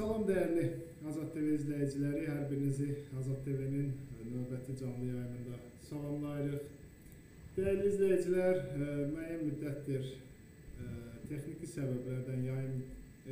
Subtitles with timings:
[0.00, 0.62] Salam dəyərli
[1.10, 2.86] Azad TV izləyiciləri, hər birinizi
[3.20, 3.90] Azad TV-nin
[4.30, 6.70] növbəti canlı yayımında salamlayırıq.
[7.56, 10.86] Dəyərli izləyicilər, ə, müəyyən müddətdir ə,
[11.28, 12.78] texniki səbəblərdən yayım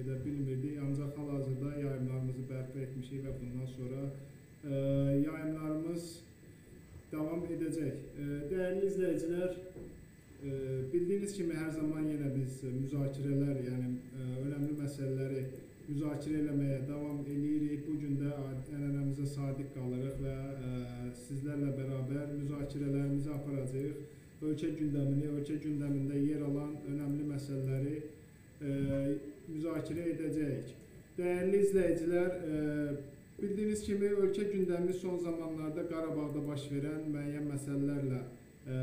[0.02, 4.82] edə bilmirdik, ancaq hal-hazırda yayımlarımızı bərpa etmişik və bundan sonra ə,
[5.22, 6.10] yayımlarımız
[7.14, 8.04] davam edəcək.
[8.52, 9.56] Dəyərli izləyicilər,
[10.92, 13.94] bildiyiniz kimi hər zaman yenə biz müzakirələr, yəni
[14.44, 15.46] önəmli məsələləri
[15.88, 17.86] müzakirə eləməyə davam eləyirik.
[17.86, 18.32] Bu gün də
[18.76, 20.72] ənənəmizə sadiq qalırıq və ə,
[21.24, 24.02] sizlərlə bərabər müzakirələrimizi aparacağıq.
[24.48, 28.74] Ölkə gündəmini, ölkə gündəmində yer alan önəmli məsələləri ə,
[29.48, 30.74] müzakirə edəcəyik.
[31.18, 32.92] Dəyərli izləyicilər, ə,
[33.40, 38.78] bildiyiniz kimi ölkə gündəmi son zamanlarda Qarabağda baş verən müəyyən məsələlərlə ə,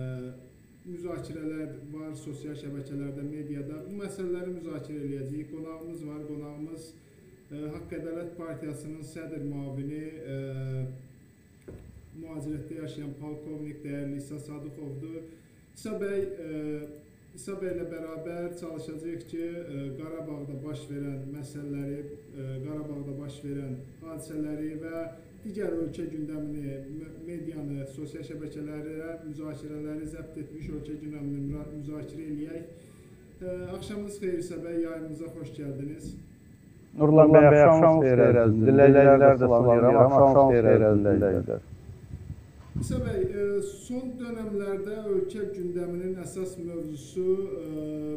[0.85, 3.81] müzakirələr var sosial şəbəkələrdə, mediada.
[3.88, 5.50] Bu məsələləri müzakirə eləyəcəyik.
[5.53, 6.22] Qonağımız var.
[6.29, 10.03] Qonağımız ə, Haqq Ədalət Partiyasının sədr müavini
[10.35, 10.38] ə,
[12.19, 15.25] mühacirətdə yaşayan polkovnik dəyərli İsa Sadıqovdur.
[15.75, 16.62] İsa bəy ə,
[17.35, 22.02] İsa bəylə bərabər çalışacağıq ki, ə, Qarabağda baş verən məsələləri,
[22.35, 25.06] Qarabağda baş verən hadisələri və
[25.45, 32.63] digər ölkə gündəmini, me- medianı, sosial şəbəkələrə müzakirələri zəbt etmiş ölkə gündəmini müzakirə eləyək.
[33.75, 36.05] Axşamınız xeyir İsa bəy, yayımıza xoş gəldiniz.
[36.97, 40.01] Nurlan bəy, axşam xeyir əziz dinləyicilər də salamlayıram.
[40.05, 41.63] Axşam xeyir əziz dinləyicilər.
[42.81, 43.22] İsa bəy,
[43.85, 47.28] son dövrlərdə ölkə gündəminin əsas mövzusu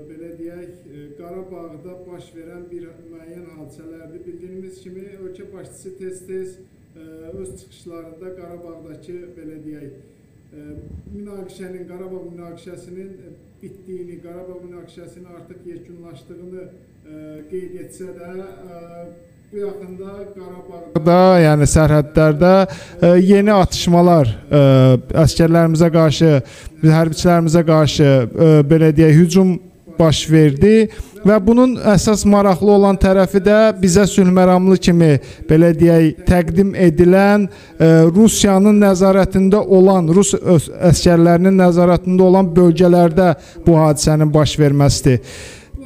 [0.09, 0.73] belə deyək,
[1.19, 4.25] Qarabağda baş verən bir müəyyən hadisələrdir.
[4.27, 6.59] Bildiyimiz kimi ölkə başçısı tez-tez
[7.41, 9.89] öz çıxışlarında Qarabağdakı belə deyək,
[10.53, 10.65] ə,
[11.15, 13.11] münaqişənin, Qarabağ münaqişəsinin
[13.63, 18.33] bitdiyini, Qarabağ münaqişəsinin artıq yekunlaşdığını ə, qeyd etsə də,
[19.53, 22.53] bu yaxında Qarabağda, yəni sərhədlərdə
[23.23, 24.65] yeni atışmalar ə,
[25.25, 26.35] əsgərlərimizə qarşı,
[26.83, 28.13] hərbiçilərimizə qarşı
[28.69, 29.57] belə deyək, hücum
[29.99, 30.89] baş verdi
[31.27, 35.11] və bunun əsas maraqlı olan tərəfi də bizə sülhməramlı kimi
[35.51, 43.33] belə deyək təqdim edilən ə, Rusiyanın nəzarətində olan Rus əsgərlərinin nəzarətində olan bölgələrdə
[43.67, 45.23] bu hadisənin baş verməsidir.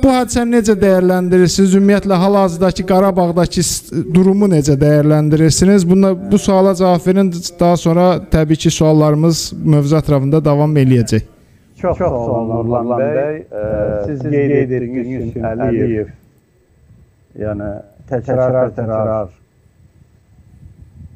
[0.02, 1.76] Bu hadisəni necə dəyərləndirirsiniz?
[1.78, 3.62] Ümumiyyətlə hal-hazırdakı Qarabağdakı
[4.14, 5.84] durumu necə dəyərləndirirsiniz?
[5.86, 7.30] Buna bu suala cavab verin.
[7.60, 11.31] Daha sonra təbii ki, suallarımız mövzu ətrafında davam eləyəcək.
[11.82, 13.38] Çox sağ olun Nurlan bəy.
[13.50, 13.62] Ə,
[14.06, 16.10] Siz qeyd etdiyiniz kimi Əliyev
[17.43, 17.70] yəni
[18.10, 19.32] təkrar-təkrar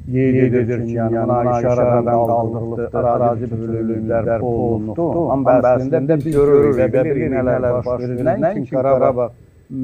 [0.06, 5.20] qeyd edir ki, yəni münaqişə aradan qaldırılıbdır, ərazi bütövlüyünlər olunubdur.
[5.36, 8.24] Amma əslində biz görürük və bilirik nələr baş verir.
[8.46, 9.28] Nəinki Qarabağ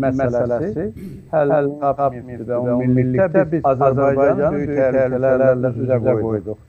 [0.07, 0.89] məsələsi
[1.37, 1.71] həll
[2.01, 6.61] tapmır və o millilikdə biz Azərbaycan böyük təhlükələrlə üzə qoyduq.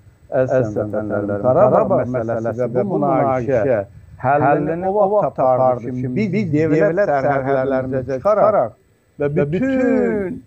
[0.43, 3.83] Əziz vətəndaşlarım, Qarabağ məsələsi və bu münaqişə
[4.23, 8.73] həllini o vaxt tapardı ki, biz dövlət sərhədlərimizə çıxaraq
[9.19, 10.41] və bütün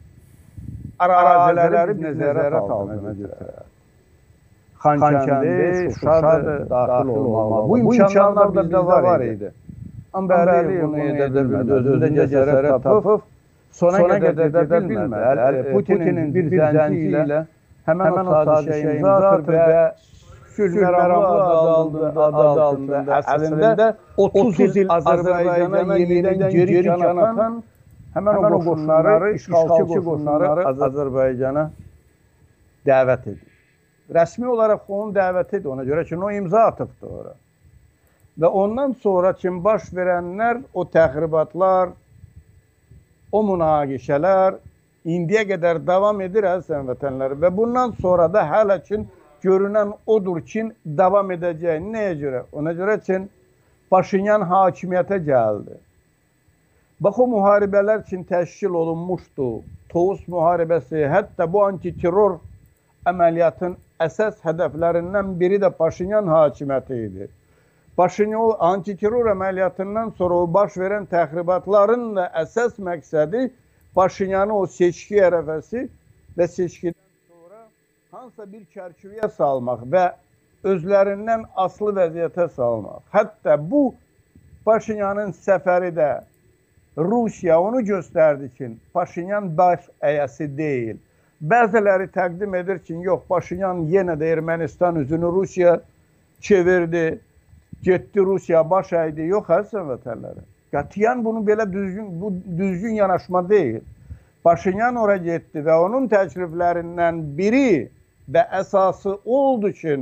[1.06, 3.64] əraziləri nəzarət altına götürərək.
[4.86, 7.68] Xankəndi, Şuşadır, daxil olmalı.
[7.68, 9.52] Bu imkanlar da bizdə var idi.
[10.12, 11.78] Amma Əliyev bunu edə bilmədi.
[11.80, 13.24] Özündə cəsarət tapıb,
[13.80, 15.64] sona qədər edə bilmədi.
[15.74, 17.40] Putinin bir zənci ilə
[17.88, 19.84] həmən o sadişə imza atır və
[20.56, 27.58] Sülh məramlı adı adı altında əslində 30 il Azərbaycana yenidən geri can atan
[28.16, 31.66] həmən o qoşunları, işğalçı qoşunları Azərbaycana
[32.88, 33.50] dəvət edir.
[34.16, 37.34] Rəsmi olaraq onun dəvətidir ona görə ki, o imza atıbdı ora.
[38.40, 41.92] Və ondan sonra kim baş verənlər, o təxribatlar,
[43.32, 44.56] o münaqişələr
[45.04, 49.02] indiyə qədər davam edir əziz vətənləri və bundan sonra da hələ ki
[49.42, 51.80] görünən odur ki, davam edəcək.
[51.92, 52.44] Nəyə görə?
[52.52, 53.20] Ona görə ki,
[53.90, 55.76] Paşinyan hakimiyyətə gəldi.
[57.00, 59.48] Bax o müharibələr üçün təşkil olunmuşdu.
[59.88, 62.38] Tovuz müharibəsi, hətta bu antiterror
[63.06, 67.28] əməliyyatın əsas hədəflərindən biri də Paşinyan hakimiyyəti idi.
[67.96, 73.46] Paşinyan antiterror əməliyyatından sonra o baş verən təxribatların da əsas məqsədi
[73.94, 75.86] Paşinyanı o seçki ərəfəsi
[76.36, 77.05] və seçkidən
[78.10, 80.04] hansısa bir çərçivəyə salmaq və
[80.66, 83.02] özlərindən asılı vəziyyətə salmaq.
[83.12, 83.94] Hətta bu
[84.66, 86.10] Paşinyanın səfəri də
[86.98, 91.00] Rusiya onu göstərdi ki, Paşinyan baş əyəsi deyil.
[91.42, 95.80] Bəziləri təqdim edir ki, yox, Paşinyan yenə də Ermənistan üzünü Rusiya
[96.40, 97.18] çevirdi,
[97.82, 99.26] getdi Rusiya baş əydi.
[99.34, 100.46] Yox, əziz vətənləri.
[100.74, 103.82] Qətiyyən bunu belə düzgün, bu düzgün yanaşma deyil.
[104.44, 107.90] Paşinyan ora getdi və onun təkliflərindən biri
[108.32, 109.96] və əsası oldu ki,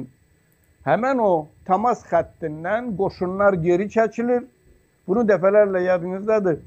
[0.88, 4.44] həmən o Tamas xəttindən qoşunlar geri çəkilir.
[5.08, 6.58] Bunu dəfələrlə yadınızdadır.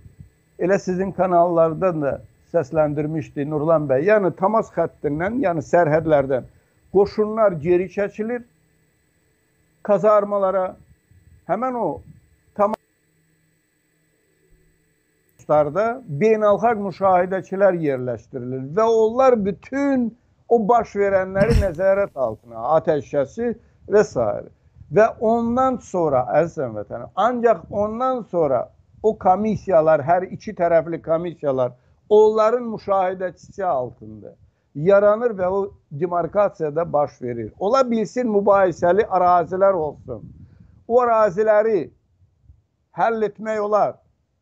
[0.59, 2.21] Elə sizin kanallardan da
[2.53, 4.05] səsləndirmişdi Nurlan bəy.
[4.09, 6.43] Yəni Tamas xəttindən, yəni sərhədlərdən
[6.93, 8.41] qoşunlar geri çəkilir.
[9.83, 10.75] Kazarmalara
[11.49, 12.01] həmən o
[15.47, 15.85] Tamaslarda
[16.21, 20.09] beynəlxalq müşahidəçilər yerləşdirilir və onlar bütün
[20.49, 23.53] o baş verənləri nəzarət altına, atəşkəsi
[23.91, 24.29] və s.
[24.95, 28.69] Və ondan sonra, əziz vətəndaşlar, ancaq ondan sonra
[29.03, 31.73] o komissiyalar, hər iki tərəfli komissiyalar
[32.09, 34.31] onların müşahidəçisi altında
[34.77, 35.59] yaranır və o
[35.91, 37.51] demarkasiyada baş verir.
[37.59, 40.23] Ola bilsin mübahisəli ərazilər olsun.
[40.87, 41.89] O əraziləri
[42.97, 43.95] həll etmək olar.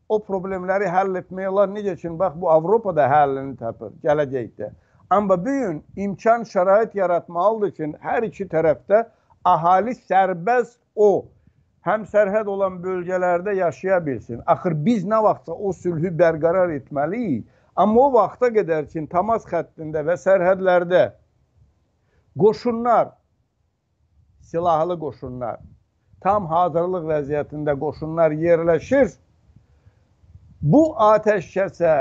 [0.08, 1.70] O problemləri həll etmək olar.
[1.72, 4.70] Necə ki, bax bu Avropada həllini tapır gələcəkdə.
[5.10, 9.04] Amma bu gün imkan şərait yaratmalıdır ki, hər iki tərəfdə
[9.44, 11.26] ahali sərbəst o
[11.86, 14.40] həm sərhəd olan bölgələrdə yaşaya bilsin.
[14.46, 17.46] Axır biz nə vaxtsa o sülhü bərqərar etməliyik.
[17.76, 21.04] Amma o vaxta qədər ki, Tamas xəttində və sərhədlərdə
[22.40, 23.12] qoşunlar,
[24.40, 25.60] silahlı qoşunlar,
[26.24, 29.12] tam hazırlıq vəziyyətində qoşunlar yerləşir.
[30.62, 30.82] Bu
[31.12, 31.94] atəşkəsə,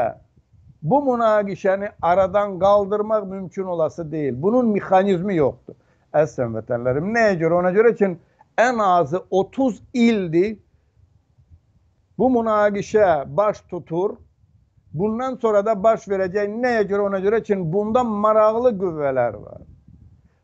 [0.90, 4.42] bu münaqişəni aradan qaldırmaq mümkün olası deyil.
[4.42, 5.76] Bunun mexanizmi yoxdur.
[6.14, 7.58] Əslən vətənlərim, nəyə görə?
[7.62, 8.12] Ona görə ki,
[8.58, 10.58] ən azı 30 ildir
[12.18, 14.16] bu münaqişə baş tutur.
[14.94, 16.54] Bundan sonra da baş verəcək.
[16.64, 17.08] Nəyə görə?
[17.10, 19.62] Ona görə ki, bunda maraqlı qüvvələr var.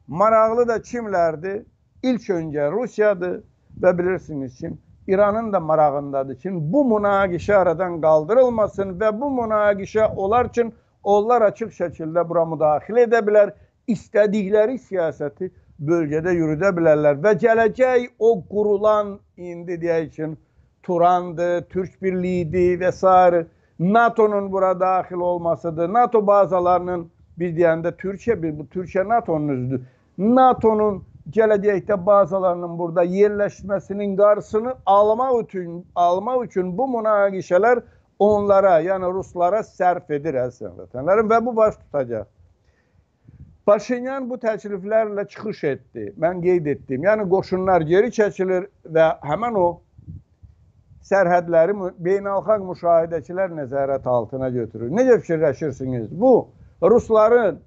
[0.07, 1.61] Maraqlı da kimlərdir?
[2.03, 3.43] İlk öncə Rusiyadır
[3.81, 4.73] və bilirsiniz ki,
[5.07, 10.71] İranın da marağındadır ki, bu münaqişə aradan qaldırılmasın və bu münaqişə olar ki,
[11.03, 13.53] onlar açıq şəkildə bura müdaxilə edə bilər,
[13.87, 15.49] istədikləri siyasəti
[15.81, 20.35] bölgədə yürüdə bilərlər və o qurulan indi deyək ki,
[20.83, 23.45] Turandır, Türk Birliyidir və s.
[23.79, 25.93] NATO-nun bura daxil olmasıdır.
[25.93, 29.81] NATO bazalarının biz deyəndə Türkiyə, bu Türkiyə NATO-nun üzüdür.
[30.17, 37.83] NATO-nun gələcəkdə bazalarının burada yerləşməsinin qarşısını almaq üçün, almaq üçün bu münaqişələr
[38.19, 42.27] onlara, yəni ruslara sərf edir əslən vətənlərim və bu baş tutacaq.
[43.65, 46.07] Paşinyan bu təkliflərlə çıxış etdi.
[46.17, 47.03] Mən qeyd etdim.
[47.05, 49.67] Yəni qoşunlar geri çəkilir və həmin o
[51.05, 54.89] sərhədləri beynəlxalq müşahidəçilər nəzarət altına götürür.
[54.89, 56.09] Necə fikirləşirsiniz?
[56.11, 56.49] Bu
[56.81, 57.61] rusların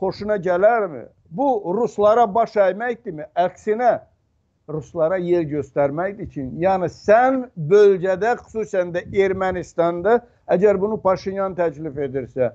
[0.00, 1.06] xoşuna gələrmi?
[1.30, 3.26] Bu ruslara baş əyməkdirmi?
[3.36, 3.98] Əksinə
[4.68, 10.18] ruslara yer göstərməkdir ki, yəni sən bölgədə, xüsusən də Ermənistanda
[10.48, 12.52] əgər bunu Paşinyan təklif edirsə,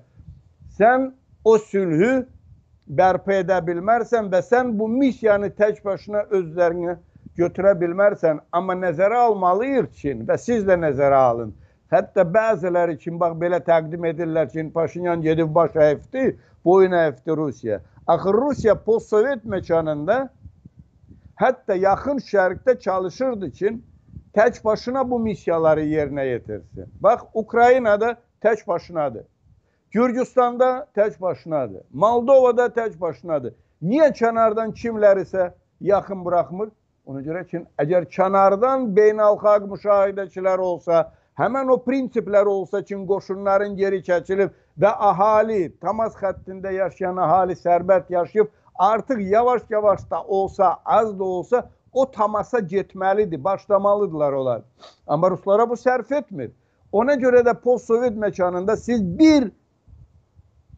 [0.78, 1.12] sən
[1.46, 2.26] o sülhü
[2.88, 6.98] bərpa edə bilmərsən və sən bu missiyanı tək başına özlərinə
[7.38, 11.54] götürə bilmərsən, amma nəzərə almalıyıq ki, və siz də nəzərə alın.
[11.94, 17.82] Hətta bəziləri ki, bax belə təqdim edirlər ki, Paşinyan gedib baş əyifdi, boyun əyifdi Rusiya.
[18.08, 20.28] Axı Rusiya postsovet məkanında
[21.40, 23.70] hətta yaxın şərqdə çalışırdı ki,
[24.36, 26.92] tək başına bu missiyaları yerinə yetirsin.
[27.00, 29.24] Bax, Ukraynada tək başınadır.
[29.92, 31.82] Gürcüstanda tək başınadır.
[31.94, 33.54] Moldovada tək başınadır.
[33.82, 36.70] Niyə kənardan kimlərisə yaxın buraxmır.
[37.06, 44.04] Ona görə ki, əgər kənardan beynəlxalq müşahidəçilər olsa, həmən o prinsiplər olsa ki, qoşunların geri
[44.04, 51.24] çəkilib və ahali, Tamas xəttində yaşayan ahali sərbəst yaşayıb, artıq yavaş-yavaş da olsa, az da
[51.24, 54.62] olsa o Tamasa getməlidir, başlamalıdırlar onlar.
[55.08, 56.52] Amma Ruslara bu sərf etmir.
[56.92, 59.52] Ona görə də post-sovet məkanında siz bir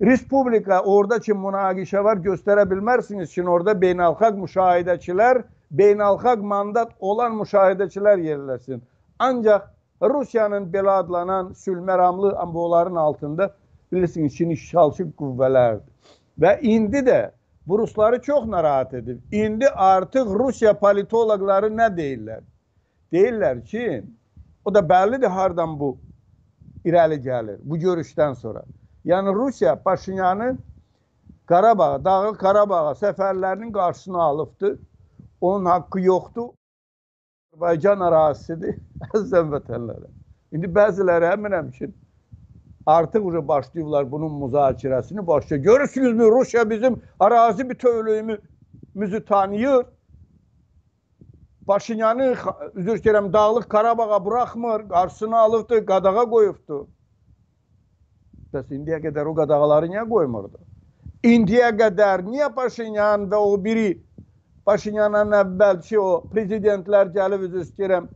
[0.02, 8.20] respublika, orada ki münaqişə var, göstərə bilmərsiniz ki, orada beynəlxalq müşahidəçilər, beynəlxalq mandat olan müşahidəçilər
[8.20, 8.84] yerləsin.
[9.20, 9.72] Ancaq
[10.02, 13.54] Rusiyanın belə adlanan sülhməramlı amma onların altında
[13.92, 15.92] bilirsiniz ki, işğalçı qüvvələrdir.
[16.40, 17.20] Və indi də
[17.68, 19.22] bu Rusları çox narahat edib.
[19.32, 22.44] İndi artıq Rusiya politoloqları nə deyirlər?
[23.14, 24.04] Deyirlər ki,
[24.66, 25.98] o da bəllidir hardan bu
[26.86, 28.64] irəli gəlir bu görüşdən sonra.
[29.06, 30.58] Yəni Rusiya Paşinyanı
[31.46, 34.80] Qarabağa, Dağlıq Qarabağa səfərlərinin qarşısını alıbdı.
[35.42, 36.50] Onun haqqı yoxdur.
[37.54, 38.80] Azərbaycan ərazisidir,
[39.14, 40.10] əzizən vətənlərə.
[40.52, 41.88] İndi bəziləri əminəm ki,
[42.86, 45.64] artıq uca başlayıblar bunun müzakirəsini başlayır.
[45.64, 49.86] Görürsünüzmü Rusiya bizim arazi bütövlüyümüzü tanıyır.
[51.68, 52.36] Paşinyanı,
[52.76, 56.88] üzr istəyirəm, Dağlıq Qarabağa buraxmır, qarşısını alıbdı, qadağa qoyubdu.
[58.54, 60.62] Bəs indiyə qədər o qadağaları niyə qoymurdu?
[61.26, 63.98] İndiyə qədər niyə Paşinyan və o biri
[64.66, 68.08] Paşinyandan əvvəlki o prezidentlər gəlib üzr istəyirəm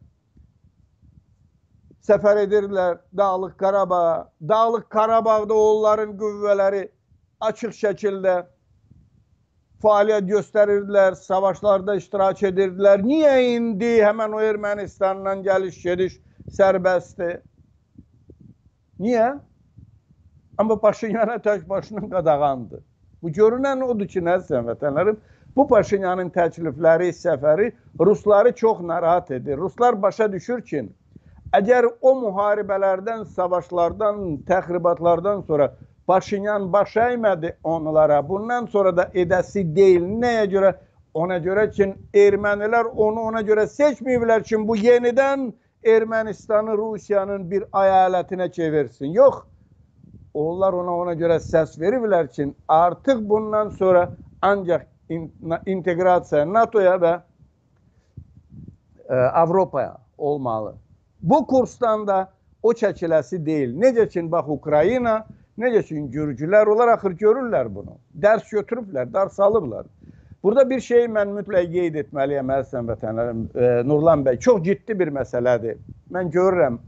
[2.09, 4.29] səfər edirlər Dağlıq Qarabağa.
[4.49, 6.87] Dağlıq Qarabağda onların qüvvələri
[7.39, 8.35] açıq şəkildə
[9.83, 13.03] fəaliyyət göstərirdilər, savaşlarda iştirak edirdilər.
[13.05, 16.17] Niyə indi həmən o Ermənistandan gəliş-gediş
[16.57, 17.39] sərbəstdir?
[18.99, 19.29] Niyə?
[20.59, 22.81] Amma Paşinyana tək başının qadağandır.
[23.23, 25.15] Bu görünən odur ki, nəzsən vətənlərim,
[25.55, 29.57] bu Paşinyanın təklifləri, səfəri Rusları çox narahat edir.
[29.57, 30.89] Ruslar başa düşür ki,
[31.55, 35.73] əgər o müharibələrdən, savaşlardan, təxribatlardan sonra
[36.09, 40.07] Paşinyan baş əymədi onlara, bundan sonra da edəsi deyil.
[40.21, 40.71] Nəyə görə?
[41.13, 45.51] Ona görə ki, ermənilər onu ona görə seçməyiblər ki, bu yenidən
[45.85, 49.13] Ermənistanı Rusiyanın bir əyalətinə çevirsin.
[49.15, 49.43] Yox,
[50.33, 54.09] onlar ona ona görə səs veriblər ki, artıq bundan sonra
[54.41, 54.85] ancaq
[55.65, 57.13] inteqrasiya NATO-ya və
[59.09, 60.75] e, Avropaya olmalı.
[61.21, 62.19] Bu kursdan da
[62.63, 63.75] o çəkiləsi deyil.
[63.79, 65.19] Necə ki, bax, Ukrayna,
[65.59, 67.97] necə ki, Gürcülər, onlar axır görürlər bunu.
[68.15, 69.85] Dərs götürüblər, ders alıblar.
[70.43, 73.41] Burada bir şeyi mən mütləq qeyd etməliyəm, əzizən vətənlərim.
[73.55, 75.79] E, Nurlan bəy, çox ciddi bir məsələdir.
[76.15, 76.79] Mən görürəm,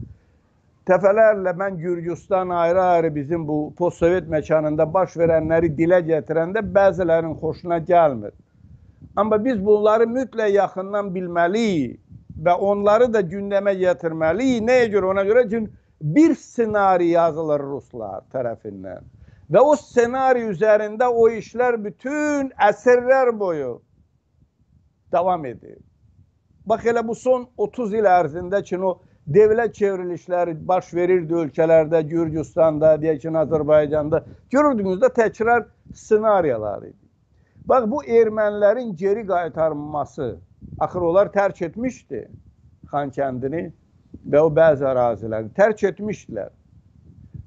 [0.88, 8.32] Təfələrlə mən Gürcüstan ayrı-ayrı bizim bu postsovet məkanında baş verənləri dilə gətirəndə bəzilərinin xoşuna gəlmir.
[9.16, 12.00] Amma biz bunları mütləq yaxından bilməliyik
[12.38, 14.64] və onları da gündəmə gətirməliyik.
[14.66, 15.12] Nəyə görə?
[15.12, 15.62] Ona görə ki,
[16.02, 19.04] bir ssenari yazılır ruslar tərəfindən.
[19.52, 23.80] Və o ssenari üzərində o işlər bütün əsrlər boyu
[25.12, 25.78] davam edir.
[26.66, 32.94] Bax elə bu son 30 il ərzində ki, o devlet çevrilişleri baş verirdi ölkəlerde, Gürcüstanda,
[33.02, 34.22] deyək ki, Azərbaycanda.
[34.50, 36.98] Görürdünüz də təkrar ssenariyalar idi.
[37.66, 40.36] Bax, bu ermənilərin geri qaytarılması,
[40.78, 42.26] axır onlar tərk etmişdi
[42.92, 43.70] Xankəndini
[44.32, 46.50] və o bəzi əraziləri tərk etmişdilər.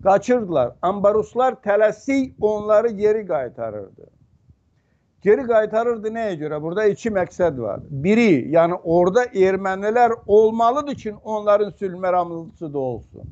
[0.05, 0.73] Qaçırdılar.
[0.81, 4.07] Amma ruslar tələsik onları geri qaytarırdı.
[5.25, 6.61] Geri qaytarırdı nəyə görə?
[6.61, 7.79] Burada iki məqsəd var.
[7.89, 13.31] Biri, yəni orada ermənilər olmalıdır ki, onların sülh məramlısı da olsun.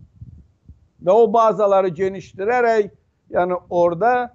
[1.06, 2.90] Və o bazaları genişdirərək,
[3.30, 4.34] yəni orada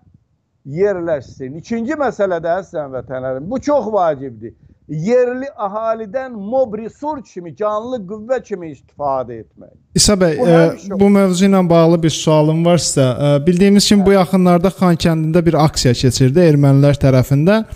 [0.65, 1.59] yerləşsin.
[1.59, 4.55] İkinci məsələ də əslən vətənlərim, bu çox vacibdir
[4.89, 9.75] yerli ahalidən mob resurs kimi, canlı qüvvə kimi istifadə etmək.
[9.99, 14.07] İsa bəy, bu, e, bu mövzu ilə bağlı bir sualım varsa, ə, e, bildiyimiz kimi
[14.07, 17.67] bu yaxınlarda Xankəndində bir aksiya keçirdi ermənilər tərəfindən.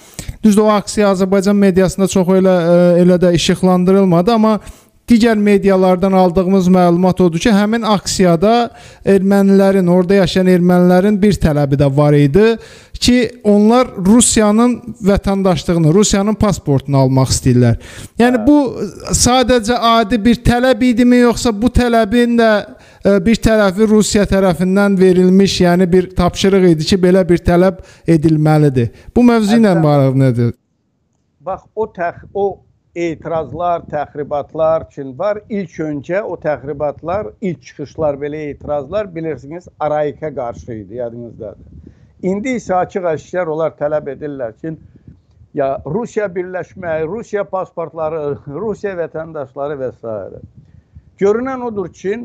[0.45, 4.59] Düzdür, o aksiya Azərbaycan mediasında çox elə e, elə də işıqlandırılmadı, amma
[5.09, 8.71] digər medialardan aldığımız məlumat odur ki, həmin aksiyada
[9.05, 12.55] ermənilərin, orada yaşayan ermənilərin bir tələbi də var idi
[13.03, 17.81] ki, onlar Rusiyanın vətəndaşlığını, Rusiyanın pasportunu almaq istəyirlər.
[18.23, 18.59] Yəni bu
[19.19, 25.61] sadəcə adi bir tələb idimi, yoxsa bu tələbin də e, bir tərəfi Rusiya tərəfindən verilmiş,
[25.67, 28.93] yəni bir tapşırıq idi ki, belə bir tələb edilməlidir.
[29.17, 30.53] Bu mövzu ilə bağlı nədir?
[31.43, 32.47] Bax, o təx o
[32.95, 35.41] etirazlar, təxribatlar üçün var.
[35.49, 41.69] İlk öncə o təxribatlar, ilk çıxışlar belə etirazlar bilirsiniz Araikə qarşı idi, yadınızdadır.
[42.23, 44.77] İndi isə açıq-aşkar onlar tələb edirlər ki,
[45.55, 50.43] ya Rusiya birləşmək, Rusiya pasportları, Rusiya vətəndaşları və s.
[51.19, 52.17] Görünən odur ki,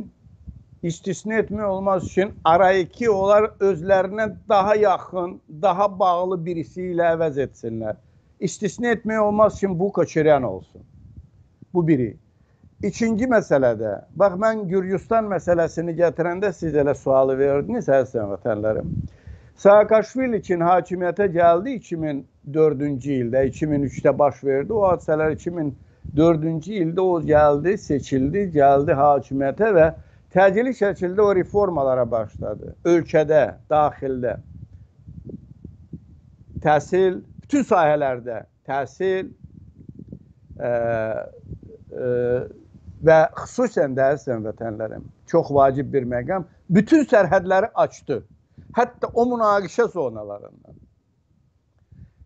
[0.83, 7.97] istisna etmək olmaz ki, arayiki onlar özlərinə daha yaxın, daha bağlı birisi ilə əvəz etsinlər.
[8.39, 10.81] İstisna etmək olmaz ki, bu Koçeryan olsun.
[11.73, 12.17] Bu biri.
[12.83, 18.91] İkinci məsələdə, bax mən Gürcüstan məsələsini gətirəndə siz elə sualı verdiniz, əziz vətənlərim.
[19.57, 24.73] Saakashvili ki hakimiyyətə gəldi 2004-cü ildə, 2003-də baş verdi.
[24.73, 29.87] O hadisələr 2004-cü ildə o gəldi, seçildi, gəldi hakimiyyətə və
[30.37, 32.75] təcili şəkildə o reformalara başladı.
[32.85, 33.41] Ölkədə,
[33.73, 34.35] daxildə,
[36.61, 39.29] təhsil, bütün sahələrdə təhsil
[40.59, 40.71] ə,
[41.95, 42.09] ə,
[43.07, 48.19] və xüsusən də əziz vətənlərim, çox vacib bir məqam, bütün sərhədləri açdı.
[48.75, 50.75] Hətta o münaqişə zonalarından.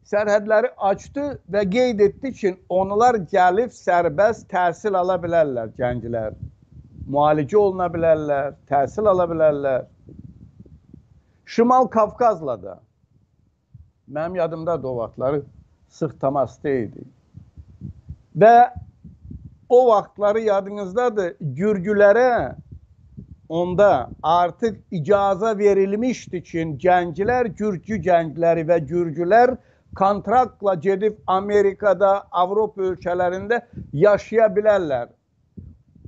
[0.09, 6.33] Sərhədləri açdı və qeyd etdi ki, onlar gəlib sərbəst təhsil ala bilərlər gənclər.
[7.05, 9.85] Müalicə oluna bilərlər, təhsil ala bilərlər.
[11.45, 12.81] Şimal Qafqazla da
[14.11, 15.41] mənim yadımda da o vaxtları
[15.89, 17.03] sıx təmasda idi.
[18.35, 18.71] Və
[19.69, 22.55] o vaxtları yadınızdadır, Gürcülərə
[23.49, 29.57] onda artıq icaza verilmişdi ki, gənclər, Gürcü gəncləri və Gürcülər
[29.95, 33.61] kontraktla gedib Amerikada, Avropa ölkələrində
[33.93, 35.09] yaşaya bilərlər.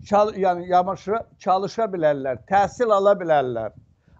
[0.07, 3.71] Çal, yəni yamaşıra, çalışa bilərlər, təhsil ala bilərlər.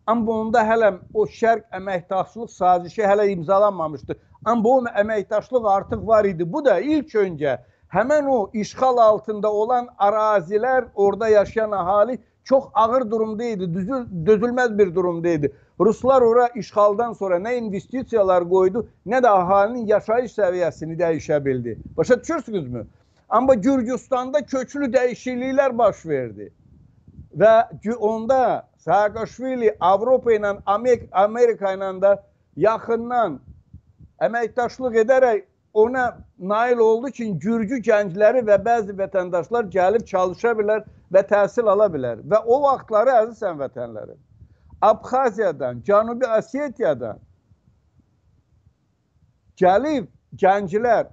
[0.08, 4.18] Amma onda hələ o şərq əməkdaşlıq sazişi hələ imzalanmamışdı.
[4.46, 6.54] Amma o əməkdaşlıq artıq var idi.
[6.54, 7.58] Bu da ilk öncə
[7.94, 14.78] həmən o işğal altında olan arazilər, orada yaşayan əhali çox ağır durumda idi, düzül, dözülməz
[14.78, 15.54] bir durumda idi.
[15.80, 21.80] Ruslar ora işğaldan sonra nə investisiyalar qoydu, nə də əhalinin yaşayış səviyyəsini dəyişə bildi.
[21.98, 22.88] Başa düşürsünüzmü?
[23.30, 26.52] Amma Gürcüstanda köklü dəyişikliklər baş verdi.
[27.38, 32.14] Və onda Saakashvili Avropa ilə Amerika ilə də
[32.60, 33.40] yaxından
[34.28, 35.44] əməkdaşlıq edərək
[35.74, 36.06] ona
[36.40, 42.22] nail oldu ki, Gürcü gəncləri və bəzi vətəndaşlar gəlib çalışa bilər və təhsil ala bilər.
[42.28, 44.20] Və o vaxtları əziz həmvətənlərim,
[44.84, 47.22] Abxaziyadan, Cənubi Osetiyadan
[49.58, 51.08] gəlib gənclər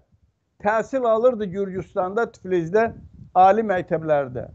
[0.64, 2.90] təhsil alırdı Gürcüstanda, Tiflisdə,
[3.35, 4.48] ali məktəblərdə.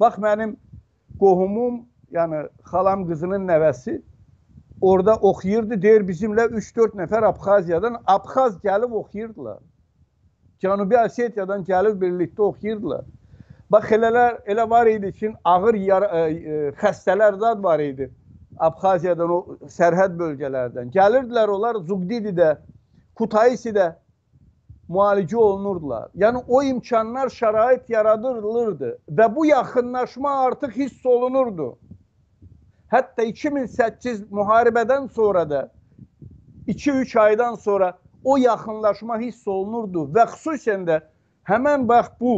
[0.00, 0.56] Bax mənim
[1.20, 4.00] qohumum, yəni xalam qızının nəvəsi
[4.80, 5.82] orada oxuyurdu.
[5.82, 9.58] Deyir bizimlə 3-4 nəfər Abxaziyadan Abxaz gəlib oxuyurdular.
[10.60, 13.04] Cənubi Osetiyadan gəlib birlikdə oxuyurdular.
[13.70, 18.10] Bax elələr elə var idi ki, ağır yara, ə, e, e, xəstələr zad var idi.
[18.58, 19.38] Abxaziyadan o
[19.70, 20.90] sərhəd bölgələrdən.
[20.92, 22.56] Gəlirdilər onlar Zugdididə,
[23.16, 23.92] Kutaisidə
[24.90, 26.08] müalicə olunurdular.
[26.18, 31.76] Yəni o imkanlar, şərait yaradılırdı və bu yaxınlaşma artıq hiss olunurdu.
[32.90, 35.60] Hətta 2008 müharibədən sonra da
[36.66, 40.96] 2-3 aydan sonra o yaxınlaşma hiss olunurdu və xüsusən də
[41.50, 42.34] həmən bax bu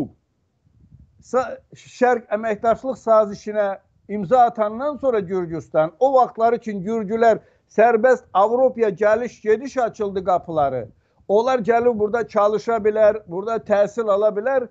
[1.23, 3.67] Şərq əməkdaşlıq sazişinə
[4.09, 7.38] imza atandan sonra Gürcüstan o vaxtlar üçün Gürcülər
[7.71, 10.88] sərbəst Avropaya gəliş gediş açıldı qapıları.
[11.29, 14.69] Onlar gəlib burada çalışa bilər, burada təhsil ala bilər.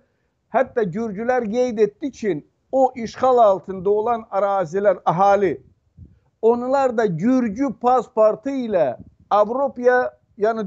[0.54, 2.34] Hətta Gürcülər qeyd etdi ki,
[2.72, 5.56] o işğal altında olan ərazilər, əhali,
[6.41, 7.06] onlar da
[7.82, 8.97] pasportu ilə
[9.32, 10.65] Avropaya, yəni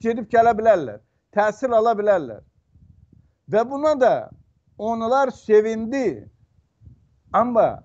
[0.00, 1.00] gedib gələ bilərlər,
[1.34, 2.42] təhsil ala bilərlər.
[3.50, 4.30] Və buna da
[4.78, 6.24] onlar sevindi.
[7.32, 7.82] Amma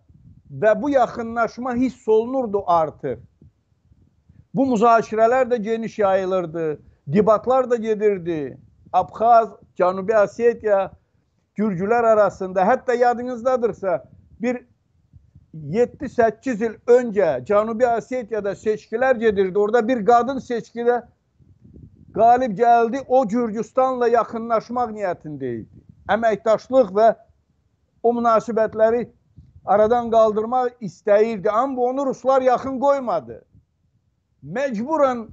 [0.61, 3.19] və bu yaxınlaşma hiss olunurdu artıq.
[4.53, 6.79] Bu müzakirələr də geniş yayılırdı.
[7.07, 8.57] Debatlar da gedirdi.
[8.93, 10.91] Abxaz, Cənubi Osetiya,
[11.55, 14.03] Gürcülər arasında, hətta yadınızdadırsa,
[14.41, 14.65] bir
[15.53, 19.57] 7-8 il öncə Cənubi Osetiyada seçkilər gedirdi.
[19.59, 21.01] Orada bir qadın seçkidə
[22.13, 23.01] qalib gəldi.
[23.07, 25.69] O Gürcüstanla yaxınlaşmaq niyyətində idi.
[26.09, 27.07] Əməkdaşlıq və
[28.03, 29.07] o münasibətləri
[29.65, 31.49] aradan qaldırmaq istəyirdi.
[31.49, 33.41] Amma onu Ruslar yaxın qoymadı.
[34.43, 35.27] Məcburan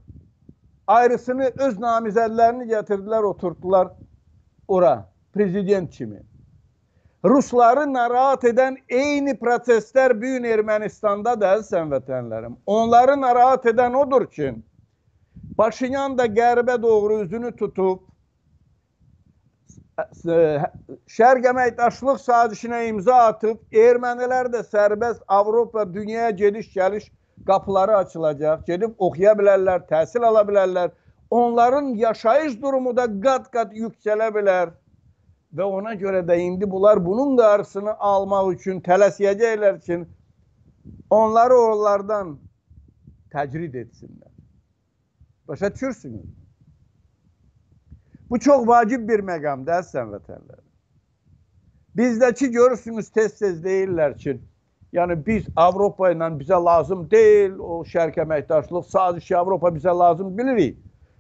[0.87, 3.93] ayrısını öz namizədlərini gətirdilər, oturtdular
[4.69, 6.23] ora, prezident kimi.
[7.27, 12.57] Rusları narahat edən eyni proseslər bu gün Ermənistanda da əzizən vətənlərim.
[12.67, 14.53] Onları narahat edən odur ki,
[15.59, 18.03] Paşinyan da qərbə doğru üzünü tutub,
[21.17, 27.07] Şərq əməkdaşlıq sazişinə imza atıb, ermənilər də sərbəst Avropa, dünyaya gediş-gəliş
[27.49, 28.67] qapıları açılacaq.
[28.67, 30.91] Gedib oxuya bilərlər, təhsil ala bilərlər.
[31.31, 33.07] onların yaşayış durumu da
[33.53, 34.71] kat yüksələ bilər.
[35.57, 40.03] Və ona görə də indi bunlar bunun qarşısını almaq üçün tələsiyəcəklər ki,
[41.11, 42.35] onları oralardan
[43.33, 44.33] təcrid etsinlər.
[45.49, 46.27] Başa düşürsünüz?
[48.31, 50.61] Bu çox vacib bir məqamdır, əzizən vətənlər.
[51.97, 54.35] Bizdəki görürsünüz tez-tez deyirlər ki,
[54.93, 60.77] yəni biz Avropa ilə bizə lazım deyil, o şərq əməkdaşlıq sazişi Avropa bizə lazım bilirik.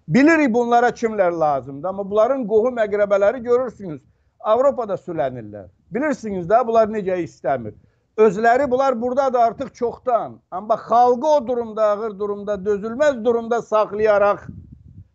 [0.08, 4.02] Bilirik bunlara kimlər lazımdır, amma bunların qohum əqrəbələri görürsünüz.
[4.40, 5.68] Avropada sülənirlər.
[5.90, 7.74] Bilirsiniz də bunlar necə istəmir.
[8.16, 10.40] Özləri bunlar buradadır artıq çoxdan.
[10.50, 14.46] Amma xalqı o durumda, ağır durumda, dözülməz durumda saxlayaraq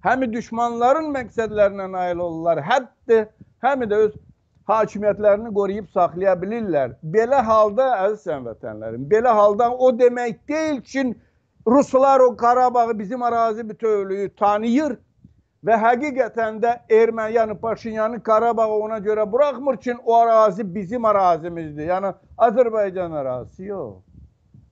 [0.05, 3.25] həm düşmanların məqsədlərinə nail olurlar, hətta
[3.65, 4.13] həm də öz
[4.69, 6.95] hakimiyyətlərini qoruyub saxlaya bilirlər.
[7.03, 11.11] Belə halda əziz həmvətənlərim, belə halda o demək deyil ki,
[11.67, 14.97] Ruslar o Qarabağı bizim ərazi bütövlüyü tanıyır
[15.65, 21.89] və həqiqətən də Erməni, yəni Paşinyanı Qarabağı ona görə buraxmır ki, o ərazi bizim ərazimizdir.
[21.91, 22.13] Yəni
[22.47, 23.99] Azərbaycan ərazisi yox.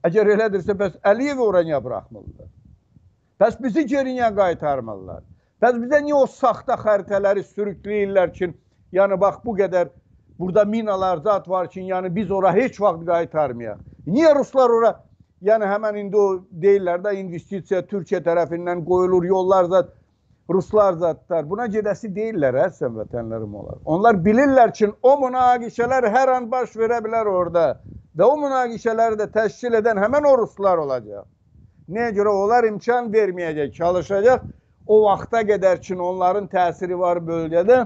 [0.07, 2.49] Əgər elədirsə, bəs Əliyev oraya buraxmırlar.
[3.39, 5.23] Bəs bizi geriyə qaytarmırlar.
[5.61, 8.53] Bəs bizə niyə o saxta xəritələri sürükləyirlər ki,
[8.95, 9.91] yəni bax bu qədər
[10.39, 13.85] burada minalar zat var ki, yəni biz ora heç vaxt qaytarmayaq.
[14.07, 14.95] Niyə ruslar ora
[15.39, 19.93] Yəni həmən indi o deyirlər də investisiya Türkiyə tərəfindən qoyulur, yollar zat
[20.49, 21.43] Ruslar zatlar.
[21.49, 23.77] Buna gedəsi deyirlər əslən vətənlərim olar.
[23.85, 27.67] Onlar bilirlər ki, o münaqişələr hər an baş verə bilər orada.
[28.17, 31.27] Və o münaqişələri də təşkil edən həmən o Ruslar olacaq.
[31.89, 34.45] Nəyə görə onlar imkan verməyəcək, çalışacaq.
[34.89, 37.83] O vaxta qədər ki, onların təsiri var bölgədə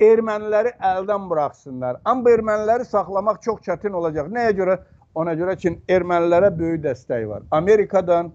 [0.00, 1.98] erməniləri əldən buraxsınlar.
[2.04, 4.30] Amma erməniləri saxlamaq çox çətin olacaq.
[4.32, 4.78] Nəyə görə?
[5.18, 7.42] Ona görə ki, ermənilərə böyük dəstək var.
[7.50, 8.30] Amerikadan,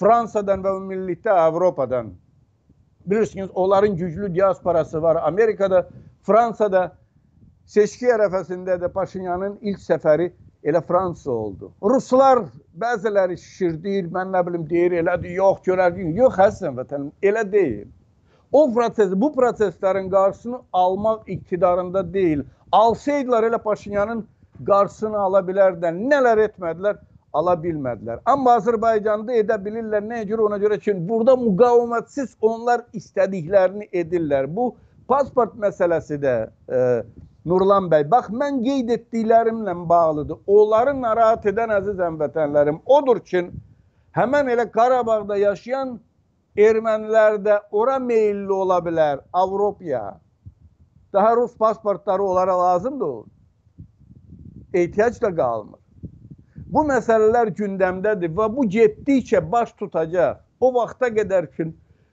[0.00, 2.14] Fransadan və ümumilikdə Avropadan.
[3.06, 5.18] Bilirsiniz, onların güclü diasporası var.
[5.22, 5.88] Amerikada,
[6.22, 6.92] Fransada
[7.66, 10.30] seçki ərəfəsində də Paşinyanın ilk səfəri
[10.64, 11.72] elə Fransa oldu.
[11.82, 12.44] Ruslar
[12.78, 16.14] bəziləri şişirdir, mən nə bilim deyir, elədir, yox, görərdik.
[16.16, 17.88] Yox, həsən vətənim, elə deyil.
[18.52, 22.44] O proses, bu proseslərin qarşısını almaq iqtidarında deyil.
[22.72, 24.26] Alsaydılar elə Paşinyanın
[24.66, 25.96] qarşısını ala bilərlər.
[26.12, 27.00] Nələr etmədilər?
[27.32, 28.20] Ala bilmədilər.
[28.28, 30.04] Amma Azərbaycanda edə bilirlər.
[30.04, 30.46] Nəyə görə?
[30.50, 34.50] Ona görə ki, burada müqavimətsiz onlar istədiklərini edirlər.
[34.52, 34.74] Bu
[35.08, 36.34] pasport məsələsi də
[36.68, 36.82] e,
[37.48, 40.42] Nurlan bəy, bax mən qeyd etdiklərimlə bağlıdır.
[40.46, 43.46] Onları narahat edən əziz həmvətənlərim odur ki,
[44.18, 45.96] həmən elə Qarabağda yaşayan
[46.56, 49.24] ermənilər də ora meyilli ola bilər.
[51.12, 53.24] Daha Rus pasportları onlara lazımdır
[54.74, 55.81] ehtiyac da qalmır.
[56.72, 60.38] Bu məsələlər gündəmdədir və bu getdikcə baş tutacaq.
[60.60, 61.66] O vaxta qədər ki,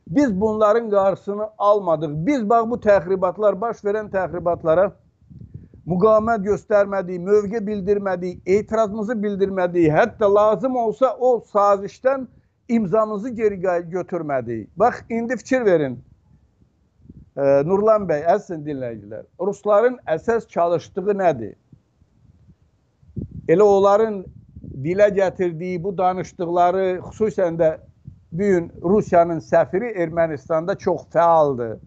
[0.08, 2.16] biz bunların qarşısını almadıq.
[2.26, 4.90] Biz bax bu təxribatlar, baş verən təxribatlara
[5.88, 12.28] müqavimət göstərmədik, mövqe bildirmədik, etirazımızı bildirmədik, hətta lazım olsa o sazişdən
[12.70, 14.68] imzamızı geri götürmədik.
[14.78, 16.00] Bax, indi fikir verin.
[17.38, 21.56] E, Nurlan bəy, əzizin dinləyicilər, Rusların əsas çalışdığı nədir?
[23.50, 24.20] Elə onların
[24.62, 27.70] dilə gətirdiyi bu danışdıqları, xüsusən də
[28.32, 31.80] bu gün Rusiyanın səfiri Ermənistanda çox fəaldır.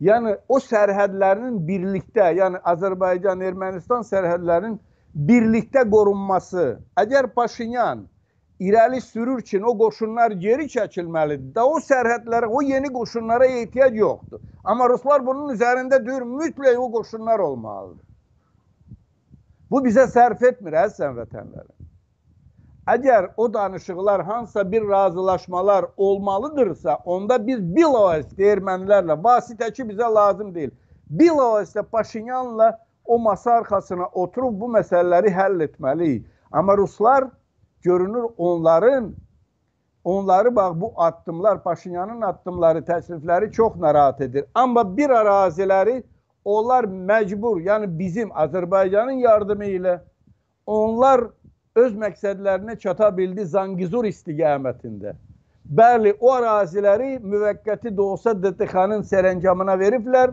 [0.00, 4.78] Yəni o sərhədlərinin birlikdə, yəni Azərbaycan Ermənistan sərhədlərinin
[5.14, 6.78] birlikdə qorunması.
[6.96, 8.06] Əgər Paşinyan
[8.60, 11.54] irəli sürür ki, o qoşunlar geri çəkilməlidir.
[11.54, 14.40] Da o sərhədlərə, o yeni qoşunlara ehtiyac yoxdur.
[14.64, 18.04] Amma Ruslar bunun üzərində deyir, mütləq o qoşunlar olmalıdır.
[19.70, 21.77] Bu bizə sərf etmir, əzizən vətənlərim.
[22.88, 30.70] Əgər o danışıqlar hansısa bir razılaşmalar olmalıdırsa, onda biz bilavasitə ermənilərlə, vasitəçi bizə lazım deyil.
[31.10, 36.24] Bilavasitə Paşinyanla o masa arxasına oturub bu məsələləri həll etməliyik.
[36.52, 37.28] Amma Ruslar
[37.82, 39.14] görünür onların
[40.04, 44.44] onları bax bu addımlar, Paşinyanın addımları, təklifləri çox narahat edir.
[44.54, 46.02] Amma bir əraziləri
[46.44, 50.00] onlar məcbur, yəni bizim Azərbaycanın yardımı ilə
[50.66, 51.20] onlar
[51.82, 55.14] öz məqsədlərinə çata bildi Zangizur istiqamətində.
[55.68, 60.32] Bəli, o əraziləri müvəqqəti də olsa DTX-nın sərəncamına veriblər.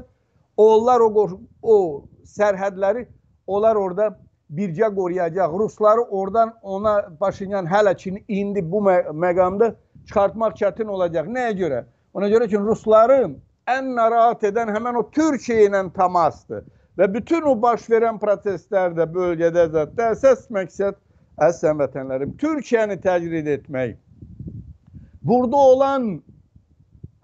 [0.58, 1.26] Onlar o,
[1.62, 1.76] o
[2.24, 3.04] sərhədləri
[3.48, 4.14] onlar orada
[4.50, 5.58] bircə qoruyacaq.
[5.60, 9.74] Rusları oradan ona Paşinyan hələ ki indi bu mə məqamda
[10.08, 11.28] çıxartmaq çətin olacaq.
[11.28, 11.84] Nəyə görə?
[12.14, 13.36] Ona görə ki, Rusların
[13.68, 16.64] ən narahat edən həmən o Türkiyə ilə təmasdır.
[16.96, 20.96] Və bütün o baş verən proseslər də bölgədə də əsas məqsəd
[21.42, 23.98] əziz həmvətənlərim Türkiyəni təcrid etmək.
[25.26, 26.10] Burada olan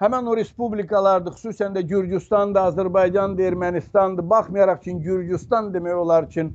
[0.02, 4.26] Həmən o respublikalardır, xüsusən də Gürcüstandır, Azərbaycandır, Ermənistandır.
[4.30, 6.48] Baxmayaraq ki, Gürcüstan demək olar ki,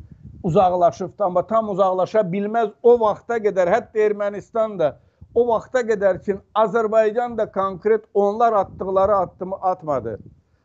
[0.42, 4.88] uzaqlaşıbdı, amma tam uzaqlaşa bilməz o vaxta qədər, hətta Ermənistan da
[5.34, 10.18] o vaxta qədər ki, Azərbaycan da konkret onlar atdıqları addımı atmadı.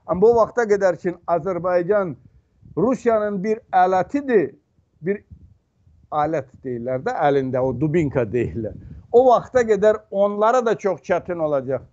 [0.07, 2.15] Amma o vaxta qədər ki, Azərbaycan
[2.77, 4.55] Rusiyanın bir alətidir,
[5.01, 5.21] bir
[6.11, 8.75] alət deyirlər də, əlində o dubinka deyirlər.
[9.11, 11.83] O vaxta qədər onlara da çox çətin olacaq.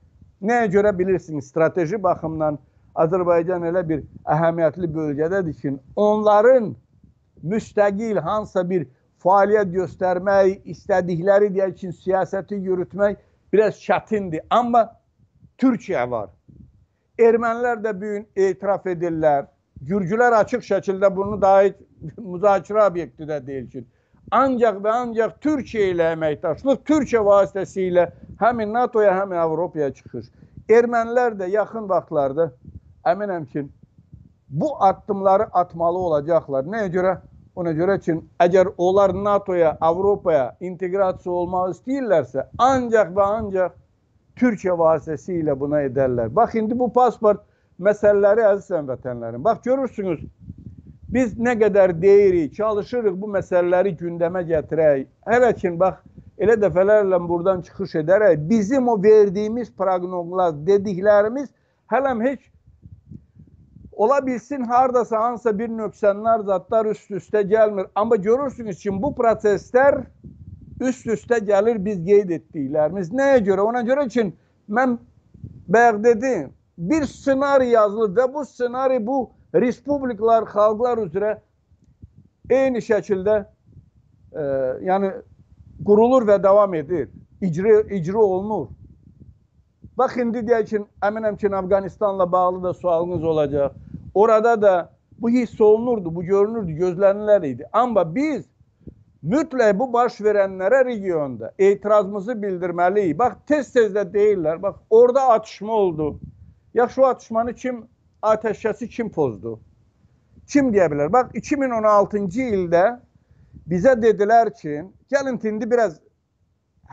[0.42, 2.58] Nəyə görə bilirsiniz, strateji baxımdan
[2.98, 6.72] Azərbaycan elə bir əhəmiyyətli bölgədədir ki, onların
[7.42, 8.86] müstəqil hansısa bir
[9.22, 13.18] fəaliyyət göstərmək, istədikləri deyək ki, siyasəti yürütmək
[13.52, 14.44] biraz çətindir.
[14.50, 14.86] Amma
[15.58, 16.30] Türkiyə var.
[17.18, 19.48] Ermənilər də bu gün etiraf edirlər.
[19.82, 21.70] Gürcülər açıq şəkildə bunu daha
[22.18, 23.84] müzakirə obyekti də deyil ki.
[24.30, 28.08] Ancaq və ancaq Türkiyə ilə əməkdaşlıq Türkiyə vasitəsilə
[28.40, 30.26] həmin NATO-ya, həmin Avropaya çıxır.
[30.68, 32.50] Ermənilər də yaxın vaxtlarda
[33.08, 33.64] əminəm ki,
[34.48, 36.68] bu addımları atmalı olacaqlar.
[36.68, 37.16] Nəyə görə?
[37.58, 43.72] Ona görə ki, əgər onlar NATO-ya, Avropaya inteqrasiya olmaq istəyirlərsə, ancaq və ancaq
[44.38, 46.28] Türkiyə vasitəsilə buna edərlər.
[46.34, 47.40] Bax, indi bu pasport
[47.82, 49.42] məsələləri əziz həmvətənlərim.
[49.42, 50.20] Bax, görürsünüz,
[51.14, 55.06] biz nə qədər deyirik, çalışırıq bu məsələləri gündəmə gətirək.
[55.28, 56.02] Hələ ki, bax,
[56.38, 61.50] elə dəfələrlə buradan çıxış edərək, bizim o verdiyimiz proqnozlar, dediklərimiz
[61.92, 62.46] hələm heç
[63.98, 67.88] Ola bilsin hardasa hansısa bir nöqsənlər, zadlar üst-üstə gəlmir.
[67.94, 70.04] Amma görürsünüz ki, bu proseslər
[70.78, 73.10] üst-üstə gəlir biz qeyd etdiklərimiz.
[73.10, 73.64] Nəyə görə?
[73.66, 74.28] Ona görə ki,
[74.70, 74.94] mən
[75.66, 79.18] bayaq dedim, bir ssenari yazılır və bu ssenari bu
[79.54, 81.36] respublikalar, xalqlar üzrə
[82.50, 83.38] eyni şəkildə
[84.32, 84.42] e,
[84.88, 85.12] yəni
[85.86, 87.08] qurulur və davam edir.
[87.40, 88.66] İcra, icra olunur.
[89.98, 93.74] Bax, indi deyək ki, əminəm ki, Afganistanla bağlı da sualınız olacaq.
[94.14, 97.66] Orada da bu hiss olunurdu, bu görünürdü, gözlənilər idi.
[97.72, 98.44] Amma biz
[99.22, 103.18] mütləq bu baş verənlərə regionda etirazımızı bildirməliyik.
[103.18, 106.20] Bax, tez-tez də deyirlər, bax, orada atışma oldu.
[106.74, 107.86] Yaxşı, o atışmanı kim,
[108.22, 109.58] ateşkəsi kim pozdu?
[110.48, 111.12] Kim deyə bilər?
[111.12, 112.84] Bax, 2016-cı ildə
[113.68, 114.80] bizə dedilər ki,
[115.12, 115.98] gəlin indi biraz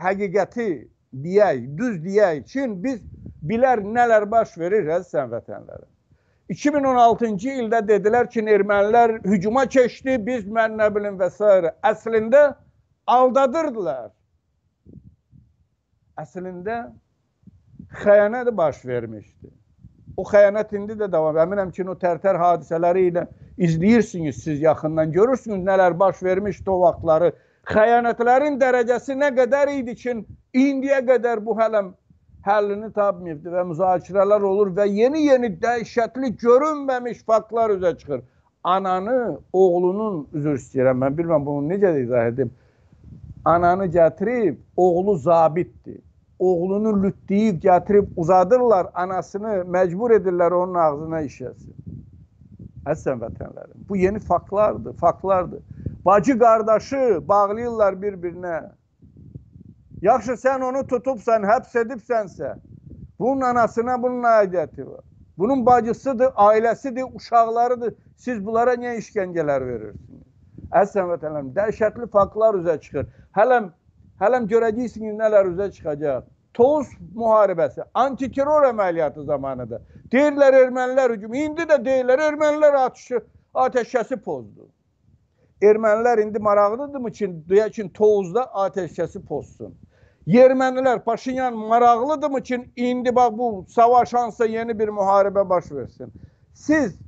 [0.02, 0.68] həqiqəti
[1.12, 3.00] deyək, düz deyək ki, biz
[3.42, 5.88] bilər nələr baş verir əziz vətənlərim.
[6.52, 11.72] 2016-cı ildə dedilər ki, ermənilər hücuma keçdi, biz mən nə bilim və s.
[11.82, 12.42] Əslində
[13.06, 14.12] aldadırdılar.
[16.20, 16.76] Əslində
[18.02, 19.50] xəyanət baş vermişdi.
[20.16, 21.36] O xəyanət indi də davam.
[21.36, 23.26] Əminəm ki, o tərtər hadisələri ilə
[23.56, 27.32] izləyirsiniz siz yaxından, görürsünüz nələr baş vermişdi o vaxtları.
[27.68, 30.16] Xəyanətlərin dərəcəsi nə qədər idi ki,
[30.56, 31.92] indiyə qədər bu hələm
[32.46, 38.22] həllini tapmayıbdı və müzakirələr olur və yeni-yeni dəhşətli görünməmiş faktlar üzə çıxır.
[38.64, 42.50] Ananı, oğlunun, üzr istəyirəm, mən bilməm bunu necə izah edim.
[43.44, 46.00] Ananı gətirib, oğlu zabitdir.
[46.38, 51.72] Oğlunu lütləyib, gətirib uzadırlar, anasını məcbur edirlər onun ağzına işəsin.
[52.86, 53.86] Əsən vətənlərim.
[53.88, 55.62] Bu yeni faktlardır, faktlardır.
[56.04, 58.58] Bacı qardaşı bağlayırlar bir-birinə.
[60.02, 62.52] Yaxşı sən onu tutubsan, həbs edibsənsə,
[63.18, 65.04] bunun anasına bunun aidiyyəti var.
[65.38, 67.94] Bunun bacısıdır, ailəsidir, uşaqlarıdır.
[68.16, 70.22] Siz bunlara niyə işgəncələr verirsiniz?
[70.72, 73.08] Əslən vətənlərim, dəhşətli faktlar üzə çıxır.
[73.36, 73.68] Hələm,
[74.20, 76.24] hələm görəcəksiniz nələr üzə çıxacaq.
[76.56, 79.82] Toz müharibəsi, antiterror əməliyyatı zamanıdır.
[80.12, 83.20] Deyirlər ermənilər hücumu, indi də deyirlər ermənilər atışı,
[83.54, 84.70] ateşkəsi pozdu.
[85.62, 89.74] Ermənilər indi maraqlıdırmı ki, deyək ki, Tovuzda ateşkəsi pozsun.
[90.26, 96.12] Ermənilər, Paşinyan maraqlıdırmı ki, indi bax bu savaş hansısa yeni bir müharibə baş versin.
[96.54, 96.98] Siz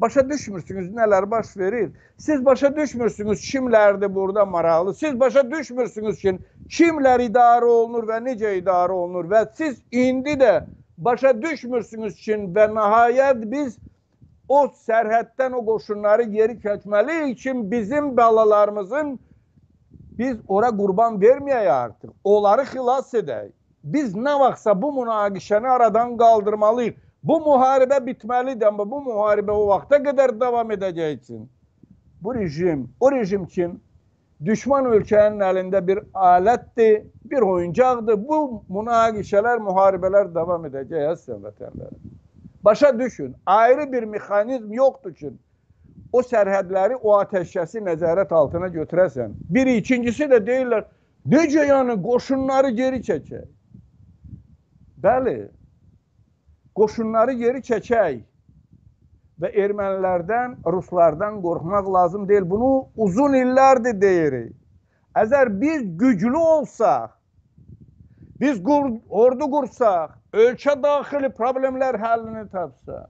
[0.00, 1.90] başa düşmürsünüz nələr baş verir.
[2.16, 4.94] Siz başa düşmürsünüz kimlərdir burada maraqlı.
[4.94, 6.38] Siz başa düşmürsünüz ki,
[6.70, 10.64] kimlər idarə olunur və necə idarə olunur və siz indi də
[10.98, 13.78] başa düşmürsünüz ki, və nəhayət biz
[14.48, 19.18] o sərhəddən o qoşunları geri çəkməliyik ki, bizim balalarımızın
[20.18, 22.10] Biz ora qurban verməyək artıq.
[22.24, 23.52] Onları xilas edək.
[23.84, 26.96] Biz nə vaxtsa bu münaqişəni aradan qaldırmalıyıq.
[27.22, 31.48] Bu müharibə bitməlidir, amma bu müharibə o vaxta qədər davam edəcək üçün.
[32.22, 33.80] Bu rejim, o rejim üçün
[34.44, 38.20] düşman ölkənin əlində bir alətdir, bir oyuncaqdır.
[38.28, 42.14] Bu münaqişələr, müharibələr davam edəcək, əziz vətənlərim.
[42.64, 45.32] Başa düşün, ayrı bir mexanizm yoxdur ki,
[46.12, 49.34] o sərhədləri, o ateşkəsi nəzarət altına götürəsən.
[49.50, 50.86] Biri, ikincisi də deyirlər,
[51.26, 53.46] necə yəni qoşunları geri çəkək?
[55.02, 55.36] Bəli,
[56.78, 58.22] qoşunları geri çəkək
[59.42, 62.46] və ermənilərdən, ruslardan qorxmaq lazım deyil.
[62.50, 64.54] Bunu uzun illərdir deyirik.
[65.18, 67.10] Əgər biz güclü olsaq,
[68.40, 73.08] biz qur, ordu qursaq, ölkə daxili problemlər həllini tapsaq,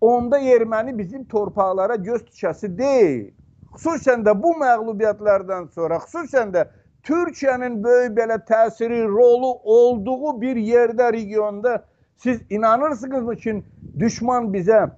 [0.00, 3.32] onda erməni bizim torpaqlara göz tikəsi deyil.
[3.74, 6.68] Xüsusən də bu məğlubiyyətlərdən sonra, xüsusən də
[7.04, 11.82] Türkiyənin böyük belə təsiri, rolu olduğu bir yerdə, regionda
[12.16, 13.62] siz inanırsınızmı ki,
[13.98, 14.90] düşman bizə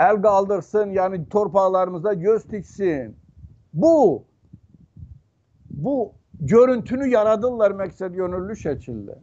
[0.00, 3.16] əl qaldırsın, yəni torpaqlarımıza göz tiksin.
[3.72, 4.24] Bu
[5.70, 9.18] bu görüntünü yaradırlar məqsəd yönüllü şəkildə.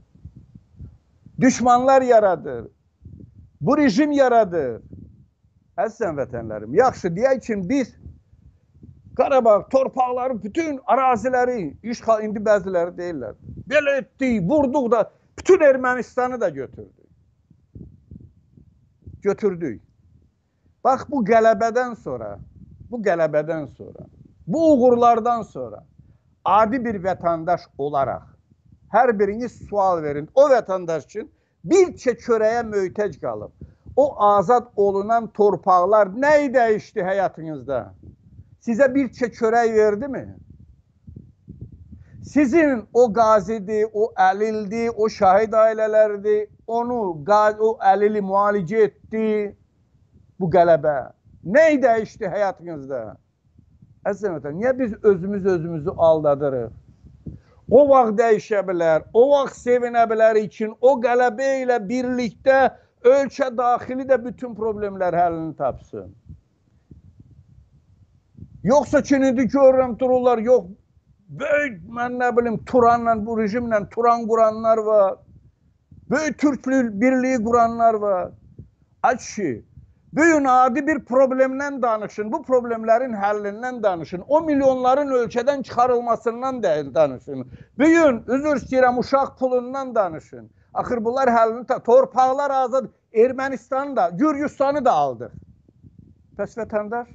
[1.39, 2.67] Düşmanlar yaradır.
[3.61, 4.81] Bu rejim yaradır.
[5.77, 7.95] Əzizən vətənlərim, yaxşı deyək ki, biz
[9.15, 13.35] Qarabağ torpaqları, bütün araziləri işğal indi bəziləri deyirlər.
[13.69, 17.02] Belə etdik, vurduq da bütün Ermənistanı da götürdük.
[19.23, 19.81] Götürdük.
[20.83, 22.35] Bax bu qələbədən sonra,
[22.91, 24.05] bu qələbədən sonra,
[24.47, 25.83] bu uğurlardan sonra
[26.45, 28.33] adi bir vətəndaş olaraq
[28.93, 30.29] hər biriniz sual verin.
[30.35, 31.31] O vətəndaş üçün
[31.63, 31.93] bir
[32.25, 33.51] çörəyə möhtac qalıb.
[33.95, 37.93] O azad olunan torpaqlar nəyi dəyişdi həyatınızda?
[38.61, 40.25] Sizə bir çörək verdi mi?
[42.23, 46.47] Sizin o qazidir, o əlildir, o şahid ailələrdir.
[46.67, 46.99] Onu
[47.59, 49.55] o əlili müalicə etdi
[50.39, 51.11] bu qələbə.
[51.43, 53.01] Nəyi dəyişdi həyatınızda?
[54.07, 56.71] Əzizim vətən, niyə biz özümüz özümüzü aldadırıq?
[57.71, 62.59] O vaxt dəyişə bilər, o vaxt sevinə bilərik ki, o qələbə ilə birlikdə
[63.03, 66.11] ölkə daxili də bütün problemlər həllini tapsın.
[68.63, 70.67] Yoxsa ki, indi görürəm dururlar, yox,
[71.27, 75.17] böyük, mən nə bilim, Turanla, bu rejimlə Turan quranlar var.
[76.13, 78.31] Böyük Türk birliği quranlar var.
[79.17, 79.65] Kişi,
[80.13, 87.47] Bugün adi bir problemdən danışın, bu problemlərin həllindən danışın, o milyonların ölkədən çıxarılmasından da danışın.
[87.79, 90.51] Bugün, üzr istəyirəm, uşaq pulundan danışın.
[90.73, 95.33] Axır bunlar həllini, torpaqlar azad, Ermənistanı da, Gürcüstanı da aldıq.
[96.37, 97.09] Bəs vətəndaş?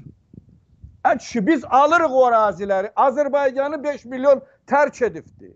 [1.04, 5.54] Ə kişi, biz alırıq o əraziləri, Azərbaycanı 5 milyon tərk edibdir.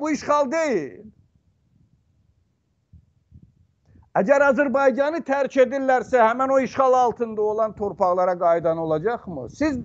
[0.00, 1.17] Bu işğal deyil.
[4.16, 9.50] Əgər Azərbaycanı tərk edirlərsə, həmən o işğal altında olan torpaqlara qayıdan olacaqmı?
[9.50, 9.78] Siz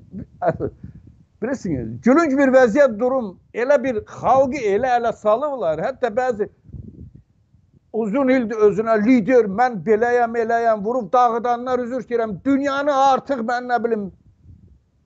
[1.44, 6.50] bilirsiniz, gülünc bir vəziyyət durum, elə bir xalqı elə ələ salıblar, hətta bəzi
[7.94, 13.84] uzun ildir özünə lider, mən beləyəm, eləyəm, vurub dağıdanlar, üzr istəyirəm, dünyanı artıq mən nə
[13.84, 14.12] bilim,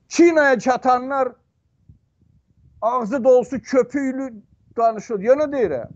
[0.07, 1.29] Çinaya çatanlar
[2.81, 4.33] ağzı dolusu köpüklü
[4.77, 5.19] danışır.
[5.19, 5.91] Yenə deyirəm,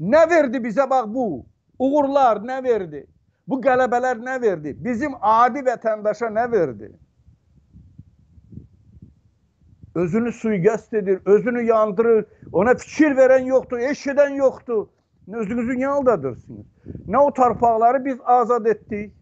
[0.00, 1.46] nə verdi bizə bax bu?
[1.80, 3.06] Uğurlar nə verdi?
[3.48, 4.74] Bu qələbələr nə verdi?
[4.84, 6.90] Bizim adi vətəndaşa nə verdi?
[9.94, 14.84] Özünü suiqəst edir, özünü yandırır, ona fikir verən yoxdur, eşidən yoxdur.
[15.40, 16.66] Özünüzü niyə aldadırsınız?
[17.08, 19.14] Nə o torpaqları biz azad etdik,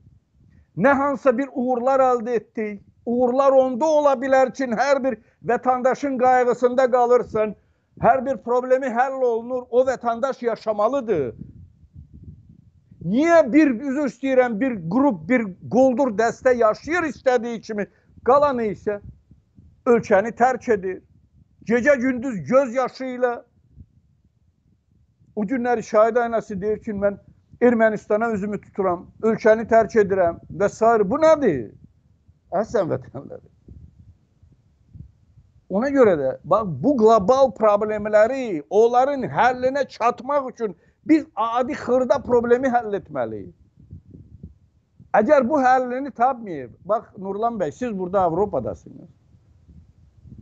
[0.77, 2.83] nə hansısa bir uğurlar əldə etdik.
[3.07, 5.17] Uğurlar onda ola bilər ki, hər bir
[5.51, 7.55] vətəndaşın qayğısında qalırsan,
[8.03, 11.37] hər bir problemi həll olunur, o vətəndaş yaşamalıdır.
[13.09, 17.87] Niyə bir üzr istəyirəm, bir qrup, bir qoldur dəstə yaşayır istədiyi kimi,
[18.27, 18.99] qalanı isə
[19.87, 20.99] ölkəni tərk edir.
[21.69, 23.33] Gecə-gündüz göz yaşı ilə
[25.37, 27.19] o günləri şahid aynası deyir ki, mən
[27.63, 30.81] Ermənistana üzümü tuturam, ölkəni tərk edirəm və s.
[31.11, 31.71] Bu nədir?
[32.55, 33.49] Əsən vətənləri.
[35.69, 40.77] Ona görə də bax bu qlobal problemləri onların həllinə çatmaq üçün
[41.09, 43.55] biz adi xırda problemi həll etməliyik.
[45.17, 49.09] Əgər bu həllini tapmayıb, bax Nurlan bəy, siz burada Avropadasınız.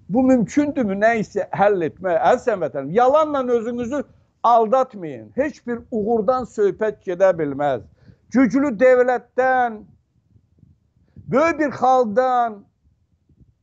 [0.09, 2.19] Bu mümkündürmü nə isə həll etmək?
[2.33, 4.03] Əzizən vətənim, yalanla özünüzü
[4.43, 5.33] aldatmayın.
[5.35, 7.83] Heç bir uğurdan söhbət gedə bilməz.
[8.35, 9.81] Güclü dövlətdən,
[11.31, 12.65] böyük bir xalqdan,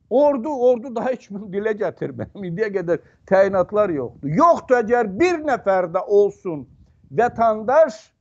[0.10, 2.48] ordu, ordu daha heç kim dilə gətirməyəm.
[2.48, 4.30] İndiyə qədər təyinatlar yoxdur.
[4.40, 6.68] Yoxdur əgər bir nəfər də olsun
[7.18, 8.14] vatandaş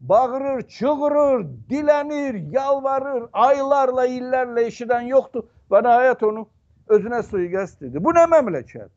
[0.00, 6.46] bağırır, çığırır, dilənir, yalvarır, aylarla, illərlə eşidən yoxdur və nəhayət onu
[6.88, 8.00] özünə suiqəst edir.
[8.04, 8.90] Bu nə məmləkət?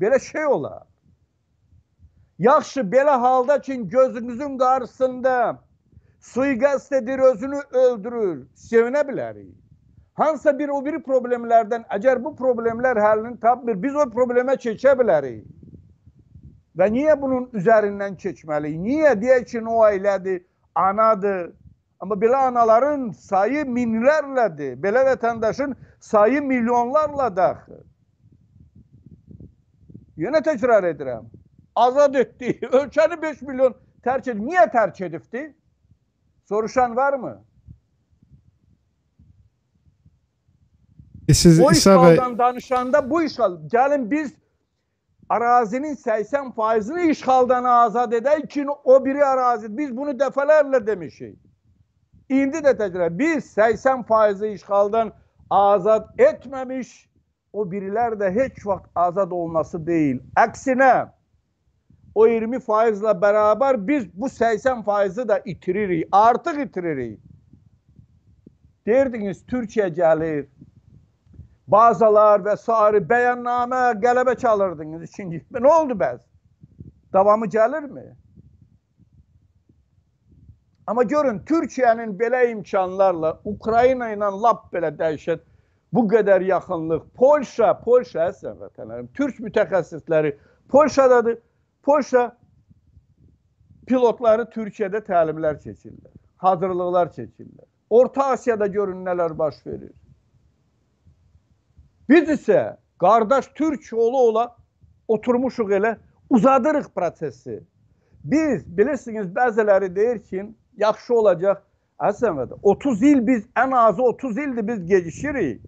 [0.00, 0.86] Belə şey olar.
[2.38, 5.58] Yaxşı, belə halda ki, gözünüzün qarşısında
[6.20, 9.52] suiqəst edir, özünü öldürür, sevinə bilərik.
[10.14, 15.44] Hansısa bir o biri problemlərdən, əgər bu problemlər həllini tapmır, biz o problemə keçə bilərik.
[16.78, 18.78] Və niyə bunun üzərindən keçməliyik?
[18.78, 20.44] Niyə deyək ki, o ailədir,
[20.74, 21.50] anadır.
[22.00, 24.78] Amma belə anaların sayı minlərlədir.
[24.80, 27.82] Belə vətəndaşın sayı milyonlarla daxil.
[30.20, 31.26] Yenə təkrar edirəm.
[31.76, 32.58] Azad etdi.
[32.78, 34.42] Ölkəni 5 milyon tərk edib.
[34.46, 35.44] Niyə tərk edibdi?
[36.48, 37.36] Soruşan varmı?
[41.28, 44.32] E, Siz O işğaldan danışanda bu işğal, gəlin biz
[45.30, 51.38] arazinin 80 faizini işğaldan azad edək ki, o biri arazi, biz bunu dəfələrlə demişik.
[52.28, 55.12] İndi də təkrar, biz 80 faizi işğaldan
[55.50, 56.90] azad etməmiş,
[57.52, 60.18] o birilər də heç vaxt azad olması deyil.
[60.38, 61.08] Əksinə,
[62.14, 67.18] o 20 faizlə bərabər biz bu 80 faizi də itiririk, artıq itiririk.
[68.86, 70.46] Deyirdiniz, Türkiyə gəlir,
[71.70, 72.66] bazalar və s.
[73.12, 75.44] bəyannamə, qələbə çalırdınız ikinci.
[75.52, 76.20] Nə oldu bəs?
[77.12, 78.06] Davamı gəlirmi?
[80.86, 85.44] Amma görün, Türkiyənin belə imkanlarla, Ukrayna ilə lap belə dəhşət,
[85.92, 90.34] bu qədər yaxınlıq, Polşa, Polşa əslən vətənlərim, Türk mütəxəssisləri
[90.68, 91.38] Polşadadır.
[91.82, 92.24] Polşa
[93.86, 96.12] pilotları Türkiyədə təlimlər keçirlər,
[96.42, 97.66] hazırlıqlar keçirlər.
[97.90, 99.94] Orta Asiyada görün nələr baş verir.
[102.10, 104.56] Biz isə qardaş türk ola ola
[105.08, 105.96] oturmuşuq elə
[106.30, 107.60] uzadırıq prosesi.
[108.24, 111.62] Biz bilirsiniz bəziləri deyir ki, yaxşı olacaq.
[112.00, 115.62] Əslində 30 il biz ən azı 30 ildir biz gecişirik.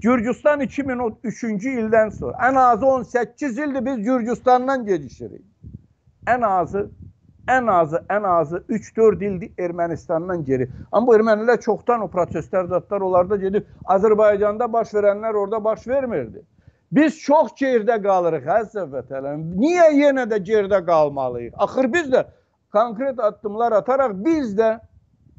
[0.00, 5.44] Gürcüstan 2003-cü ildən sonra ən azı 18 ildir biz Gürcüstandan gecişirik.
[6.26, 6.90] Ən azı
[7.48, 10.68] ən azı ən azı 3-4 ildir Ermənistandan geri.
[10.92, 16.42] Amma bu ermənilər çoxdan o proseslər zətlər onlarda gedib Azərbaycanda baş verənlər orada baş vermirdi.
[16.92, 19.42] Biz çox geridə qalırıq əziz vətənlərim.
[19.60, 21.56] Niyə yenə də geridə qalmalıyıq?
[21.58, 22.24] Axır biz də
[22.72, 24.78] konkret addımlar ataraq biz də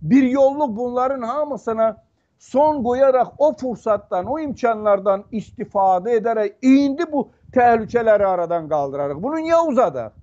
[0.01, 1.97] bir yolluk bunların hamısına
[2.39, 9.21] son qoyaraq o fürsətdən, o imkanlardan istifadə edərək indi bu təhlükələri aradan qaldırarıq.
[9.23, 10.13] Bunu niyə uzadaq?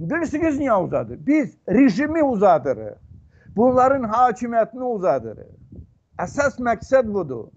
[0.00, 1.26] Bilirsiniz niyə uzadır?
[1.26, 2.96] Biz rejimi uzadırıq.
[3.56, 5.52] Bunların hakimiyyətini uzadırıq.
[6.18, 7.48] Əsas məqsəd budur.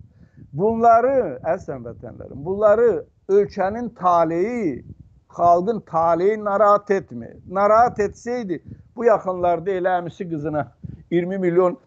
[0.54, 4.86] Bunları, əslən vətənlərim, bunları ölkənin taleyi,
[5.30, 7.36] xalqın taleyi narahat etmir.
[7.50, 8.64] Narahat etseydi,
[8.96, 10.66] bu yaxınlarda elə əmisi qızına
[11.12, 11.78] 20 milyon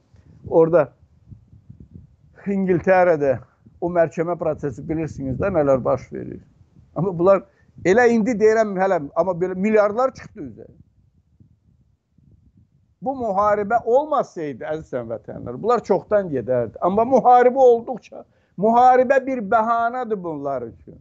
[0.46, 0.88] orada
[2.46, 3.38] İngiltərədə
[3.80, 6.40] o məhkəmə prosesi bilirsiniz də nələr baş verir.
[6.94, 7.42] Amma bunlar
[7.84, 10.66] elə indi deyirəm hələ amma belə milyardlar çıxdı üzə.
[13.02, 16.78] Bu müharibə olmasaydı əziz vətənlər, bunlar çoxdan gedərdi.
[16.80, 18.24] Amma müharibə olduqca
[18.58, 20.98] müharibə bir bəhanədir bunlar üçün.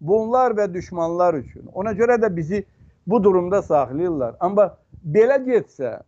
[0.00, 1.66] Bunlar və düşmanlar üçün.
[1.72, 2.64] Ona görə də bizi
[3.06, 4.36] bu durumda saxlayırlar.
[4.40, 4.70] Amma
[5.04, 5.98] belə getsə,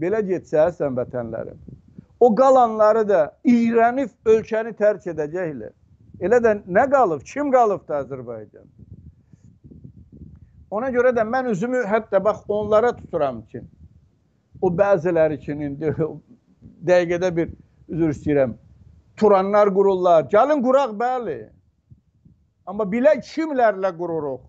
[0.00, 1.58] belə getsə əziz vətənlərim,
[2.20, 5.72] o qalanları da iğrənib ölkəni tərk edəcəklər.
[6.20, 7.24] Elə də nə qalıb?
[7.26, 8.68] Kim qalıb da Azərbaycan?
[10.72, 13.60] Ona görə də mən üzümü hətta bax onlara tuturam ki,
[14.60, 15.92] o bəziləri üçün indi
[16.88, 17.50] dəqiqədə bir
[17.92, 18.54] üzr istəyirəm.
[19.20, 20.24] Turanlar qururlar.
[20.32, 21.36] Gəlin quraq bəli.
[22.66, 24.46] Amma bilək kimlərlə qururuq.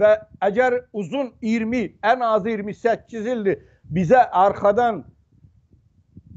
[0.00, 3.60] Və əgər uzun 20, ən azı 28 ildir
[3.94, 5.04] bizə arxadan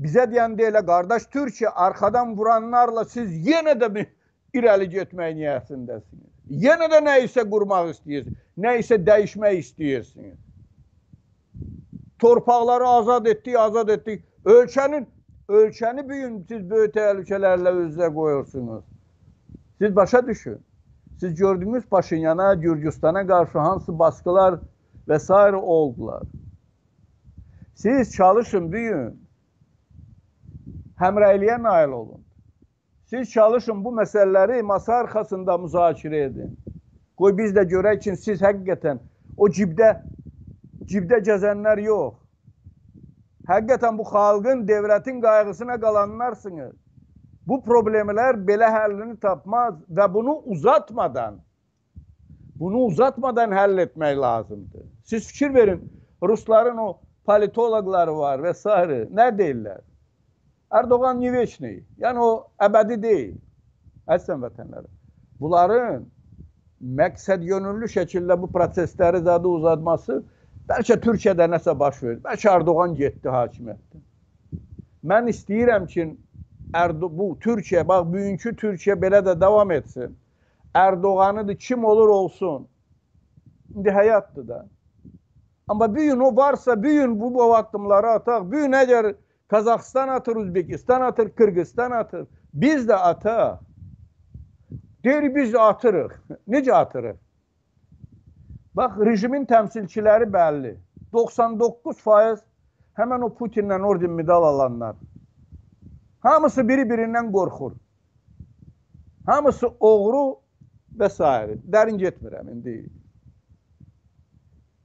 [0.03, 4.11] bizə deyəndə elə qardaş Türkiyə arxadan vuranlarla siz yenə də bir
[4.53, 6.36] irəli getmək niyyətindəsiniz.
[6.49, 10.37] Yenə də nə isə qurmaq istəyirsiniz, nə isə dəyişmək istəyirsiniz.
[12.19, 14.23] Torpaqları azad etdik, azad etdik.
[14.45, 15.05] Ölkənin
[15.49, 18.83] ölkəni bu gün siz böyük təhlükələrlə üzə qoyursunuz.
[19.81, 20.57] Siz başa düşün.
[21.19, 24.59] Siz gördünüz Paşinyana, Gürcüstana qarşı hansı baskılar
[25.07, 25.55] və s.
[25.55, 26.23] oldular.
[27.75, 29.27] Siz çalışın bu gün
[30.99, 32.26] həmrəyliyə nail olun.
[33.07, 36.51] Siz çalışın bu məsələləri masa arxasında müzakirə edin.
[37.17, 38.99] Qoy biz də görək ki, siz həqiqətən
[39.37, 39.93] o cibdə
[40.91, 42.17] cibdə gəzənlər yox.
[43.47, 46.75] Həqiqətən bu xalqın, devlətin qayğısına qalanlarsınız.
[47.47, 51.39] Bu problemlər belə həllini tapmaz və bunu uzatmadan
[52.59, 54.85] bunu uzatmadan həll etmək lazımdır.
[55.03, 55.91] Siz fikir verin,
[56.23, 58.69] Rusların o politologları var və s.
[59.13, 59.81] nə deyirlər?
[60.71, 61.83] Erdoğan Niveçni.
[61.97, 63.35] Yəni o əbədi deyil.
[64.07, 64.87] Əslən vətənləri.
[65.39, 66.05] Bunların
[66.99, 70.21] məqsəd yönüllü şəkildə bu prosesləri zadı uzatması
[70.69, 72.21] bəlkə Türkiyədə nəsə baş verir.
[72.23, 74.03] Bəlkə Erdoğan getdi hakimiyyətdən.
[75.07, 76.07] Mən istəyirəm ki,
[76.73, 80.17] Erdo bu Türkiyə, bax bugünkü Türkiyə belə də davam etsin.
[80.75, 82.67] Erdoğanıdır, kim olur olsun.
[83.75, 84.67] İndi həyatdır da.
[85.67, 88.51] Amma bir gün o varsa, bir gün bu, bu addımları ataq.
[88.51, 89.15] Bir gün əgər
[89.47, 92.27] Kazaxstan atır, Özbekistan atır, Kırgızstan atır.
[92.53, 93.59] Biz də ataq.
[95.03, 96.11] Deyir biz atırıq.
[96.47, 97.17] Necə atırıq?
[98.75, 100.75] Bax, rejimin təmsilçiləri bəlli.
[101.13, 102.43] 99%
[102.97, 104.95] həmən o Putinlə orden medal alanlar.
[106.19, 107.71] Hamısı biri-birindən qorxur.
[109.25, 110.25] Hamısı oğru
[110.99, 111.23] və s.
[111.73, 112.75] Dərin getmirəm indi.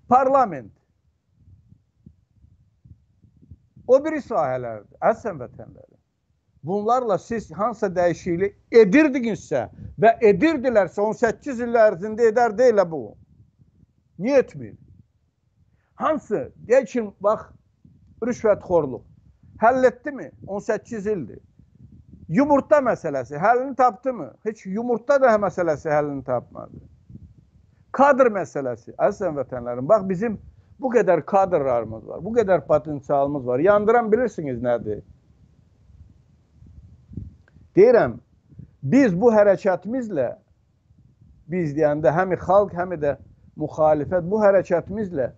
[0.08, 0.81] Parlament.
[3.86, 5.96] O biri sahələrdir, əzizən vətənləri.
[6.62, 9.64] Bunlarla siz hansısa dəyişiklik edirdinizsə
[9.98, 13.02] və edirdilərsə 18 il ərzində edər deyilə bu.
[14.22, 14.76] Niyə etmir?
[15.98, 16.52] Hansı?
[16.68, 17.48] Geçin bax,
[18.22, 19.02] rüşvətxorluq.
[19.62, 20.30] Həll etdi mi?
[20.46, 21.40] 18 ildir.
[22.28, 24.30] Yumurta məsələsi həllini tapdı mı?
[24.46, 26.78] Heç yumurta da məsələsi həllini tapmadı.
[27.92, 30.38] Kadr məsələsi, əzizən vətənlərim, bax bizim
[30.82, 33.58] bu qədər kadrlarımız var, bu qədər potensialımız var.
[33.58, 35.02] Yandıran bilirsiniz nədir?
[37.76, 38.18] Deyirəm,
[38.82, 40.32] biz bu hərəkətimizlə,
[41.48, 43.16] biz deyəndə həm xalq, həm də
[43.60, 45.30] müxalifət bu hərəkətimizlə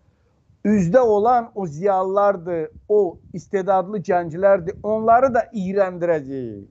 [0.64, 6.68] üzdə olan o ziyalılardır, o istedadlı gənclərdir, onları da iyrəndirəcəyik.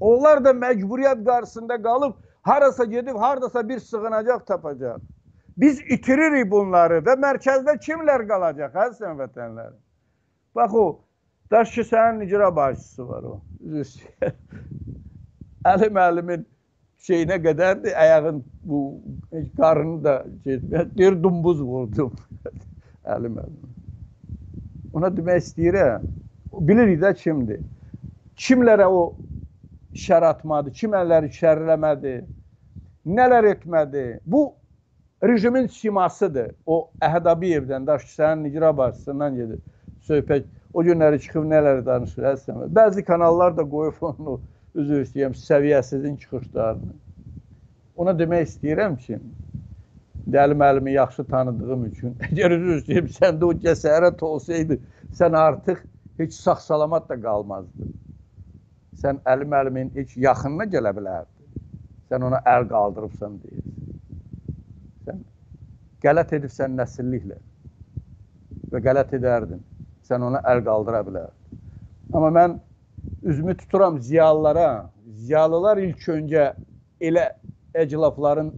[0.00, 5.02] Onlar da məcburiyyət qarşısında qalıb, harasa gedib, hardasa bir sığınacaq tapacaq.
[5.62, 9.72] Biz itiririk bunları və mərkəzdə kimlər qalacaq, əzizən vətənlər?
[10.58, 10.86] Bax o,
[11.52, 13.40] Daşkəsənin icra başçısı var o.
[15.72, 16.46] Əli müəllimin
[17.06, 18.80] şeyinə qədərdir, ayağın bu
[19.58, 20.14] qarını da
[20.46, 20.94] getməyət.
[20.96, 22.14] Deyir, dumbuz vurdum.
[23.14, 23.74] Əli müəllim.
[24.96, 26.08] Ona demək istəyirəm,
[26.70, 27.60] bilirik də kimdir.
[28.36, 29.04] Kimlərə o
[30.06, 32.16] şər atmadı, kimləri şərləmədi,
[33.06, 34.06] nələr etmədi.
[34.26, 34.46] Bu
[35.22, 36.50] rejimin simasıdır.
[36.66, 39.60] O Əhədabiyevdən, Daşkəsənin icra başçısından gedir.
[40.08, 42.68] Söhbət o günləri çıxıb nələr danışır, əslində.
[42.74, 44.40] Bəzi kanallar da qoyub onu,
[44.74, 46.94] üzr istəyirəm, səviyyəsizin çıxışlarını.
[47.96, 49.20] Ona demək istəyirəm ki,
[50.32, 54.78] Dəli müəllimi yaxşı tanıdığım üçün, əgər üzr istəyirəm, səndə o cəsarət olsaydı,
[55.18, 55.82] sən artıq
[56.22, 57.90] heç sağ-salamat da qalmazdın.
[59.02, 61.50] Sən Əli müəllimin heç yaxınına gələ bilərdin.
[62.10, 63.81] Sən ona əl qaldırıbsan deyirsən.
[66.02, 67.38] Qələt edibsən nəsilliklə
[68.72, 69.62] və qələt edərdin.
[70.02, 71.38] Sən ona əl qaldıra bilərdin.
[72.12, 72.58] Amma mən
[73.22, 74.90] üzümü tuturam ziyalılara.
[75.06, 76.52] Ziyalılar ilk öncə
[77.00, 77.28] elə
[77.74, 78.52] əclafların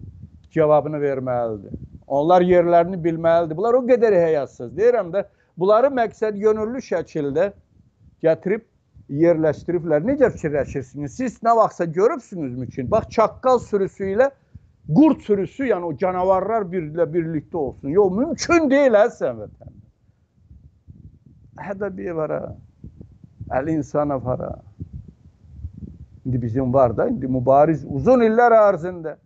[0.55, 1.75] cavabını verməlidir.
[2.07, 3.57] Onlar yerlərini bilməlidir.
[3.57, 4.73] Bunlar o qədər həyatsız.
[4.77, 5.25] Deyirəm də,
[5.59, 7.51] bunları məqsəd yönürlü şəkildə
[8.25, 8.65] gətirib
[9.09, 10.05] yerləşdiriblər.
[10.05, 11.17] Necə fikirləşirsiniz?
[11.17, 14.31] Siz nə vaxtsa görübsünüzmü ki, bax çaqqal sürüsü ilə
[14.89, 17.89] qurd sürüsü, yəni o canavarlar birlə birlikdə olsun.
[17.89, 19.75] Yox, mümkün deyil əzizən vətən.
[21.65, 22.55] Hədə bir var ha.
[23.59, 24.55] Əli İnsanov var ha.
[26.25, 29.17] İndi bizim var da, indi mübariz uzun illər ərzində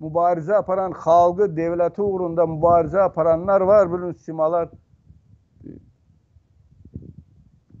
[0.00, 4.68] mübarizə aparan xalqı, devləti uğrunda mübarizə aparanlar var, bilin simalar.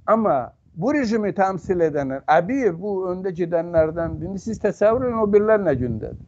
[0.06, 5.62] Amma bu rejimi təmsil edənlər, Əbiyev bu öndə gedənlərdən, indi siz təsəvvür edin o birlər
[5.62, 6.27] nə gündədir.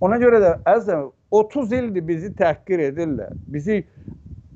[0.00, 3.32] Ona görə də əzəm 30 ildir bizi təhqir edirlər.
[3.50, 3.80] Bizi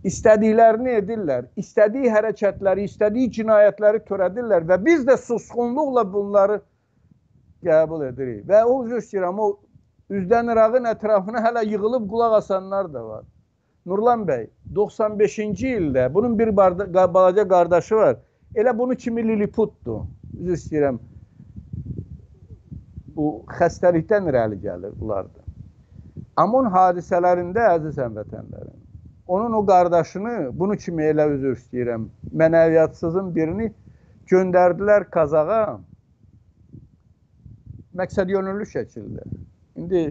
[0.06, 1.48] istədiklərini edirlər.
[1.58, 6.60] İstədiyi hərəkətləri, istədiyi cinayətləri törədirlər və biz də susqunluqla bunları
[7.66, 8.46] qəbul edirik.
[8.48, 9.50] Və o üzr istəyirəm, o
[10.14, 13.24] üzdən Irağın ətrafına hələ yığılıb qulaq asanlar da var.
[13.86, 18.18] Nurlan bəy, 95-ci ildə bunun bir balaca qardaşı var.
[18.54, 20.04] Elə bunu kimi Liliputdur.
[20.38, 20.98] Üzr istəyirəm
[23.16, 25.44] bu xəstəlikdən irəli gəlir bunlardır.
[26.36, 28.76] Amon hadisələrində əziz həmvətənlərim,
[29.26, 32.08] onun o qardaşını bunu kimi elə üzr istəyirəm,
[32.42, 33.70] mənəviyyatsızın birini
[34.32, 35.78] göndərdilər Qazağa
[38.00, 39.26] məqsəd yönüllü şəkildə.
[39.76, 40.02] İndi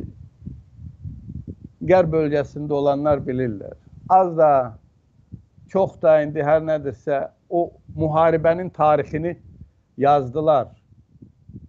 [1.82, 3.74] Qərb bölgəsində olanlar bilirlər.
[4.14, 4.50] Az da,
[5.74, 9.34] çox da indi hər nədirsə o müharibənin tarixini
[9.98, 10.68] yazdılar.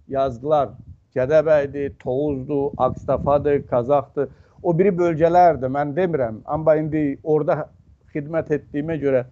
[0.09, 0.75] Yazdılar.
[1.17, 4.29] Gədəbəydir, Tovuzdur, Akstafadır, Qazaxdır.
[4.63, 6.41] O biri bölgələrdir, mən demirəm.
[6.45, 7.67] Amma indi orada
[8.15, 9.25] xidmət etdiyimə görə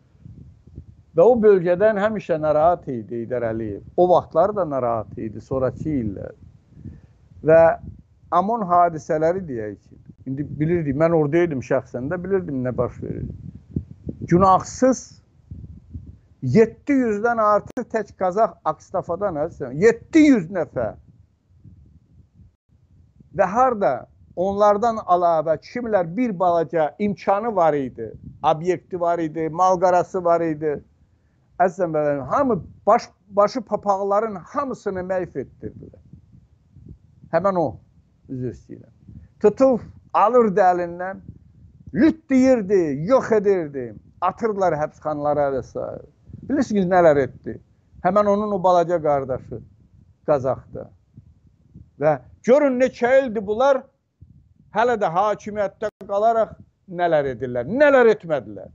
[1.16, 3.83] və o bölgədən həmişə narahat idi İdər Əliyev.
[3.97, 6.35] O vaxtlar da narahat idi, sonraki illər.
[7.47, 7.61] Və
[8.31, 9.97] Amon hadisələri deyək ki,
[10.31, 13.24] indi bilirdik, mən oradaydım şəxsən də, bilirdim nə baş verir.
[14.31, 15.01] Günahsız
[16.43, 19.41] 700-dən artıq tək Qazax Akstafadan,
[19.74, 20.95] 700 nəfər
[23.37, 23.93] Və harda
[24.37, 28.11] onlardan əlavə kimlər bir balaca imkanı var idi,
[28.43, 30.78] obyekti var idi, malqarası var idi.
[31.61, 32.57] Əzizəm bəyəm, hamı
[32.87, 36.01] baş, başı papaqların hamısını məhv etdirdilər.
[37.35, 37.66] Həmən o,
[38.28, 38.93] üzr istəyirəm.
[39.41, 41.20] Tutub alırdı əlindən,
[41.95, 43.85] lüt deyirdi, yox edirdi,
[44.20, 45.85] atırdılar həbsxanalara və s.
[46.51, 47.59] Bilirsiniz nələr etdi?
[48.05, 49.61] Həmən onun o balaca qardaşı
[50.26, 50.91] Qazaxda.
[52.01, 53.82] Və görün neçə ildir bunlar
[54.74, 56.55] hələ də hakimiyyətdə qalaraq
[56.88, 58.70] nələr edirlər, nələr etmədilər.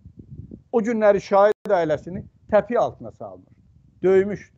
[0.72, 2.22] O günləri şahid ailəsini
[2.52, 3.54] təpi altına salmış,
[4.04, 4.52] döymüşdü.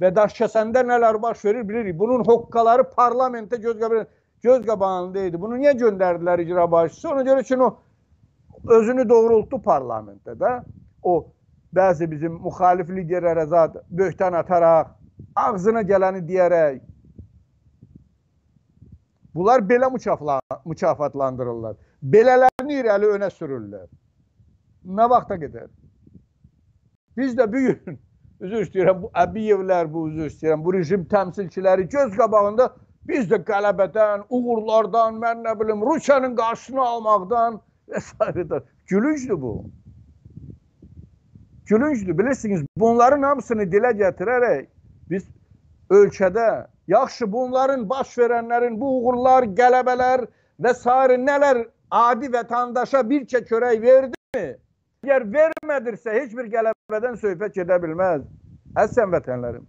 [0.00, 1.98] Və Daşkəsəndə nələr baş verir bilirik.
[1.98, 4.08] Bunun hoqqaları parlamentdə göz qabağında,
[4.42, 5.40] göz qabağında idi.
[5.40, 7.08] Bunu niyə göndərdilər icra başçısı?
[7.08, 10.52] Ona görə ki, o özünü doğrultdu parlamentdə də.
[11.02, 11.14] O
[11.74, 14.90] bəzi bizim müxalif liderlərə zad böhtan ataraq,
[15.36, 16.80] ağzına gələni deyərək,
[19.34, 19.88] Bunlar belə
[20.64, 21.76] mükafatlandırırlar.
[22.02, 23.88] Belələrini irəli önə sürürlər.
[24.84, 25.68] Nə vaxta qədər?
[27.16, 27.98] Biz də bu gün,
[28.44, 32.68] üzr istəyirəm, bu Əbiyevlər, bu üzr istəyirəm, bu rejim təmsilçiləri göz qabağında
[33.08, 38.62] biz də qələbədən, uğurlardan, mən nə bilim, Rusiyanın qarşısını almaqdan və s.
[38.86, 39.64] Gülüncdür bu.
[41.66, 42.18] Gülüncdür.
[42.18, 44.66] Bilirsiniz, bunların hamısını dilə gətirərək
[45.10, 45.24] biz
[45.90, 50.26] ölkədə Yaxşı bunların baş verənlərin bu uğurlar, qələbələr
[50.60, 50.84] və s.
[51.28, 54.46] nələr adi vətəndaşa bir çörək verdi mi?
[55.04, 58.26] Əgər vermədirsə heç bir qələbədən söhbət gedə bilməz.
[58.74, 59.64] Əzizən vətənlərim.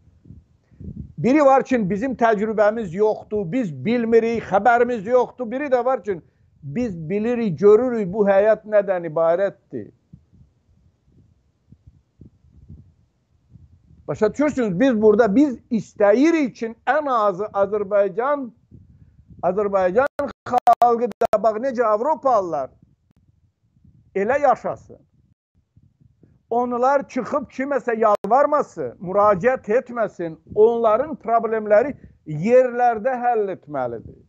[1.17, 5.51] Biri var ki, bizim təcrübəmiz yoxdur, biz bilmirik, xəbərimiz yoxdur.
[5.51, 6.17] Biri də var ki,
[6.63, 9.91] biz bilirik, görürük bu həyat nədən ibarətdir.
[14.07, 18.49] Başa düşürsünüz biz burada biz istəyirik ki ən azı Azərbaycan
[19.43, 22.69] Azərbaycan xalqı da bax necə Avropalılar
[24.15, 24.99] elə yaşasın.
[26.49, 30.35] Onlar çıxıb kiməsə yalvarmasın, müraciət etməsin.
[30.55, 31.95] Onların problemləri
[32.27, 34.19] yerlərdə həll etməlidir.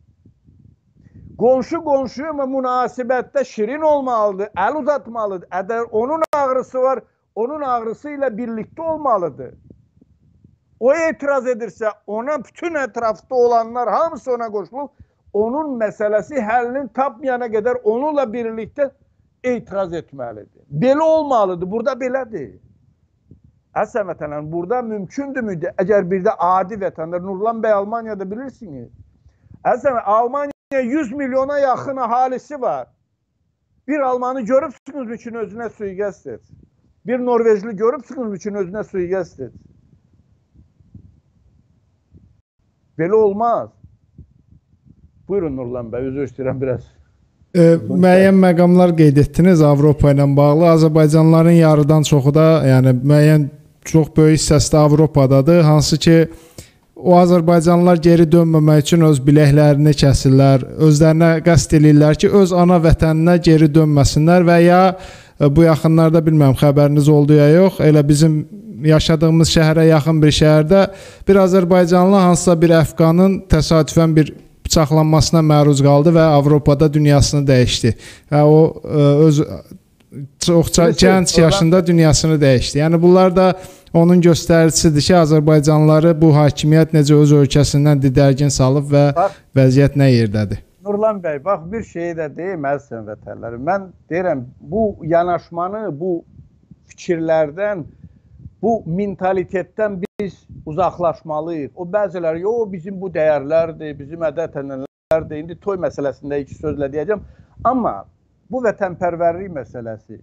[1.37, 5.47] Qonşu qonşuya münasibətdə şirin olmalıdır, əl uzatmalıdır.
[5.51, 7.03] Əgər onun ağrısı var,
[7.35, 9.53] onun ağrısı ilə birlikdə olmalıdır.
[10.85, 14.91] O etiraz edirsə, ona bütün ətrafda olanlar hamısı ona qoşulub,
[15.33, 18.91] onun məsələsi həllini tapmayana qədər onunla birlikdə
[19.43, 20.61] etiraz etməlidir.
[20.83, 22.51] Belə olmalıdır, burada belədir.
[23.81, 25.57] Əsən vətənlər, burada mümkündürmü?
[25.81, 28.91] Əgər bir də adi vətənlər, Nurlan bəy Almaniyada bilirsiniz.
[29.65, 32.87] Əsən, Almaniya 100 milyona yaxın əhalisi var.
[33.87, 36.41] Bir Almanı görübsünüz üçün özünə suiqəst et.
[37.05, 39.47] Bir Norvejli görübsünüz üçün özünə suiqəst
[42.99, 43.69] Belə olmaz.
[45.27, 46.85] Buyurun Nurlan bəy, üzr istəyirəm biraz.
[47.55, 50.67] E, müəyyən məqamlar qeyd etdiniz Avropa ilə bağlı.
[50.75, 53.47] Azərbaycanlıların yarıdan çoxu da, yəni müəyyən
[53.91, 55.61] çox böyük hissəsi də Avropadadır.
[55.63, 56.17] Hansı ki
[56.95, 63.35] o Azərbaycanlılar geri dönməmək üçün öz biləklərini kəsirlər, özlərinə qəsd eləyirlər ki, öz ana vətəninə
[63.43, 68.45] geri dönməsinlər və ya e, bu yaxınlarda bilmirəm xəbəriniz oldu ya yox, elə bizim
[68.83, 70.81] yaşadığımız şəhərə yaxın bir şəhərdə
[71.27, 74.33] bir Azərbaycanlı hansısa bir əfqanın təsadüfən bir
[74.65, 77.95] bıçaqlanmasına məruz qaldı və Avropada dünyasını dəyişdi.
[78.31, 79.41] Və o e, öz
[80.39, 80.71] çox
[81.01, 82.79] gənc yaşında dünyasını dəyişdi.
[82.79, 83.53] Yəni bunlar da
[83.93, 90.09] onun göstəricisidir ki, Azərbaycanlıları bu hakimiyyət necə öz ölkəsindən didərgin salıb və bax, vəziyyət nə
[90.11, 90.63] yerdədir?
[90.85, 93.61] Nurlan bəy, bax bir şey də əziz vətənlərim.
[93.65, 96.19] Mən deyirəm bu yanaşmanı, bu
[96.91, 97.85] fikirlərdən
[98.65, 100.35] bu mentalitetdən biz
[100.65, 101.71] uzaqlaşmalıyıq.
[101.75, 105.41] O bəziləri, yo bizim bu dəyərlərdir, bizim ədət-ənənələrdir.
[105.43, 107.21] İndi toy məsələsində iki sözlə deyəcəm.
[107.63, 107.93] Amma
[108.49, 110.17] bu vətənpərvərlik məsələsi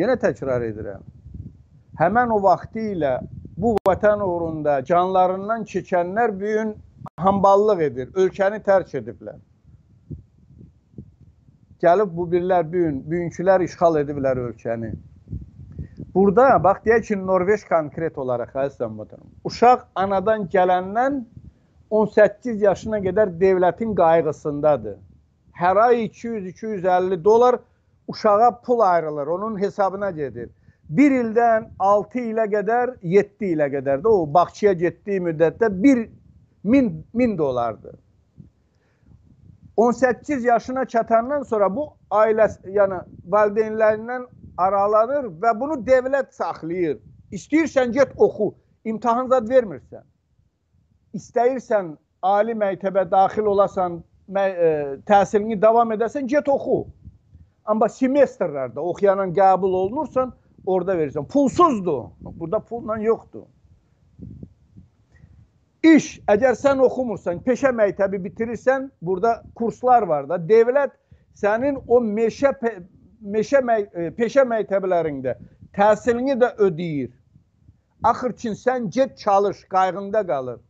[0.00, 1.04] yenə təkrar edirəm.
[2.00, 3.14] Həmən o vaxtı ilə
[3.60, 6.74] bu vətən uğrunda canlarından keçənlər bu gün
[7.20, 9.36] hamballıq edir, ölkəni tərk ediblər.
[11.84, 14.96] Gəlib bu birlər bu gün, bugünkülər işğal ediblər ölkəni.
[16.14, 19.30] Burada bax deyək ki, Norveç konkret olaraq əzizəm vətənim.
[19.44, 21.24] Uşaq anadan gələndən
[21.90, 24.98] 18 yaşına qədər dövlətin qayğısındadır.
[25.58, 27.58] Hər ay 200-250 dollar
[28.08, 30.50] uşağa pul ayrılır, onun hesabına gedir.
[30.88, 36.08] Bir ildən 6 ilə qədər, 7 ilə qədər də o bağçaya getdiyi müddətdə 1
[36.64, 37.94] min, min dolardır.
[39.76, 43.00] 18 yaşına çatandan sonra bu ailəsi, yəni
[43.30, 44.26] valideynlərindən
[44.56, 46.98] aralanır və bunu dövlət saxlayır.
[47.32, 50.04] İstəyirsən get oxu, imtahan zad vermirsən.
[51.14, 54.70] İstəyirsən ali məktəbə daxil olasan, mə- e,
[55.06, 56.84] təhsilini davam edəsən, get oxu.
[57.64, 60.32] Amma semestrlərdə oxuyanın qəbul olunursan,
[60.66, 61.26] orada verirsən.
[61.28, 62.10] Pulsuzdur.
[62.36, 63.46] Burada pulla yoxdur.
[65.84, 70.38] İş, əgər sən oxumursan, peşə məktəbi bitirirsən, burada kurslar var da.
[70.40, 70.94] Dövlət
[71.36, 72.54] sənin o meşə
[73.24, 75.36] meşə e, peşə məktəblərində
[75.76, 77.10] təhsilini də ödəyir.
[78.04, 80.60] Axır ki, sən get çalış, qayğında qalır.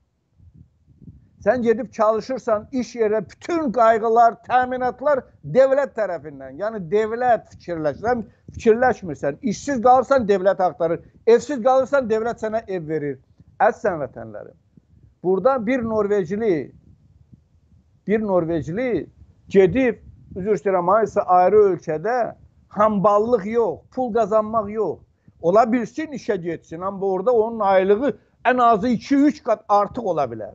[1.44, 5.20] Sən gedib çalışırsan, iş yerə bütün qayğılar, təminatlar
[5.56, 6.54] dövlət tərəfindən.
[6.62, 8.22] Yəni dövlət fikirləşirsən,
[8.54, 9.42] fikirləşmirsən.
[9.42, 11.02] İşsiz qalırsan, dövlət axtarır.
[11.26, 13.18] Evsiz qalırsan, dövlət sənə ev verir.
[13.60, 14.56] Əzsən vətənlərim.
[15.24, 16.72] Burada bir Norveçli
[18.06, 19.06] bir Norveçli
[19.48, 20.00] gedib
[20.36, 22.16] üzr istəyirəm, hansısa ayrı ölkədə
[22.76, 24.98] hamballıq yox, pul qazanmaq yox.
[25.42, 28.12] Ola bilsin işə getsin, amma orada onun aylığı
[28.44, 30.54] ən azı 2-3 qat artıq ola bilər.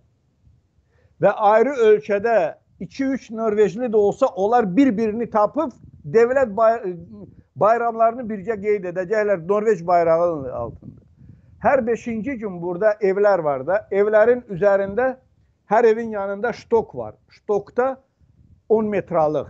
[1.21, 5.71] Və ayrı ölkədə 2-3 Norveçli də olsa onlar bir-birini tapıb
[6.13, 6.79] dövlət bay
[7.55, 11.01] bayramlarını birgə qeyd edəcəklər Norveç bayrağının altında.
[11.63, 15.17] Hər 5-ci gün burada evlər var da, evlərin üzərində
[15.69, 17.15] hər evin yanında ştok var.
[17.29, 17.97] Ştokda
[18.69, 19.47] 10 metralıq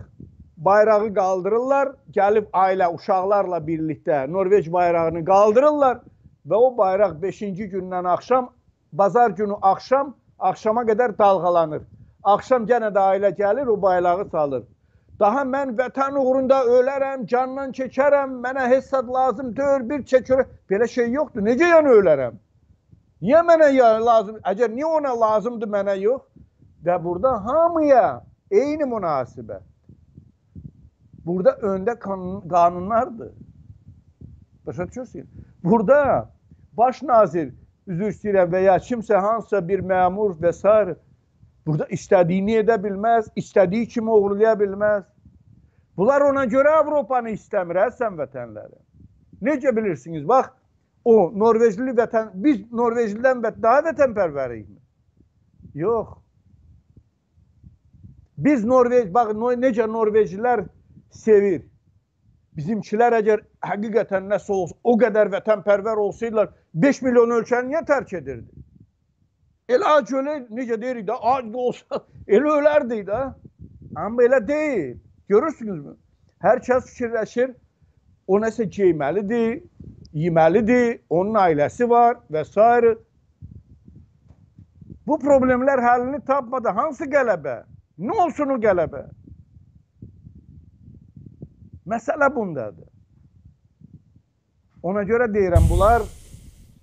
[0.60, 6.00] bayrağı qaldırırlar, gəlib ailə uşaqlarla birlikdə Norveç bayrağını qaldırırlar
[6.48, 8.50] və o bayraq 5-ci gündən axşam,
[8.92, 11.86] bazar günü axşam, axşama qədər dalğalanır.
[12.24, 14.66] Axşam yenə də ailə gəlir, o bayrağı salır.
[15.20, 20.52] Daha mən vətən uğrunda ölərəm, candan keçərəm, mənə hesab lazım deyil, bir çəkirəm.
[20.70, 21.44] Belə şey yoxdur.
[21.44, 22.38] Necə yəni ölərəm?
[23.20, 23.68] Niyə mənə
[24.04, 24.38] lazım?
[24.44, 26.22] Əgər niyə ona lazımdır mənə yox?
[26.84, 29.69] Və burada hamıya eyni münasibət.
[31.36, 33.32] Burada öndə kanun, qanunlardır.
[34.66, 35.30] Başa düşürsün?
[35.64, 36.30] Burada
[36.72, 37.52] baş nazir
[37.86, 40.96] üzr istəyirəm və ya kimsə hansısa bir məmur və s.
[41.66, 45.04] burada istədiyini edə bilməz, istədiyi kimi oğurlaya bilməz.
[45.96, 48.78] Bunlar ona görə Avropanı istəmir, əsən vətənləri.
[49.42, 50.28] Necə bilirsiniz?
[50.28, 50.50] Bax,
[51.04, 54.80] o Norveçli vətən, biz Norveçlidən daha vətənpərvəriyik mi?
[55.74, 56.08] Yox.
[58.38, 60.64] Biz Norveç, bax necə Norveçlilər
[61.10, 61.62] sevir.
[62.58, 68.48] Bizimkilər əgər həqiqətən nəsə olsa, o qədər vətənpərvər olsaydılar, 5 milyon ölkəni niyə tərk edirdi?
[69.70, 72.00] Elə ac ölə, necə deyirik də, ac da olsa,
[72.34, 73.20] elə ölərdik də.
[73.98, 74.96] Amma elə deyil.
[75.30, 75.94] Görürsünüzmü?
[76.42, 77.54] Hər kəs fikirləşir,
[78.26, 79.60] o nəsə geyməlidir,
[80.16, 82.96] yeməlidir, onun ailəsi var və s.
[85.06, 86.70] Bu problemlər həllini tapmadı.
[86.74, 87.60] Hansı qələbə?
[87.98, 89.06] Nə olsun o qələbə?
[91.90, 92.88] Məsələ bundadır.
[94.82, 96.04] Ona görə deyirəm, bunlar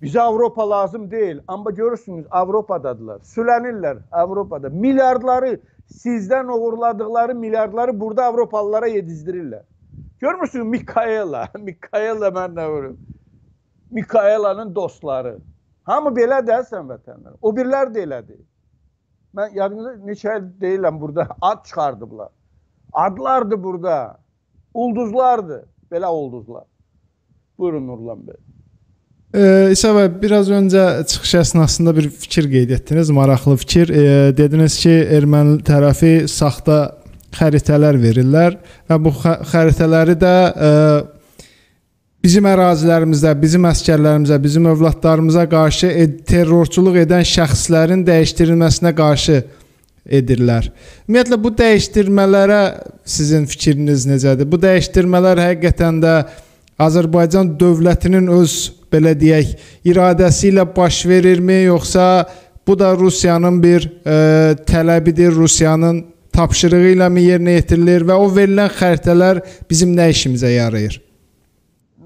[0.02, 1.40] bizə Avropa lazım deyil.
[1.48, 3.20] Amma görürsünüz, Avropadadılar.
[3.26, 4.68] Sülənirlər Avropada.
[4.68, 5.58] Milyardları,
[5.90, 9.64] sizdən uğurladıkları milyardları burada Avropalılara yedizdirirlər.
[10.20, 12.98] Görmürsünüz Mikaela, Mikaela mən nə vurum?
[13.90, 15.38] Mikaela'nın dostları.
[15.88, 17.38] Hamı belə dəsən vətənlər.
[17.42, 18.40] O birlər də elədir.
[19.34, 22.28] Mən yadınızda neçə il deyirəm burada ad çıxardıblar.
[22.92, 24.18] Adlardı burada.
[24.82, 25.64] Ulduzlardı.
[25.92, 26.66] Belə ulduzlar.
[27.58, 28.38] Buyurun Nurlan bəy.
[29.34, 33.90] Ee, İsa bəy, biraz öncə çıxış əsnasında bir fikir qeyd etdiniz, maraqlı fikir.
[33.92, 36.78] Ee, dediniz ki, erməni tərəfi saxta
[37.36, 38.56] xəritələr verirlər
[38.88, 40.70] və bu xə- xəritələri də e,
[42.24, 49.42] bizim ərazilərimizdə, bizim əskərlərimizə, bizim övladlarımıza qarşı ed- terrorçuluq edən şəxslərin dəyişdirilməsinə qarşı
[50.08, 50.70] edirlər.
[51.08, 52.62] Ümumiyyətlə bu dəyişdirmələrə
[53.04, 54.48] sizin fikriniz necədir?
[54.48, 56.18] Bu dəyişdirmələr həqiqətən də
[56.78, 58.52] Azərbaycan dövlətinin öz
[58.92, 59.56] belə deyək
[59.88, 62.28] iradəsi ilə baş verirmi, yoxsa
[62.66, 64.14] bu da Rusiyanın bir e,
[64.68, 71.00] tələbidir, Rusiyanın tapşırığı ilə mi yerinə yetirilir və o verilən xəritələr bizim nə işimizə yarayır?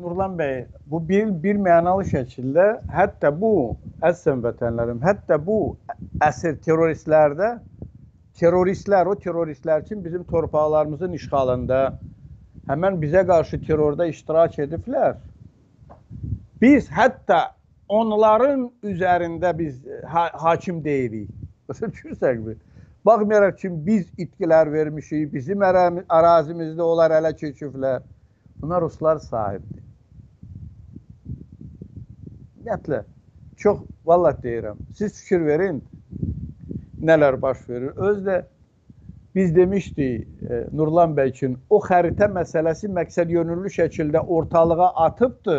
[0.03, 3.77] Nurlan bəy, bu bir bir mənalı şəkildə hətta bu
[4.09, 5.59] əzəm vətənlərim, hətta bu
[6.25, 7.53] əsir terroristlərdə
[8.41, 11.81] terroristlər, o terroristlər üçün bizim torpaqlarımızın işğalında
[12.71, 15.17] həmən bizə qarşı terrorda iştirak ediblər.
[16.63, 17.41] Biz hətta
[17.89, 19.81] onların üzərində biz
[20.15, 21.31] ha hakim deyilik.
[21.69, 22.57] Başa düşürsənmi?
[23.05, 28.03] Baxmayaraq ki, biz itkilər vermişik, bizim əra- ərazimizdə onlar ələ keçiblər.
[28.63, 29.83] Buna ruslar sahibdir.
[32.57, 33.01] Ümumiyyətlə,
[33.57, 35.83] çox vallah deyirəm, siz fikir verin,
[37.03, 37.93] nələr baş verir.
[37.97, 38.43] Özdə
[39.35, 45.59] biz demişdik e, Nurlan bəy üçün o xəritə məsələsi məqsəd yönümlü şəkildə ortalığa atıbdı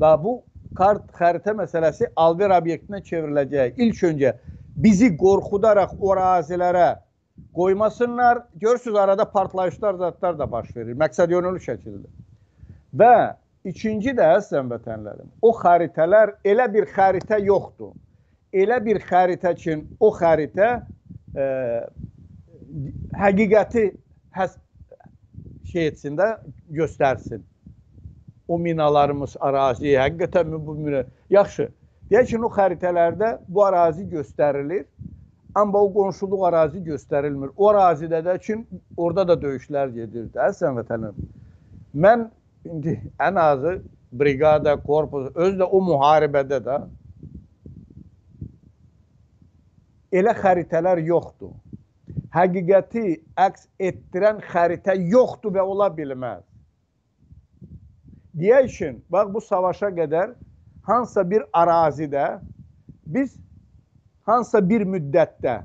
[0.00, 0.34] və bu
[0.74, 3.76] kart xəritə məsələsi alver obyektinə çevriləcək.
[3.76, 4.34] İlk öncə
[4.76, 6.88] bizi qorxudaraq o ərazilərə
[7.56, 8.44] qoymasınlar.
[8.54, 10.94] Görürsüz arada partlayışlar zatlar da baş verir.
[10.94, 12.08] Məqsəd yönlü şəkildə.
[12.94, 13.14] Və
[13.64, 17.92] ikinci də əzizən vətənlərim, o xəritələr elə bir xəritə yoxdur.
[18.52, 20.70] Elə bir xəritə ki, o xəritə
[21.38, 21.44] e,
[23.18, 23.84] həqiqəti
[24.34, 24.56] həs
[25.70, 26.32] şey etsin də
[26.74, 27.44] göstərsin.
[28.50, 31.68] O minalarımız, ərazi, həqiqətən bu mina yaxşı.
[32.10, 34.88] Deyək ki, o xəritələrdə bu ərazi göstərilir.
[35.54, 37.54] Amma o qonşuluq ərazi göstərilmir.
[37.56, 38.58] O ərazidə də ki,
[38.96, 40.34] orada da döyüşlər gedirdi.
[40.34, 41.30] Əzizən vətənlərim.
[41.94, 42.26] Mən
[42.66, 43.78] indi ən azı
[44.12, 46.80] briqada, korpus, özü də o müharibədə də
[50.12, 51.54] elə xəritələr yoxdur.
[52.34, 53.04] Həqiqəti
[53.38, 56.42] əks etdirən xəritə yoxdur və ola bilməz.
[58.34, 60.34] Deyək ki, bax bu savaşa qədər
[60.86, 62.26] hansısa bir ərazidə
[63.06, 63.34] biz
[64.26, 65.56] hansısa bir müddətdə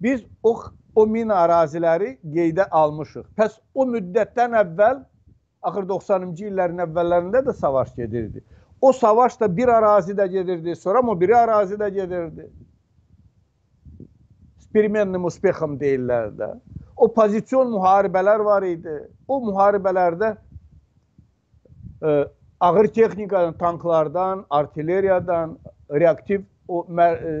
[0.00, 0.54] biz o
[0.94, 3.28] o mina əraziləri qeydə almışıq.
[3.38, 5.04] Pəs o müddətdən əvvəl
[5.68, 8.42] axır 90-cı illərin əvvəllərində də savaş gedirdi.
[8.80, 12.50] O savaş da bir arazide gedirdi, sonra o biri arazide gedirdi.
[14.58, 16.50] Spirmenli uspexim deyirlər də.
[16.96, 18.96] O pozisyon müharibələr var idi.
[19.28, 20.30] O müharibələrdə
[22.02, 22.28] ə,
[22.60, 25.58] ağır texnikadan, tanklardan, artilleriyadan,
[25.90, 27.34] reaktiv o mər ə,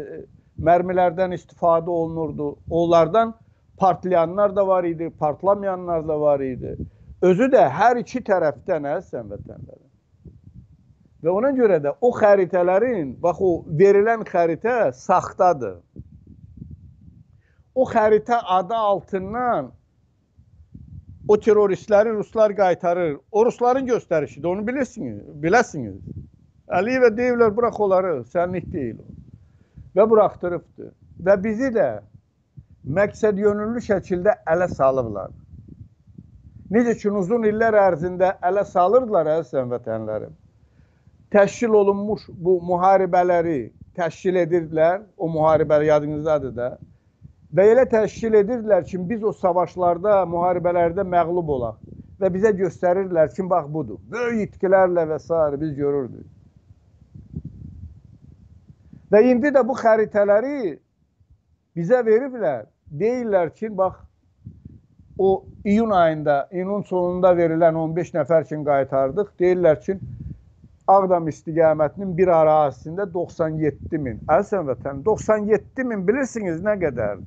[0.60, 2.54] mərmilərdən istifadə olunurdu.
[2.68, 3.34] Onlardan
[3.80, 6.76] partlayanlar da var idi, partlamayanlar da var idi.
[7.22, 9.89] Özü də hər iki tərəfdən əsən vətənlərim.
[11.20, 13.50] Və ona görə də o xəritələrin, bax o
[13.80, 15.76] verilən xəritə saxtadır.
[17.74, 19.68] O xəritə adı altından
[21.28, 23.18] o terroristləri ruslar qaytarır.
[23.30, 26.00] O rusların göstərişidir, onu bilirsiniz, biləsiniz.
[26.70, 29.08] Əliyevə deyirlər, burax onları, sənlik deyil o.
[29.94, 30.90] Və buraxdırıbdır.
[31.26, 31.88] Və bizi də
[32.98, 35.30] məqsəd yönüllü şəkildə ələ salıblar.
[36.70, 40.39] Necə ki, uzun illər ərzində ələ salırdılar əzizən vətənlərim.
[41.30, 45.04] Təşkil olunmuş bu müharibələri təşkil edirdilər.
[45.16, 46.70] O müharibələr yadınızdadır da.
[47.54, 51.78] Və elə təşkil edirdilər ki, biz o savaşlarda, müharibələrdə məğlub olaq.
[52.20, 53.98] Və bizə göstərirdilər ki, bax budur.
[54.10, 55.40] Böyük itkilərlə və s.
[55.60, 56.26] biz görürdük.
[59.10, 60.78] Və indi də bu xəritələri
[61.76, 62.66] bizə veriblər.
[62.90, 63.94] Deyirlər ki, bax,
[65.18, 69.34] o iyun ayında, iyunun sonunda verilən 15 nəfər üçün qaytardıq.
[69.38, 69.98] Deyirlər ki,
[70.90, 74.16] Ağdam istiqamətinin bir ərazisində 97 min.
[74.36, 77.26] Əzizən vətən, 97 min bilirsiniz nə qədərdir?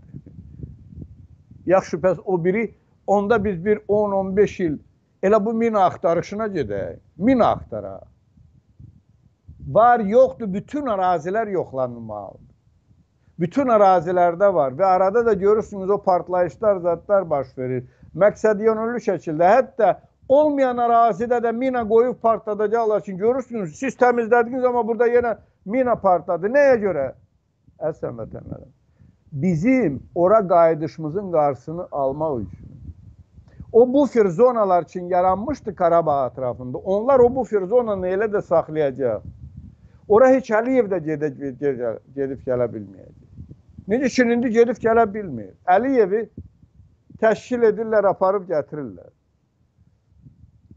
[1.72, 2.66] Yaxşı, pəs o biri,
[3.08, 4.80] onda biz bir 10-15 il
[5.24, 6.98] elə bu mina axtarışına gedək.
[7.18, 8.04] Mina axtaraq.
[9.68, 12.50] Var, yoxdur, bütün ərazilər yoxlanılmalıdır.
[13.40, 17.86] Bütün ərazilərdə var və arada da görürsünüz o partlayışlar, zadlar baş verir.
[18.16, 19.94] Məqsəd yönüllü şəkildə, hətta
[20.30, 26.52] olmayan ərazidə də mina qoyub partladacaqlar ki, görürsünüz, siz təmizlədiniz amma burada yenə mina partladı.
[26.52, 27.10] Nəyə görə?
[27.84, 28.72] Əsən vətənlərim.
[29.34, 32.70] Bizim ora qayıdışımızın qarşısını almaq üçün.
[33.72, 36.78] O bufer zonalar üçün yaranmışdı Qarabağ ətrafında.
[36.78, 39.22] Onlar o bufer zonanı elə də saxlayacaq.
[40.08, 41.40] Ora heç Əliyev də gedib,
[42.16, 43.24] gedib gələ bilməyəcək.
[43.88, 45.50] Necə ki, indi gedib gələ bilmir.
[45.68, 46.28] Əliyevi
[47.20, 49.10] təşkil edirlər, aparıb gətirirlər.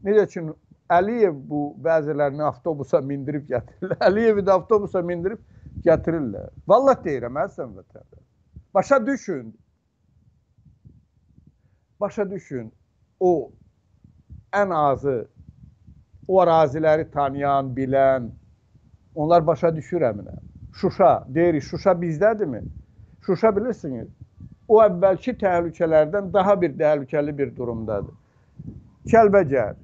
[0.07, 0.43] Necə ki,
[0.87, 3.97] Əliyev bu bəzilərini avtobusa mindirib gətirirlər.
[4.07, 5.41] Əliyevi də avtobusa mindirib
[5.83, 6.51] gətirirlər.
[6.71, 8.23] Vallahi deyirəm, əzizəm vətəndaşlar.
[8.73, 9.49] Başa düşün.
[11.99, 12.69] Başa düşün.
[13.19, 13.51] O
[14.55, 15.17] ən azı
[16.27, 18.29] o əraziləri tanıyan, bilən,
[19.15, 20.39] onlar başa düşür əminəm.
[20.79, 22.61] Şuşa, deyirik, Şuşa bizdədirmi?
[23.25, 24.07] Şuşa bilirsiniz,
[24.67, 28.15] o əvvəlki təhlükələrdən daha bir təhlükəli bir durumdadır.
[29.11, 29.75] Kəlbəcər,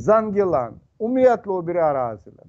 [0.00, 2.46] Zangilan, ümumiyyətlə o biri ərazilər.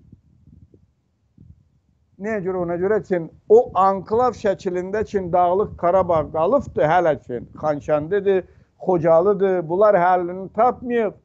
[2.22, 2.60] Nəyə görə?
[2.64, 8.46] Ona görə ki, o anklav şəklində ki, Dağlıq Qarabağ qalıbdır hələ ki, Xankəndidir,
[8.86, 11.18] Xocalıdır, bunlar həllini tapmayıb.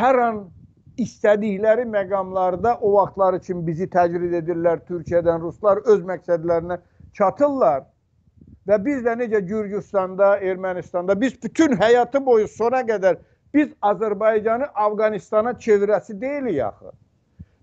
[0.00, 0.40] Hər an
[1.04, 6.80] istədikləri məqamlarda o vaxtlar üçün bizi təcrid edirlər Türkiyədən, Ruslar öz məqsədlərinə
[7.16, 7.84] çatırlar.
[8.68, 13.20] Və biz də necə Gürcüstanda, Ermənistanda, biz bütün həyatı boyu sona qədər
[13.54, 16.92] Biz Azərbaycanı Afqanistana çevirəsi deyilik axı.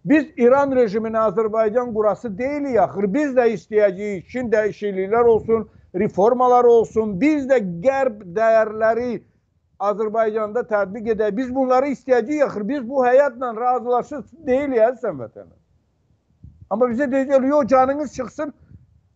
[0.05, 3.13] Biz İran rejimini Azərbaycan qurası deyilik axı.
[3.13, 7.15] Biz də istəyəcəyik ki, dəyişikliklər olsun, reformalar olsun.
[7.21, 9.23] Biz də qərb dəyərləri
[9.79, 11.35] Azərbaycanda tətbiq edək.
[11.37, 12.67] Biz bunları istəyəcəyik axı.
[12.69, 15.55] Biz bu həyatla razılaşır deyilik əzizəm vətənə.
[16.69, 18.53] Amma bizə deyəcəklər, yox canınız çıxsın,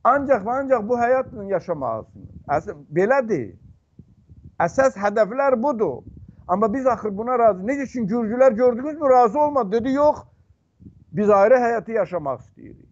[0.04, 2.30] Ancaq və ancaq bu həyatla yaşamalısınız.
[2.50, 3.52] Əs belədir.
[4.62, 6.02] Əsas hədəflər budur.
[6.52, 7.62] Amma biz axır buna razı.
[7.64, 9.72] Necə üçün gürcülər gördünüzmü razı olmadı.
[9.72, 10.18] Dedi yox.
[11.12, 12.90] Biz ayrı həyatı yaşamaq istəyirik.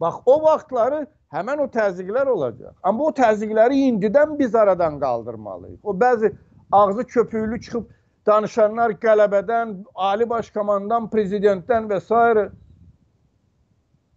[0.00, 1.00] Bax o vaxtları
[1.34, 2.74] həmən o təzyiqlər olacaq.
[2.82, 5.80] Amma o təzyiqləri indidən biz aradan qaldırmalıyıq.
[5.82, 6.30] O bəzi
[6.72, 7.88] ağzı köpüklü çıxıb
[8.26, 12.14] danışanlar qələbədən, ali baş komandan, prezidentdən və s.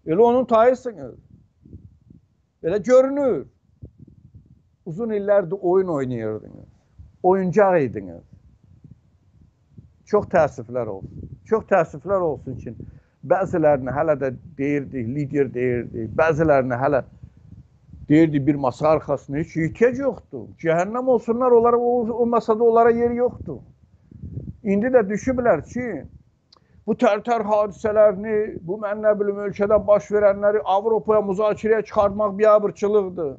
[0.05, 1.17] Elə onun tayısınız.
[2.63, 3.47] Belə görünür.
[4.85, 6.70] Uzun illərdir oyun oynayırdınız.
[7.23, 8.23] Oyuncaq idiniz.
[10.05, 11.23] Çox təəssüflər olsun.
[11.45, 12.73] Çox təəssüflər olsun ki,
[13.33, 16.09] bəzilərini hələ də deyirdik, lider deyirdik.
[16.17, 17.03] Bəzilərini hələ
[18.09, 20.47] deyirdi bir masa arxasında heç ehtiyac yoxdur.
[20.63, 21.93] Cəhənnəm olsunlar, onlara o,
[22.23, 23.61] o masada onlara yer yoxdur.
[24.63, 25.85] İndi də düşüblər ki,
[26.87, 33.31] bu tərtər hadisələrini, bu mən nə bilim ölkədə baş verənləri Avropaya müzakirəyə çıxartmaq biabırçılıqdır.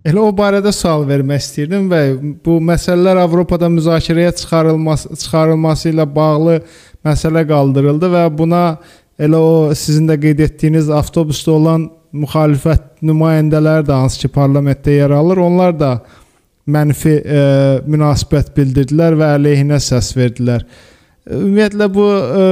[0.00, 2.00] Elə o barədə sual vermək istirdim və
[2.44, 6.56] bu məsələlər Avropada müzakirəyə çıxarılması çıxarılması ilə bağlı
[7.04, 8.62] məsələ qaldırıldı və buna
[9.20, 11.86] elə o sizin də qeyd etdiyiniz avtobusda olan
[12.16, 15.92] müxalifət nümayəndələri də hansı ki parlamentdə yer alır, onlar da
[16.70, 17.42] mənfi e,
[17.84, 20.64] münasibət bildirdilər və əleyhinə səs verdilər.
[21.28, 22.44] Ümumiyyətlə bu e,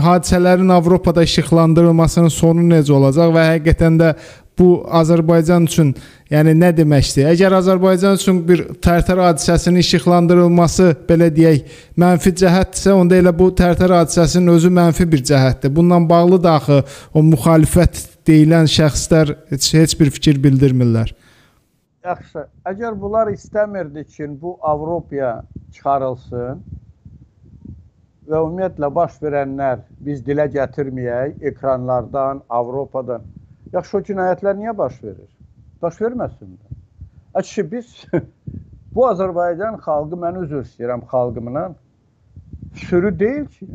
[0.00, 4.14] hadisələrin Avropada işıqlandırılmasının sonu necə olacaq və həqiqətən də
[4.60, 4.68] bu
[5.00, 5.94] Azərbaycan üçün
[6.30, 7.30] yəni nə deməkdir?
[7.32, 11.64] Əgər Azərbaycan üçün bir Tərtər hadisəsinin işıqlandırılması belə deyək,
[12.00, 15.72] mənfi cəhətdirsə, onda elə bu Tərtər hadisəsinin özü mənfi bir cəhətdir.
[15.76, 16.82] Bununla bağlı da axı
[17.14, 21.14] o müxalifət deyilən şəxslər heç, heç bir fikir bildirmirlər.
[22.04, 25.40] Yaxşı, əgər bunlar istəmirdi ki, bu Avropaya
[25.72, 26.62] çıxarılsın,
[28.30, 33.24] və ümumiyyətlə baş verənlər biz dilə gətirməyək ekranlardan, Avropadan.
[33.72, 35.28] Yaxşı o cinayətlər niyə baş verir?
[35.82, 36.78] Baş verməsin də.
[37.34, 37.92] Açı biz
[38.94, 41.76] bu Azərbaycan xalqı mən üzr istəyirəm xalqımdan
[42.74, 43.68] sürü deyil ki.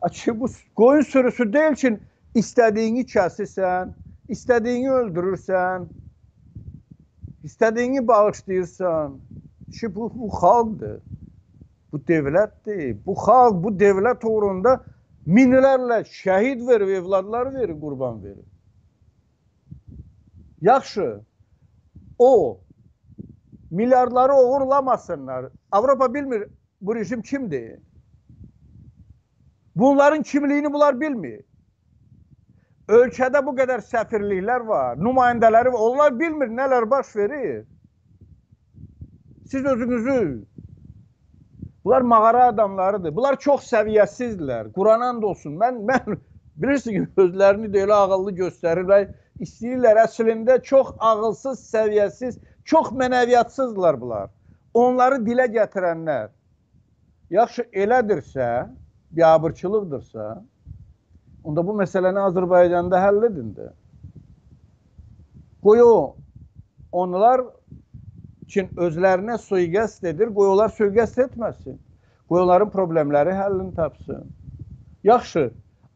[0.00, 1.96] Açı bu qoyun sürüsü deyil ki,
[2.34, 3.94] istədiyini kəsirsən,
[4.28, 5.88] istədiyini öldürürsən,
[7.44, 9.18] istədiyini bağışlayırsan.
[9.80, 11.00] Ki bu, bu xalqdır.
[11.92, 12.96] Bu devlətdir.
[13.06, 14.80] Bu xalq bu devlət uğrunda
[15.26, 18.49] minlərlə şəhid verir, evladlar verir, qurban verir.
[20.60, 21.20] Yaxşı.
[22.18, 22.60] O
[23.70, 25.46] milyardları uğurlamasınlar.
[25.72, 26.44] Avropa bilmir
[26.80, 27.80] bu rejim kimdir.
[29.76, 31.40] Bunların kimliyini bunlar bilmir.
[32.88, 35.78] Ölkədə bu qədər səfirliklər var, nümayəndələri var.
[35.78, 37.66] Onlar bilmir nələr baş verir.
[39.46, 40.44] Siz özünüzü
[41.84, 43.16] Bunlar mağara adamlarıdır.
[43.16, 44.72] Bunlar çox səviyyəsizdirlər.
[44.72, 45.56] Qurana and olsun.
[45.56, 46.18] Mən mən
[46.56, 49.08] bilirsiniz ki, özlərini də elə ağıllı göstərirlər.
[49.40, 54.28] İstəyirlər əslində çox ağılsız, səviyyəsiz, çox mənəviyyatsızdırlar bunlar.
[54.74, 56.28] Onları dilə gətirənlər
[57.30, 58.68] yaxşı elədirsə,
[59.10, 60.44] biabırçılıqdırsa,
[61.42, 63.70] onda bu məsələni Azərbaycanda həll edin də.
[65.62, 65.94] Qoy o
[66.92, 67.42] onlar
[68.48, 71.78] üçün özlərinə suiqəst edir, qoy onlar suiqəst etməsin.
[72.28, 74.30] Qoy onların problemləri həllini tapsın.
[75.04, 75.50] Yaxşı,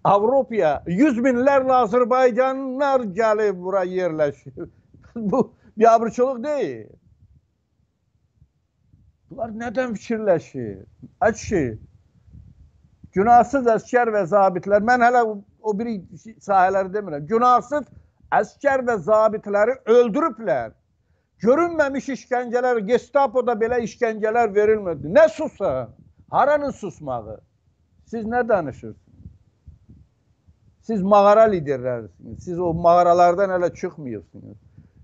[0.04, 4.68] Avropaya yüz minlərlə Azərbaycanlar gəlib bura yerləşir.
[5.16, 6.90] Bu biabırçılıq deyil.
[9.30, 10.84] Bunlar nədən fikirləşir?
[11.24, 11.62] Əçi,
[13.16, 15.88] günahsız əskər və zabitlər, mən hələ o bir
[16.44, 17.88] sahələri demirəm, günahsız
[18.40, 20.74] əskər və zabitləri öldürüblər.
[21.44, 25.08] Görünməmiş işgəncələr, Gestapoda belə işgəncələr verilmirdi.
[25.16, 25.72] Nə susa?
[26.30, 27.40] Haranın susmağı?
[28.06, 29.03] Siz nə danışırsınız?
[30.84, 32.44] Siz mağara liderlərisiniz.
[32.44, 34.58] Siz o mağaralardan hələ çıxmıyorsunuz.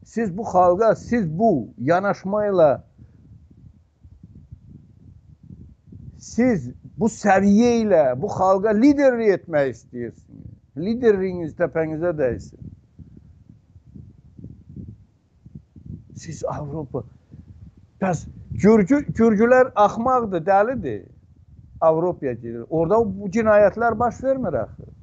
[0.04, 2.84] Siz bu xalqa, siz bu yanaşmayla
[6.18, 10.50] siz bu səviyyə ilə bu xalqa liderlik etmək istəyirsiniz.
[10.76, 12.60] Liderliyiniz təpənizə dəysin.
[16.20, 17.06] Siz Avropa.
[18.00, 18.26] Bəs
[18.62, 21.02] Gürcü, Gürcülər axmaqdır, dəlidir.
[21.80, 22.64] Avropaya gedir.
[22.68, 24.99] Orada bu cinayətlər baş vermir axı.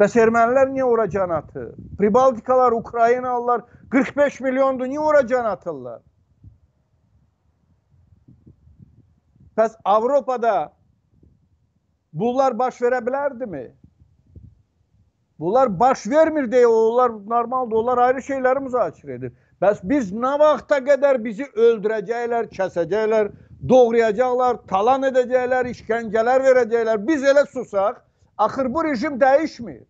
[0.00, 1.74] Bəs ermənilər niyə ora can atır?
[1.98, 6.00] Pribaltikalar, Ukraynalılar 45 milyondur, niyə ora can atırlar?
[9.58, 10.72] Bəs Avropada
[12.12, 13.66] bunlar baş verə bilərdimi?
[15.38, 19.32] Bunlar baş vermir deyə onlar normaldır, onlar ayrı şeyləri müzakirə edir.
[19.62, 23.30] Bəs biz nə vaxta qədər bizi öldürəcəklər, kəsəcəklər,
[23.68, 27.02] doğrayacaqlar, talan edəcəklər, işgəncələr, verəcəklər.
[27.08, 28.00] Biz elə susaq,
[28.44, 29.82] axır bu rejim dəyişmir.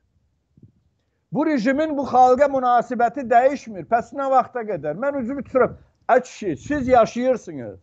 [1.32, 3.84] Bu rejimin bu xalqa münasibəti dəyişmir.
[3.92, 4.98] Pəs nə vaxta qədər?
[5.04, 5.76] Mən üzümü tuturam.
[6.08, 7.80] Ə kişi, siz yaşayırsınız.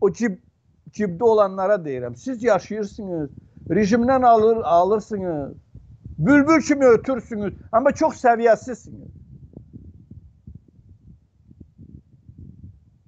[0.00, 0.38] O cib
[0.94, 2.16] cibdə olanlara deyirəm.
[2.16, 3.30] Siz yaşayırsınız.
[3.70, 5.56] Rejimdən alır, alırsınız.
[6.18, 7.54] Bülbül kimi ötürsünüz.
[7.72, 9.10] Amma çox səviyyəsizsiniz.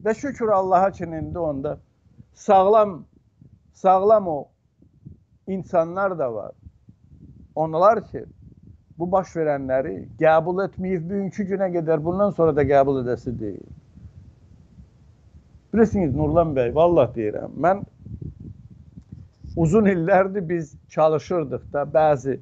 [0.05, 1.78] Və şükür Allaha ki, indi onda
[2.32, 3.05] sağlam
[3.72, 4.48] sağlam o
[5.57, 6.53] insanlar da var.
[7.55, 8.24] Onlar ki,
[8.98, 13.64] bu baş verənləri qəbul etməyib bugünkü günə qədər bundan sonra da qəbul edəsi deyil.
[15.72, 17.82] Bilirsiniz Nurlan bəy, vallah deyirəm, mən
[19.57, 22.38] uzun illərdir biz çalışırdıq da bəzi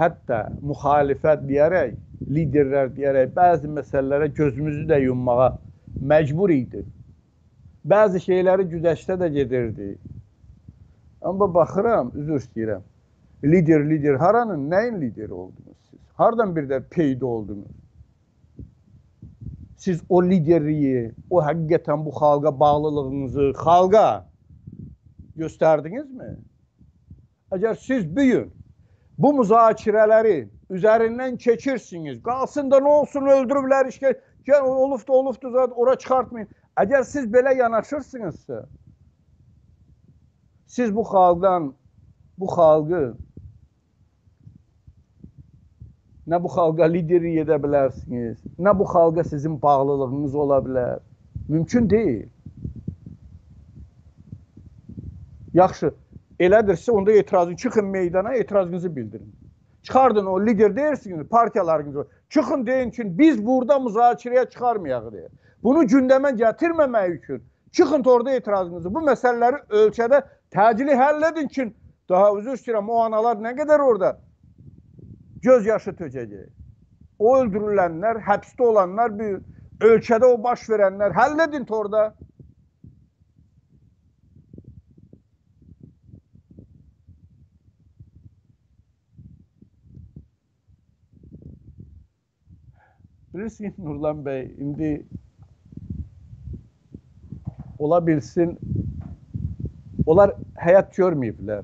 [0.00, 1.94] hətta müxalifət deyərək,
[2.36, 5.50] liderlər deyərək bəzi məsələlərə gözümüzü də yummağa
[6.12, 6.84] məcbur idi.
[7.92, 9.94] Bəzi şeyləri güzəştə də gedirdi.
[11.22, 12.82] Amma baxıram, üzr istəyirəm.
[13.44, 16.00] Lider, lider, haranın, nəyin lideri oldunuz siz?
[16.14, 17.76] Hardan bir də peyda oldunuz?
[19.76, 24.24] Siz o liderliyi, o həqiqətən bu xalqa bağlılığınızı xalqa
[25.36, 26.32] göstərdinizmi?
[27.52, 28.52] Əgər siz bu gün
[29.18, 30.36] bu müzakirələri
[30.70, 34.14] üzərindən keçirsiniz, qalsın da nə olsun öldürüblər işgə,
[34.46, 36.48] gəl olubdu, olubdu zat ora çıxartmayın.
[36.82, 38.64] Əgər siz belə yanaşırsınızsa,
[40.72, 41.74] siz bu xalqdan,
[42.38, 43.02] bu xalqı
[46.30, 51.02] nə bu xalqa liderlik edə bilərsiniz, nə bu xalqa sizin bağlılığınız ola bilər.
[51.48, 52.28] Mümkün deyil.
[55.52, 55.92] Yaxşı,
[56.40, 59.34] elədirsə onda etirazı çıxın meydana, etirazınızı bildirin.
[59.82, 62.08] Çıxardın o lider deyirsiniz, partiyalarınızı.
[62.28, 65.28] Çıxın deyin ki, biz burada müzakirəyə çıxarmayaq deyə.
[65.62, 67.42] Bunu gündəmə gətirməmək üçün
[67.72, 68.94] çıxın orada etirazınızı.
[68.94, 70.22] Bu məsələləri ölkədə
[70.52, 71.68] təcili həll edin ki,
[72.08, 74.16] daha üzr istəyirəm, o analar nə qədər orada
[75.42, 76.50] göz yaşı tökəcək.
[77.18, 79.40] O öldürülənlər, həbsdə olanlar, bir
[79.82, 82.12] ölkədə o baş verənlər həll edin orada.
[93.32, 94.90] Bilirsiniz Nurlan bəy, indi
[97.78, 98.58] ola bilsin,
[100.06, 101.62] onlar həyat görməyiblər.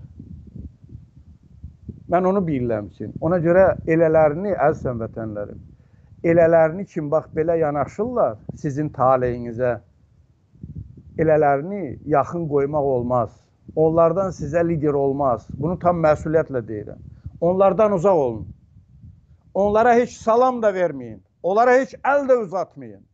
[2.09, 5.59] Mən onu bilirəm ki, ona görə elələrini, əziz vətənlərim,
[6.24, 9.78] elələrini kim bax belə yanaşırlar sizin taleyinizə,
[11.18, 13.34] elələrini yaxın qoymaq olmaz.
[13.76, 15.47] Onlardan sizə lider olmaz.
[15.59, 16.99] Bunu tam məsuliyyətlə deyirəm.
[17.41, 18.49] Onlardan uzaq olun.
[19.55, 21.20] Onlara heç salam da verməyin.
[21.43, 23.05] Onlara heç əl də uzatmayın.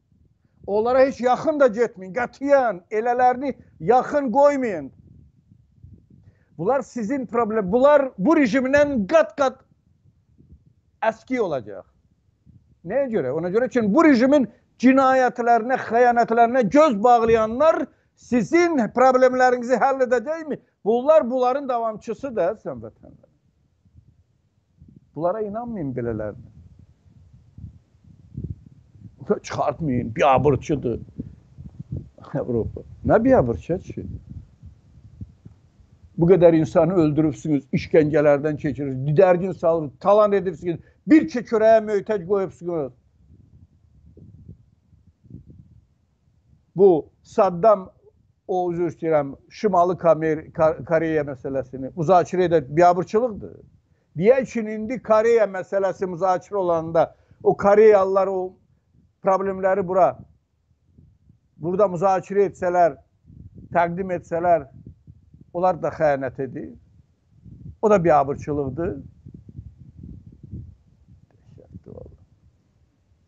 [0.66, 2.14] Onlara heç yaxın da getməyin.
[2.14, 4.92] Qətiyyən elələrini yaxın qoymayın.
[6.58, 7.72] Bunlar sizin problem.
[7.72, 9.58] Bunlar bu rejimdən qat-qat
[11.02, 11.84] əski olacaq.
[12.84, 13.32] Nəyə görə?
[13.34, 14.46] Ona görə ki, bu rejimin
[14.82, 17.84] cinayətlərinə, xəyanətlərinə göz bağlayanlar
[18.14, 20.60] sizin problemlərinizi həll edəcəkmi?
[20.84, 23.30] Bunlar bunların davamçısıdır, sən vətənlər.
[25.14, 26.50] Bunlara inanmayın belələrinə.
[29.42, 31.00] Çıxartmayın, biabırçıdır.
[32.34, 32.80] Avropa.
[33.06, 34.06] Nə biabırçı ki?
[36.18, 42.92] Bu qədər insanı öldürübsünüz, işgəncələrdən keçirirsiniz, didərgin salır, talan edirsiniz, bir çəkörəyə möhtəc qoyubsunuz.
[46.76, 47.88] Bu Saddam
[48.48, 53.54] o üzr istəyirəm, Şimalı Koreya məsələsini müzakirə edə biabırçılıqdır.
[54.18, 58.54] Deyək ki, indi Koreya məsələsi müzakirə olanda o Koreyalılar o
[59.22, 60.12] problemləri bura
[61.56, 62.96] burada müzakirə etsələr,
[63.74, 64.68] təqdim etsələr,
[65.54, 66.70] onlar da xəyanət edir.
[67.82, 68.94] O da biabırçılıqdır.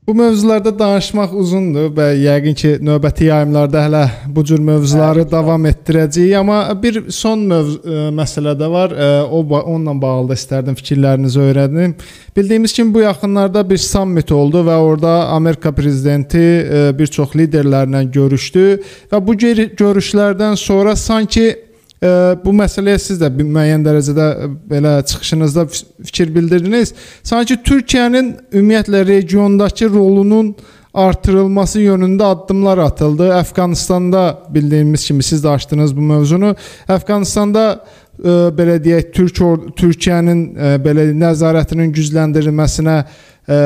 [0.07, 5.67] Bu mövzularda danışmaq uzundur və yəqin ki, növbəti yayımlarda hələ bu cür mövzuları Bəli, davam
[5.67, 8.95] etdirəcəyik, amma bir son mövzu ə, məsələ də var.
[8.95, 11.97] Ə, o onunla bağlı da istərdim fikirlərinizi öyrənim.
[12.37, 18.07] Bildiyimiz kimi bu yaxınlarda bir summit oldu və orada Amerika prezidenti ə, bir çox liderlərlə
[18.15, 18.67] görüşdü
[19.11, 21.49] və bu görüşlərdən sonra sanki
[22.45, 24.27] bu məsələyə siz də bir müəyyən dərəcədə
[24.69, 25.67] belə çıxışınızda
[26.05, 26.93] fikir bildirdiniz.
[27.25, 30.55] Sanki Türkiyənin ümumiyyətlə regiondakı rolunun
[30.97, 33.29] artırılması yönündə addımlar atıldı.
[33.41, 34.23] Əfqanistanda
[34.55, 36.55] bildiyimiz kimi siz də açdınız bu mövzunu.
[36.89, 39.41] Əfqanistanda ə, belə deyək Türk
[39.77, 43.59] Türkiyənin ə, belə nəzarətinin gücləndirilməsinə ə,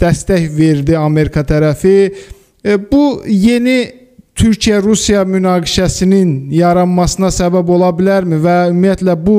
[0.00, 1.96] dəstək verdi Amerika tərəfi.
[2.62, 3.99] Ə, bu yeni
[4.40, 9.34] Türkiyə-Rusiya münaqişəsinin yaranmasına səbəb ola bilərmi və ümumiyyətlə bu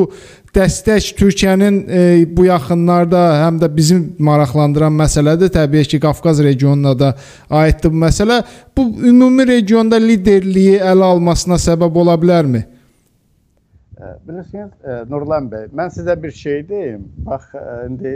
[0.54, 2.02] dəstək Türkiyənin e,
[2.38, 5.50] bu yaxınlarda həm də bizim maraqlandıran məsələdir.
[5.56, 7.10] Təbii ki, Qafqaz regionuna da
[7.50, 8.44] aiddir bu məsələ.
[8.78, 12.62] Bu ümumi regionda liderliyi ələ almasına səbəb ola bilərmi?
[13.98, 17.08] E, Bilirsiniz, e, Nurlan bəy, mən sizə bir şey deyim.
[17.26, 18.14] Bax, e, indi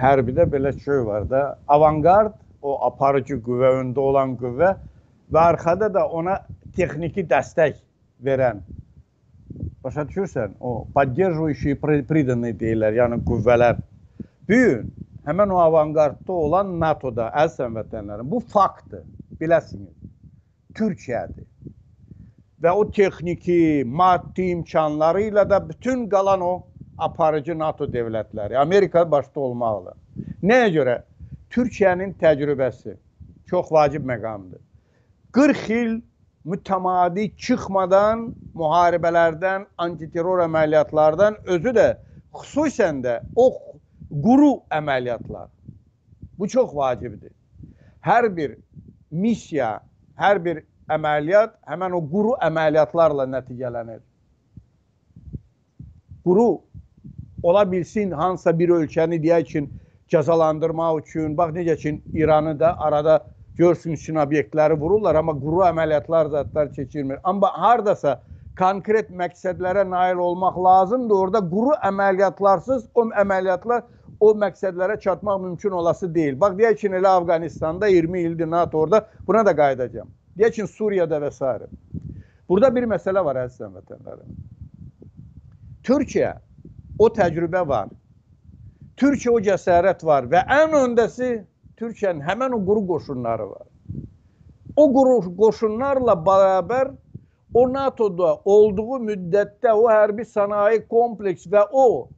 [0.00, 4.72] hərbidə belə şey var da, avangard, o aparıcı qüvvə, öndə olan qüvvə
[5.33, 6.37] və arxada da ona
[6.75, 7.79] texniki dəstək
[8.23, 8.61] verən.
[9.83, 10.57] Başa düşürsən?
[10.59, 13.77] O поддерживающие приданные deyirlər, yəni qüvvələr.
[14.49, 14.87] Bu gün
[15.27, 19.03] həmin o avangardda olan NATO-da əziz vətənlərim, bu faktdır,
[19.41, 19.93] biləsiniz.
[20.75, 21.45] Türkiyədir.
[22.61, 26.53] Və o texniki, maddi imkanları ilə də bütün qalan o
[26.97, 29.93] aparıcı NATO dövlətləri, Amerika başda olmaqla.
[30.43, 30.95] Nəyə görə?
[31.53, 32.97] Türkiyənin təcrübəsi
[33.45, 34.59] çox vacib məqamdır.
[35.32, 35.92] 40 il
[36.44, 38.26] mütəmadi çıxmadan
[38.58, 41.86] müharibələrdən, antiterror əməliyyatlardan özü də
[42.36, 43.46] xüsusən də o
[44.10, 45.48] quru əməliyyatlar.
[46.38, 47.32] Bu çox vacibdir.
[48.00, 48.56] Hər bir
[49.10, 49.80] missiya,
[50.18, 54.02] hər bir əməliyyat həmən o quru əməliyyatlarla nəticələnir.
[56.26, 56.48] Quru
[57.42, 59.64] ola bilsin hansısa bir ölkəni deyək ki,
[60.12, 66.30] cəzalandırmaq üçün, bax necə ki İranı da arada görsünüz üçün obyektləri vururlar, amma quru əməliyyatlar
[66.32, 67.18] zətlər keçirmir.
[67.24, 68.20] Amma hardasa
[68.58, 71.16] konkret məqsədlərə nail olmaq lazımdır.
[71.16, 73.82] Orada quru əməliyyatlarsız o əməliyyatlar
[74.20, 76.40] o məqsədlərə çatmaq mümkün olası deyil.
[76.40, 80.08] Bax deyək ki, elə Afqanistanda 20 ildir NATO orada, buna da qayıdacağam.
[80.38, 81.68] Deyək ki, Suriyada və s.
[82.48, 84.36] Burada bir məsələ var əziz vətənlərim.
[85.82, 86.34] Türkiyə
[86.98, 87.88] o təcrübə var.
[89.00, 91.32] Türkiyə o cəsarət var və ən öndəsi
[91.80, 93.66] Türkiyənin həmən o quru qoşunları var.
[94.76, 96.92] O quru qoşunlarla bərabər
[97.54, 102.10] o NATO-da olduğu müddətdə o hərbi sənaye kompleks və o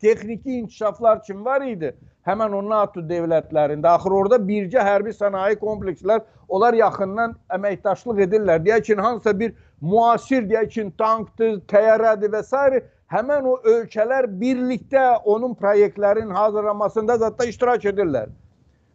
[0.00, 1.94] texniki inkişaflar kim var idi?
[2.28, 3.94] Həmən o NATO dövlətlərində.
[3.94, 8.60] Axır orada bircə hərbi sənaye komplekslər onlar yaxından əməkdaşlıq edirlər.
[8.66, 12.82] Deyək ki, hansısa bir müasir deyək ki, tankdır, təyyarədir və s.
[13.08, 18.28] həmən o ölkələr birlikdə onun proyektlərin hazırlanmasında zətdə iştirak edirlər.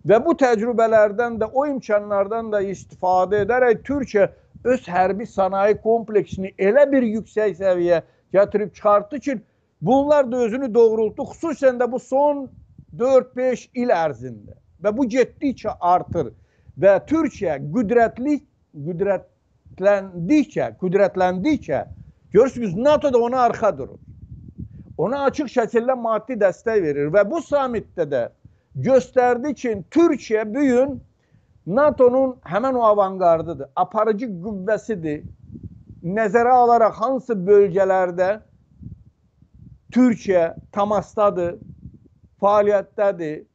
[0.04, 4.28] Və bu təcrübələrdən də, o imkanlardan da istifadə edərək Türkiyə
[4.68, 8.02] öz hərbi sənaye kompleksini elə bir yüksək səviyyə
[8.36, 9.38] gətirib çıxartdı ki,
[9.82, 12.50] bunlar da özünü doğrultdu, xüsusən də bu son
[13.00, 14.54] 4-5 il ərzində.
[14.84, 16.34] Və bu getdikcə artır
[16.80, 18.42] və Türkiyə qüdrətli
[18.76, 21.86] qüdrətləndikcə, qüdrətləndikcə
[22.36, 24.00] görürsünüz NATO da ona arxa durur.
[24.98, 28.30] Ona açıq şəkildə maddi dəstək verir və bu samitdə də
[28.76, 31.02] göstərdi ki, Türkiyə bu gün
[31.68, 35.24] NATO'nun həmən o avangardıdır, aparıcı qüvvəsidir.
[36.04, 38.42] Nəzərə alaraq hansı bölgələrdə
[39.94, 41.56] Türkiyə təmasdadır,
[42.42, 43.46] fəaliyyətdədir.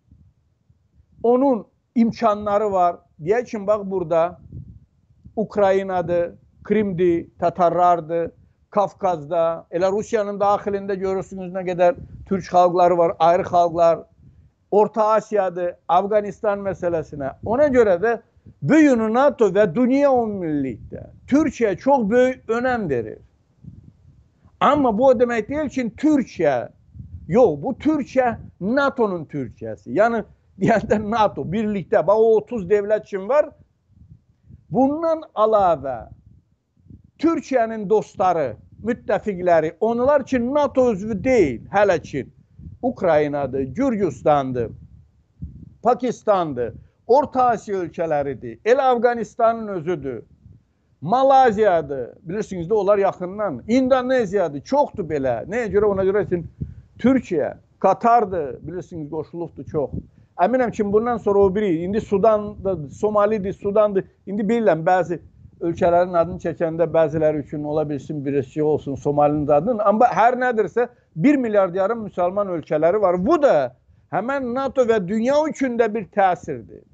[1.23, 2.99] Onun imkanları var.
[3.21, 4.39] Deyək ki, bax burada
[5.37, 6.35] Ukraynadır,
[6.65, 8.31] Krimdir, Tatarlardır,
[8.71, 11.97] Kafkazda, elə Rusiyanın daxilində görürsünüz nə qədər
[12.29, 14.03] türk xalqları var, ayrı xalqlar,
[14.71, 17.33] Orta Asiyadır, Afganistan məsələsinə.
[17.45, 18.19] Ona görə də
[18.63, 23.19] bu gün NATO və dünya ümumilikdə Türkiyə çox böyük önəm verir.
[24.61, 26.69] Amma bu o demək deyil ki, Türkiyə
[27.29, 29.93] yox, bu Türkiyə NATO'nun Türkiyəsi.
[29.95, 30.25] Yəni
[30.61, 33.53] deyəndə NATO birlikdə, bax o 30 dövlət kim var?
[34.71, 36.09] Bundan əlavə
[37.19, 42.27] Türkiyənin dostları, müttəfiqləri, onlar ki NATO üzvü deyil hələ ki.
[42.83, 44.71] Ukraynadır, Gürcüstandır,
[45.83, 46.75] Pakistandır,
[47.07, 50.23] Orta Asiya ölkələridir, elə Afqanistanın özüdür,
[51.01, 55.45] Malaziyadır, bilirsiniz də onlar yaxından, İndoneziyadır, çoxdur belə.
[55.47, 55.85] Nəyə görə?
[55.85, 56.43] Ona görə ki,
[56.99, 59.91] Türkiyə, Katardır, bilirsiniz qoşulubdur çox.
[60.39, 65.21] Əminəm ki, bundan sonra o biri, indi Sudandır, Somalidir, Sudandır, indi bilirəm bəzi
[65.61, 71.37] ölkələrin adını çəkəndə bəziləri üçün ola bilsin birisi olsun Somalinin adının, amma hər nədirsə 1
[71.37, 73.19] milyard yarım müsəlman ölkələri var.
[73.27, 73.75] Bu da
[74.15, 76.85] həmən NATO və dünya üçün də bir təsirdir.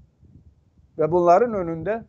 [0.98, 2.02] Və bunların önündə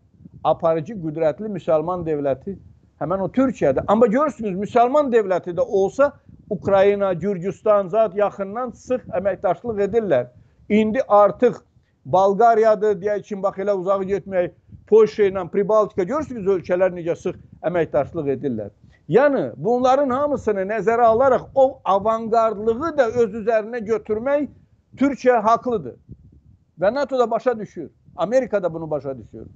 [0.43, 2.55] aparıcı qüdrətli müsəlman dövləti
[3.01, 3.83] həmən o Türkiyədir.
[3.87, 6.11] Amma görürsünüz, müsəlman dövləti də olsa
[6.49, 10.27] Ukrayna, Gürcüstan zat yaxından sıx əməkdaşlıq edirlər.
[10.69, 11.57] İndi artıq
[12.05, 14.51] Bolqariyadır, deyək ki, bax elə uzağa getməyək,
[14.87, 18.69] Polşa ilə Pribaltika görürsünüz ölkələr necə sıx əməkdaşlıq edirlər.
[19.09, 24.47] Yəni bunların hamısını nəzərə alaraq o avangardlığı da öz üzərinə götürmək
[24.97, 25.95] Türkiyə haqlıdır.
[26.79, 27.89] Və NATO da başa düşür.
[28.15, 29.47] Amerika da bunu başa düşür.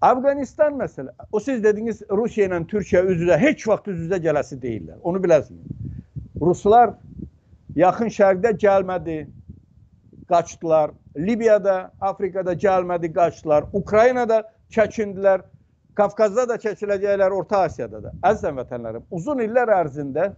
[0.00, 4.98] Afganistan mesela, o siz dediniz Rusya ile Türkiye üz-üzə, heç vaxt üz-üzə gələsi deyirlər.
[5.02, 5.64] Onu biləsiniz.
[6.40, 6.92] Ruslar
[7.76, 9.26] yaxın şərqdə gəlmədi,
[10.28, 10.90] qaçdılar.
[11.16, 13.68] Libiyada, Afrikada gəlmədi, qaçdılar.
[13.72, 14.42] Ukraynada
[14.74, 15.44] çəkindilər.
[15.94, 18.10] Qafqazda da çəkiləcəklər, Orta Asiyada da.
[18.26, 20.32] Əzizən vətənlərim, uzun illər ərzində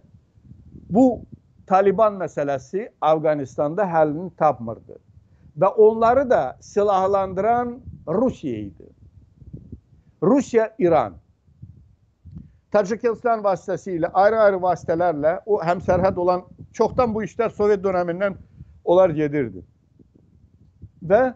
[0.93, 1.23] bu
[1.67, 4.99] Taliban məsələsi Afqanistanda həllini tapmırdı.
[5.57, 8.85] Və onları da silahlandıran Rusiya idi.
[10.23, 11.17] Rusiya, İran.
[12.71, 16.45] Tacikistan vasitəsilə, ayrı-ayrı vasitələrlə o həmsərhəd olan
[16.77, 18.37] çoxdan bu işlər Sovet dönəmindən
[18.83, 19.63] onlar gedirdi.
[21.03, 21.33] Və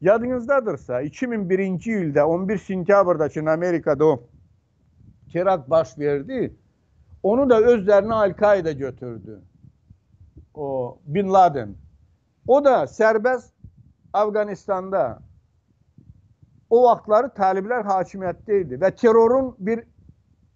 [0.00, 4.24] yadınızdadırsa 2001-ci ildə 11 sentyabrda ki Amerikada o
[5.32, 6.54] terakt baş verdi,
[7.22, 9.40] onu da özlərinə Al-Qaida götürdü.
[10.54, 11.74] O Bin Laden.
[12.46, 13.52] O da sərbəst
[14.12, 15.22] Afqanistanda
[16.70, 19.84] o vaxtları taliblər hakimiyyətdə idi və terrorun bir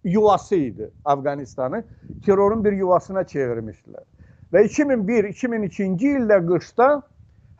[0.03, 1.83] yuvası idi Afqanistanı.
[2.25, 4.03] Terrorun bir yuvasına çevirmişdilər.
[4.53, 7.01] Və 2001-2002-ci ildə qışda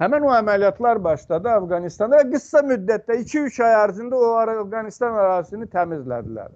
[0.02, 6.52] həmən o əməliyyatlar başladı Afqanistanda və qısa müddətdə 2-3 ay ərzində o Afqanistan ərazisini təmizlədilər.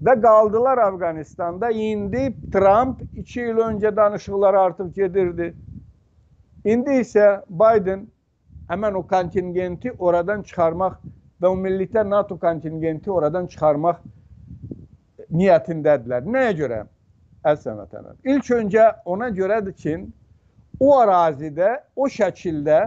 [0.00, 1.70] Və qaldılar Afqanistanda.
[1.70, 5.54] İndi Trump 2 il öncə danışıqları artıq gedirdi.
[6.64, 8.06] İndi isə Biden
[8.68, 10.96] həmən o kontingenti oradan çıxarmaq
[11.42, 14.00] və ümumilikdə NATO kontingenti oradan çıxarmaq
[15.30, 16.24] niyyətindədirlər.
[16.24, 16.80] Nəyə görə?
[17.44, 18.16] Əziz vətəndaşlar.
[18.24, 19.94] İlk öncə ona görədir ki,
[20.80, 22.80] o ərazidə, o şəkildə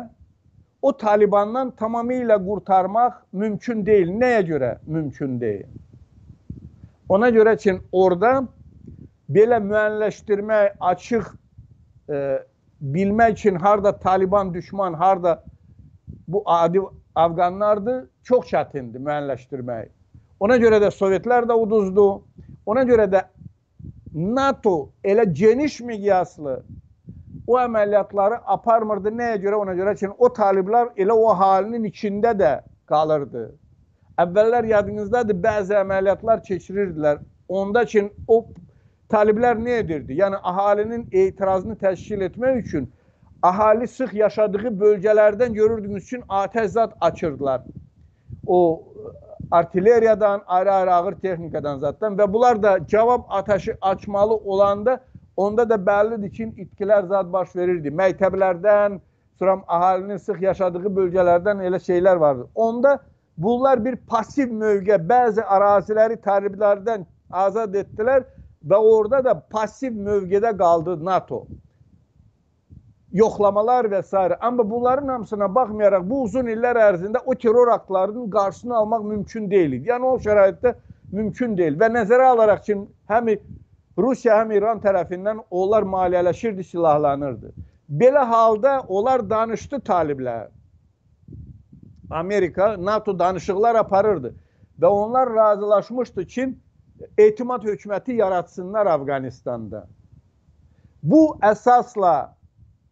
[0.84, 4.10] o Talibandan tamamilə qurtarmaq mümkün deyil.
[4.20, 5.70] Nəyə görə mümkün deyil?
[7.10, 8.34] Ona görə ki, orada
[9.30, 11.30] belə müəyyənləşdirmək, açıq
[12.10, 12.18] e,
[12.82, 15.44] bilmək üçün harda Taliban düşman, harda
[16.28, 16.82] bu adi
[17.16, 19.92] Afqanlardır, çox çətindir müəyyənləşdirmək.
[20.44, 22.26] Ona görə də Sovetlər də uduzdu.
[22.66, 23.22] Ona görə də
[24.14, 26.64] NATO elə geniş miqyaslı
[27.48, 29.12] o əməliyyatları aparmırdı.
[29.20, 29.60] Nəyə görə?
[29.66, 32.54] Ona görə ki, o taliblər elə o halinin içində də
[32.90, 33.50] qalırdı.
[34.24, 37.22] Əvvəllər yadınızdadır, bəzi əməliyyatlar keçirirdilər.
[37.50, 38.46] Onda ki, o
[39.12, 40.20] taliblər nə edirdi?
[40.22, 42.92] Yəni, əhalinin etirazını təşkil etmək üçün
[43.44, 47.62] ahali sıx yaşadığı bölgələrdən görürdüyünüz üçün atəş zad açırdılar.
[48.48, 48.84] O
[49.52, 55.00] artilleriyadan, ayrı-ayrı ağır texnikadan zaddan və bunlar da cavab atəşi açmalı olanda
[55.38, 57.92] onda da bəllidir ki, itkilər zad baş verirdi.
[58.02, 59.00] Məktəblərdən,
[59.40, 62.48] sonra əhalinin sıx yaşadığı bölgələrdən elə şeylər vardı.
[62.56, 63.00] Onda
[63.38, 68.24] bunlar bir pasiv mövqe, bəzi əraziləri təriblərdən azad etdilər
[68.70, 71.44] və orada da pasiv mövqedə qaldı NATO
[73.14, 74.38] yoxlamalar və s.
[74.42, 79.78] Amma bunların hamısına baxmayaraq bu uzun illər ərzində o terror aktlarının qarşısını almaq mümkün deyil.
[79.86, 80.74] Yəni o şəraitdə
[81.12, 82.78] mümkün deyil və nəzərə alaraq ki,
[83.10, 83.30] həm
[83.98, 87.54] Rusiya, həm İran tərəfindən onlar maliyyələşirdi, silahlanırdı.
[87.90, 90.48] Belə halda onlar danışdı taliblər.
[92.10, 94.34] Amerika, NATO danışıqlar aparırdı
[94.82, 96.48] və onlar razılaşmışdı ki,
[97.18, 99.88] etimad hökuməti yaratsınlar Afqanistanda.
[101.04, 102.34] Bu əsasla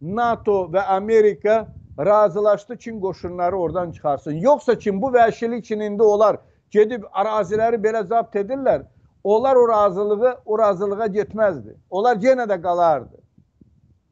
[0.01, 1.67] NATO və Amerika
[1.99, 4.31] razılaşdı Çin qoşunları oradan çıxarsın.
[4.31, 6.37] Yoxsa Çin bu vəhşilik Çinində olar
[6.71, 8.83] gedib əraziləri belə zabt edirlər.
[9.23, 11.75] Onlar o razılığı, o razılığa getməzdi.
[11.89, 13.17] Onlar yenə də qalardı.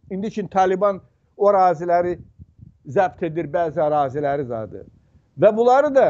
[0.10, 1.02] İndi ki Taliban
[1.38, 2.20] o əraziləri
[2.86, 4.86] zəbt edir, bəzi əraziləri zadı.
[5.40, 6.08] Və bunları da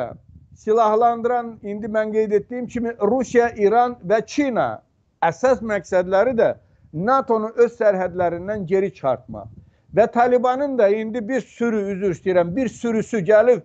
[0.56, 4.82] silahlandıran indi mən qeyd etdiyim kimi Rusiya, İran və Çina
[5.24, 6.54] əsas məqsədləri də
[6.94, 9.48] NATO-nu öz sərhədlərindən geri çıxartmaq.
[9.96, 13.62] Və Talibanın da indi bir sürü, üzr istəyirəm, bir sürüsü gəlib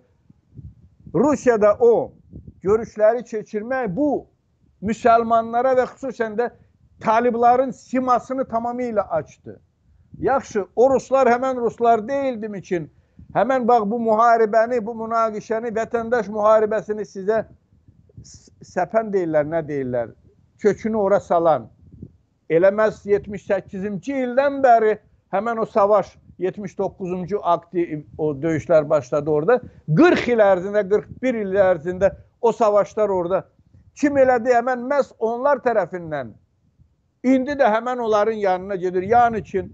[1.15, 2.13] Rusiyada o
[2.63, 4.27] görüşləri keçirmək bu
[4.87, 6.49] müsəlmanlara və xüsusən də
[7.03, 9.59] talibların simasını tamamilə açdı.
[10.19, 12.85] Yaxşı, o ruslar həmən ruslar deyildimi ki,
[13.35, 17.41] həmən bax bu müharibəni, bu münaqişəni, vətəndaş müharibəsini sizə
[18.75, 20.13] səpən deyirlər, nə deyirlər?
[20.63, 21.67] Kökünü ora salan.
[22.49, 24.95] Eləməz 78-ci ildən bəri
[25.35, 29.59] Həmən o savaş 79-cu aktiv o döyüşlər başladı orada.
[29.97, 33.41] 40 il ərzində, 41 il ərzində o savaşlar orada
[33.99, 34.53] kim elədi?
[34.55, 36.33] Həmən məhz onlar tərəfindən.
[37.25, 39.03] İndi də həmən onların yanına gedir.
[39.03, 39.65] Yəni ki,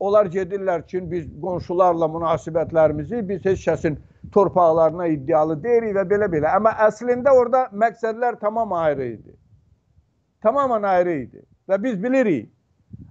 [0.00, 3.98] onlar gedirlər ki, biz qonşularla münasibətlərimizi biz heç kəsin
[4.32, 6.54] torpaqlarına iddialı deyirik və belə-belə.
[6.56, 9.36] Amma əslində orada məqsədlər tamam ayrı idi.
[10.42, 11.44] Tamamen ayrı idi.
[11.68, 12.50] Və biz bilirik.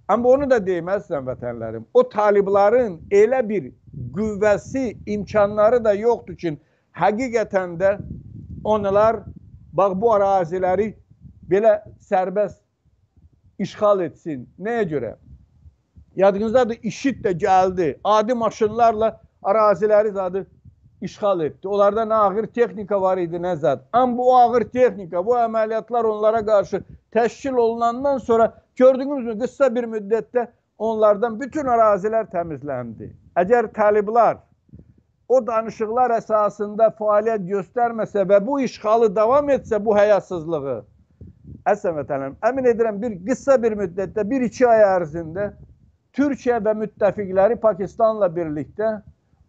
[0.07, 1.85] Amma onu da deməzsən vətənlərim.
[1.93, 3.71] O talibların elə bir
[4.15, 6.57] qüvvəsi, imkanları da yoxdur ki,
[6.97, 7.93] həqiqətən də
[8.63, 9.23] onlar
[9.73, 10.93] bax bu əraziləri
[11.49, 12.61] belə sərbəst
[13.59, 14.47] işğal etsin.
[14.59, 15.13] Nəyə görə?
[16.15, 17.93] Yadınızdadır, işit də gəldi.
[18.03, 20.45] Adi maşınlarla əraziləri zadı
[21.01, 21.67] işğal etdi.
[21.67, 23.81] Onlarda nə ağır texnika var idi, nə zad.
[23.93, 30.47] Amma bu ağır texnika, bu əməliyyatlar onlara qarşı təşkil olunandan sonra gördünüzmü qısa bir müddətdə
[30.77, 33.11] onlardan bütün ərazilər təmizləndi.
[33.35, 34.37] Əgər taliblar
[35.33, 40.81] o danışıqlar əsasında fəaliyyət göstərməsə və bu işğalı davam etsə bu həyasızlığı
[41.71, 45.53] Əsən vətənlərim, əmin edirəm bir qısa bir müddətdə, bir iki ay ərzində
[46.13, 48.89] Türkiyə və müttəfiqləri Pakistanla birlikdə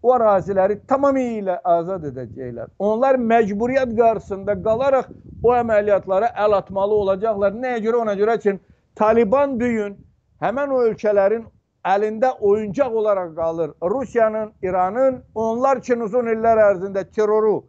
[0.05, 2.71] o əraziləri tamamilə azad edəcəklər.
[2.79, 5.11] Onlar məcburiyyət qarşısında qalaraq
[5.43, 7.59] o əməliyyatlara əl atmalı olacaqlar.
[7.65, 8.05] Nəyə görə?
[8.05, 8.57] Ona görə ki,
[8.95, 9.99] Taliban bu gün
[10.45, 11.45] həmən o ölkələrin
[11.85, 13.71] əlində oyuncaq olaraq qalır.
[13.83, 17.65] Rusiyanın, İranın onlar üçün uzun illər ərzində terroru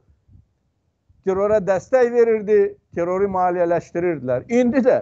[1.25, 4.45] terrora dəstək verirdi, terroru maliyyələşdirirdilər.
[4.49, 4.99] İndi də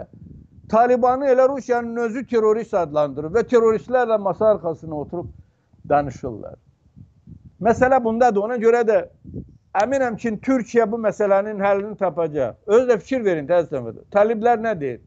[0.69, 5.27] Talibanı elə Rusiyanın özü terrorist adlandırır və terroristlərlə masa arxasına oturub
[5.90, 6.56] danışırlar.
[7.61, 8.41] Məsələ bundadır.
[8.41, 8.98] Ona görə də
[9.84, 12.56] əminəm ki, Türkiyə bu məsələnin həllini tapacaq.
[12.68, 14.07] Özü də fikir verin təzədən.
[14.11, 15.02] Taliblər nə deyir?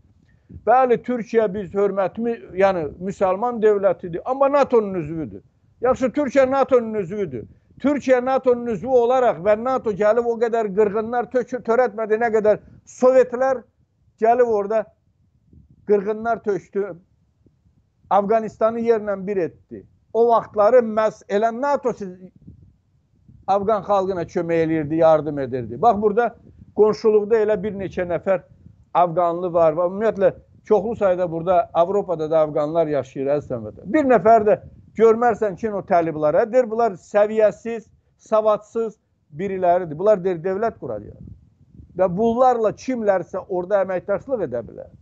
[0.66, 5.42] Bəli, Türkiyə biz hörmətli, yəni müsəlman dövlətidir, amma NATO-nun üzvüdür.
[5.80, 7.46] Yaxşı, Türkiyə NATO-nun üzvüdür.
[7.82, 13.64] Türkiyə NATO-nun üzvü olaraq və NATO gəlib o qədər qırğınlar törətmədi, nə qədər Sovetlər
[14.22, 14.84] gəlib orada
[15.90, 16.94] qırğınlar tökdü.
[18.10, 19.84] Afqanistanı yerlə bir etdi.
[20.12, 22.10] O vaxtları məhz elə NATO siz
[23.46, 25.82] Afqan xalqına kömək eləyirdi, yardım edirdi.
[25.82, 26.36] Bax burada
[26.76, 28.42] qonşuluqda elə bir neçə nəfər
[29.02, 29.76] Afqanlı var.
[29.76, 30.32] Və ümumiyyətlə
[30.68, 33.72] çoxlu sayda burada Avropada da Afqanlar yaşayır əslində.
[33.84, 34.58] Bir nəfər də
[34.98, 38.96] görmərsən ki, o təliblərə deyir, bunlar səviyyəsiz, savadsız
[39.38, 39.98] biriləridir.
[39.98, 41.18] Bunlar deyir, dövlət quracaq.
[41.96, 44.92] Və bunlarla kimlərsə orada əməkdaşlıq edə bilər.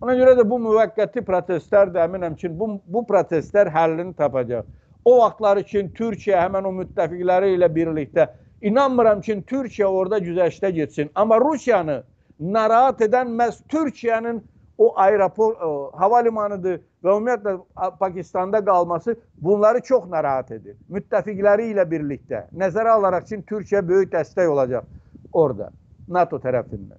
[0.00, 4.64] Ona görə də bu müvəqqəti protestlər də əminəm ki, bu, bu protestlər həllini tapacaq.
[5.04, 8.26] O vaxtlar üçün Türkiyə həmən o müttəfiqləri ilə birlikdə
[8.64, 11.10] inanmıram ki, Türkiyə orada güzəştə getsin.
[11.14, 12.02] Amma Rusiyanı
[12.40, 14.40] narahat edən məhz Türkiyənin
[14.78, 17.56] o aeropor, o, hava limanıdır və ümumiyyətlə
[18.00, 20.76] Pakistanda qalması bunları çox narahat edir.
[20.88, 24.88] Müttəfiqləri ilə birlikdə nəzərə alaraq ki, Türkiyə böyük dəstək olacaq
[25.32, 25.68] orada
[26.08, 26.96] NATO tərəfindən.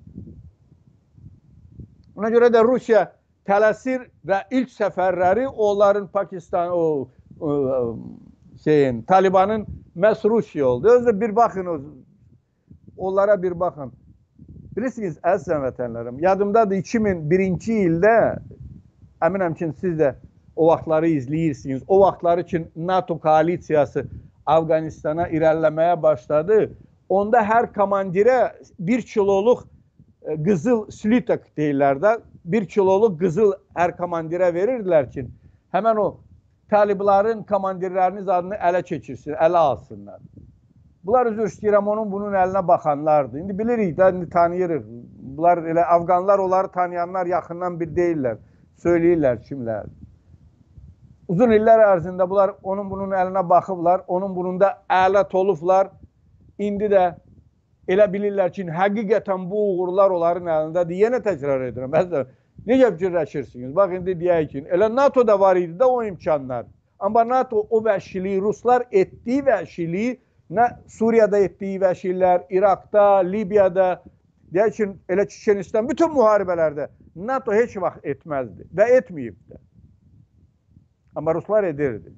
[2.15, 3.07] Ona görə də Rusiya
[3.49, 7.09] tələsir və ilk səfərləri onların Pakistan o,
[7.39, 7.49] o
[8.63, 9.65] şeyin Talibanın
[9.97, 10.89] məhz Rusiya oldu.
[10.89, 11.95] Özü bir baxın
[12.97, 13.93] onlara bir baxın.
[14.77, 18.13] Bilirsiniz əziz vətənlərim, yadımdadır 2001-ci ildə
[19.25, 20.13] əminəm ki, siz də
[20.55, 21.83] o vaxtları izləyirsiniz.
[21.87, 24.05] O vaxtları ki NATO koalisiyası
[24.45, 26.61] Afqanistana irəliləməyə başladı.
[27.09, 32.15] Onda hər komandirə bir kiloluq e, qızıl slitak deyirlər də,
[32.45, 35.25] bir kiloluq qızıl hər komandirə verirdilər ki,
[35.75, 36.07] həmən o
[36.71, 40.23] talibların komandirləriniz adını ələ keçirsin, ələ alsınlar.
[41.03, 43.39] Bunlar üzr istəyirəm, onun bunun əlinə baxanlardır.
[43.39, 44.83] İndi bilirik də, indi tanıyırıq.
[45.37, 48.37] Bunlar elə Afqanlar onları tanıyanlar yaxından bir deyirlər.
[48.83, 49.89] Söyləyirlər kimlər.
[51.27, 55.89] Uzun illər ərzində bunlar onun bunun əlinə baxıblar, onun bununda ələt olublar.
[56.59, 57.05] İndi də
[57.89, 61.05] elə bilirlər ki, həqiqətən bu uğurlar onların əlindədir.
[61.05, 61.93] Yenə təkrar edirəm.
[61.95, 62.33] Məsələn,
[62.67, 63.75] necə fikirləşirsiniz?
[63.75, 66.67] Bax, indi deyək ki, elə NATO-da var idi də o imkanlar.
[66.99, 70.19] Amma NATO o vəhşiliyi, Ruslar etdiyi vəhşiliyi
[70.51, 73.89] nə Suriyada etdiyi vəhşilər, İraqda, Libiyada,
[74.53, 79.59] deyək ki, elə Çeçenistan bütün müharibələrdə NATO heç vaxt etməzdi və etməyib də.
[81.15, 82.11] Amma Ruslar edirdi.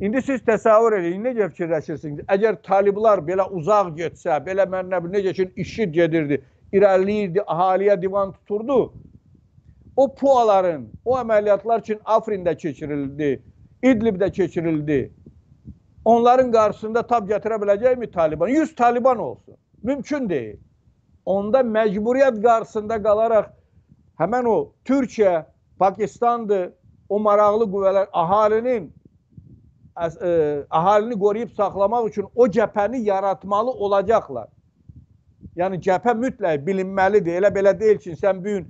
[0.00, 2.24] İndi siz təsəvvür edin, necə fikirləşirsiniz?
[2.30, 6.40] Əgər taliblar belə uzaq getsə, belə mən nə bilim, necə ki, işit gedirdi,
[6.74, 8.78] irəliləyirdi, ahaliyə divan tuturdu,
[9.96, 13.36] o puaların, o əməliyyatlar üçün Afrində keçirildi,
[13.84, 14.98] İdlibdə keçirildi.
[16.04, 18.48] Onların qarşısında tab gətirə biləcəkmi Taliban?
[18.48, 19.56] 100 Taliban olsun.
[19.82, 20.58] Mümkün deyil.
[21.26, 23.46] Onda məcburiyyət qarşısında qalaraq
[24.20, 25.46] həmən o Türkiyə,
[25.78, 26.72] Pakistandır,
[27.08, 28.90] o maraqlı qüvvələr əhalinin
[29.96, 30.32] əs- ə,
[30.70, 34.48] əhalini qoruyub saxlamaq üçün o cəbhəni yaratmalı olacaqlar.
[35.56, 37.40] Yəni cəbhə mütləq bilinməlidir.
[37.40, 38.68] Elə belə deyil ki, sən bu gün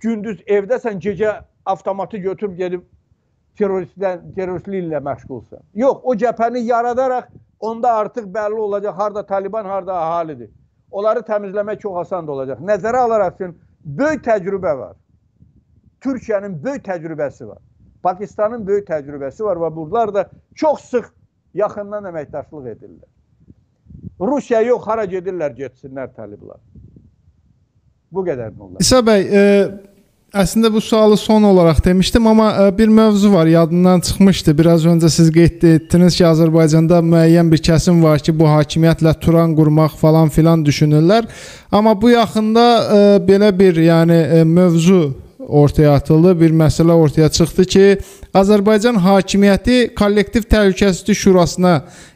[0.00, 2.84] gündüz evdəsən, gecə avtomatı götürüb gedib
[3.58, 5.62] terroristdən terroristliklə məşğulsan.
[5.74, 7.28] Yox, o cəbhəni yaradaraq
[7.60, 10.50] onda artıq bəlli olacaq harda Taliban, harda əhalidir.
[10.90, 12.62] Onları təmizləmək çox asan da olacaq.
[12.64, 13.50] Nəzərə alaraq ki,
[13.84, 14.96] böyük təcrübə var.
[16.00, 17.58] Türkiyənin böyük təcrübəsi var.
[18.02, 21.10] Pakistanın böyük təcrübəsi var və bunlar da çox sıx
[21.54, 23.08] yaxından əməkdaşlıq edirlər.
[24.20, 26.58] Rusiya yox, hara gedirlər, getsinlər təliblər.
[28.12, 28.80] Bu qədər olar.
[28.80, 29.42] İsa bəy, e,
[30.34, 34.58] əslində bu sualı son olaraq demişdim, amma e, bir mövzu var, yadımdan çıxmışdı.
[34.58, 39.54] Biraz öncə siz qeyd etdiniz ki, Azərbaycanda müəyyən bir kəsim var ki, bu hakimiyyətlə turan
[39.56, 41.24] qurmaq falan filan düşünürlər.
[41.72, 45.14] Amma bu yaxında e, belə bir, yəni e, mövzu
[45.48, 47.86] ortaya atıldı, bir məsələ ortaya çıxdı ki,
[48.36, 51.72] Azərbaycan hakimiyyəti kollektiv təhlükəsizlik şurasına,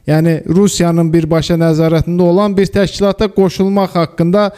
[0.07, 4.51] yəni Rusiyanın birbaşa nəzarətində olan bir təşkilata qoşulmaq haqqında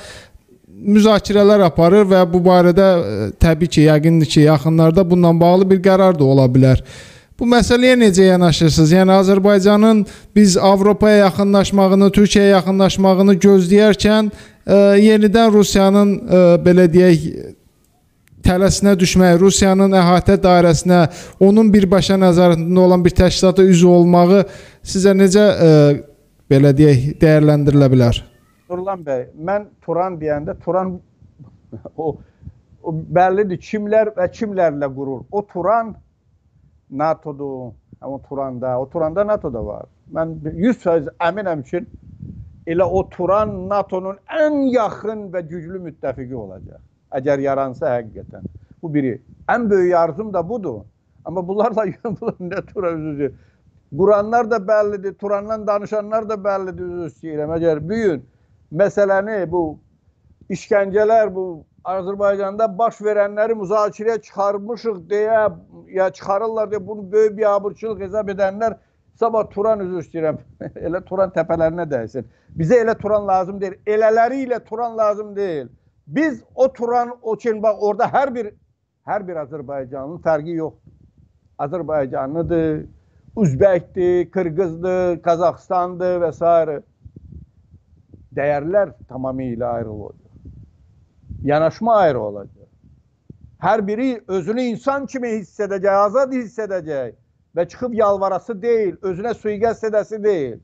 [0.85, 6.19] müzakirələr aparır və bu barədə e, təbii ki, yəqindir ki, yaxınlarda bununla bağlı bir qərar
[6.19, 6.83] da ola bilər.
[7.39, 8.93] Bu məsələyə necə yanaşırsınız?
[8.95, 10.05] Yəni Azərbaycanın
[10.37, 17.27] biz Avropaya yaxınlaşmağını, Türkiyəyə yaxınlaşmağını gözləyərkən e, yenidən Rusiyanın e, belə deyək
[18.45, 21.01] tələsinə düşmək, Rusiyanın əhatə dairəsinə,
[21.43, 24.45] onun birbaşa nəzarətində olan bir təşkilata üzv olmağı
[24.85, 25.73] sizə necə e,
[26.51, 28.23] belə deyək dəyərləndirilə bilər?
[28.75, 30.97] Nurlan bəy, mən Turan deyəndə Turan
[32.05, 32.09] o,
[32.83, 35.23] o bəllidir kimlər və kimlərlə qurur.
[35.31, 35.95] O Turan
[36.91, 37.73] NATO-dur.
[38.29, 39.87] Turanda, o Turanda NATO da var.
[40.13, 41.81] Mən 100% əminəm ki,
[42.69, 46.83] elə o Turan NATO-nun ən yaxın və güclü müttəfiqi olacaq.
[47.17, 48.45] Əgər yaransa həqiqətən.
[48.83, 49.15] Bu biri.
[49.49, 50.83] Ən böyük arzum da budur.
[51.25, 53.33] Amma bunlarla bunlar nə Turan üzücü.
[53.97, 57.57] Quranlar da bəllidir, Turandan danışanlar da bəllidir, istəyirəm.
[57.57, 58.25] Əgər büyün
[58.75, 59.63] məsələni bu
[60.51, 61.45] işgəncələr bu
[61.85, 65.43] Azərbaycanda baş verənləri müzakirəyə çıxarmışıq deyə
[65.93, 68.79] ya çıxarırlar deyə bunu böyük bir abırçılıq hesab edənlər
[69.21, 70.41] sabah Turan üzr istəyirəm.
[70.87, 72.27] elə Turan təpələrinə dəysin.
[72.59, 73.77] Bizə elə Turan lazım deyil.
[73.87, 75.69] Elələri ilə Turan lazım deyil.
[76.07, 78.51] Biz o Turan o için bak orada hər bir
[79.07, 80.93] hər bir Azərbaycanlının fərqi yoxdur.
[81.59, 82.85] Azərbaycanlıdır,
[83.37, 86.81] Üzbəkdir, Qırğızdır, Qazaxıstandır və s.
[88.37, 90.21] Dəyərlər tamamilə ayrı olacaq.
[91.45, 92.69] Yanaşma ayrı olacaq.
[93.63, 97.15] Hər biri özünü insan kimi hiss edəcək, azad hiss edəcək
[97.57, 100.59] və çıxıb yalvarası deyil, özünə suiqəst edəsi deyil.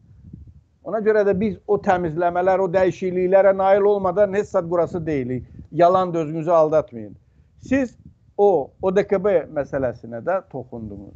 [0.84, 5.44] Ona görə də biz o təmizləmələr, o dəyişikliklərə nail olmadan heç sad burası deyilik.
[5.72, 7.16] Yalan da özünüzü aldatmayın.
[7.60, 7.97] Siz
[8.36, 11.14] o ODKB məsələsinə də toxundunuz.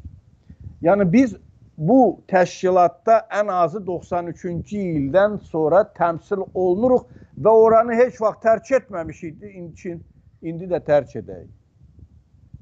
[0.85, 1.37] Yəni biz
[1.79, 7.07] bu təşkilatda ən azı 93-cü ildən sonra təmsil olunuruq
[7.45, 9.43] və oranı heç vaxt tərk etməmişik.
[9.43, 10.01] İndi,
[10.43, 11.47] indi də tərk edək.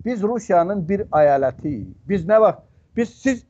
[0.05, 1.95] Biz Rusiyanın bir əyalətiyik.
[2.09, 2.65] Biz nə vaxt
[2.97, 3.45] biz siz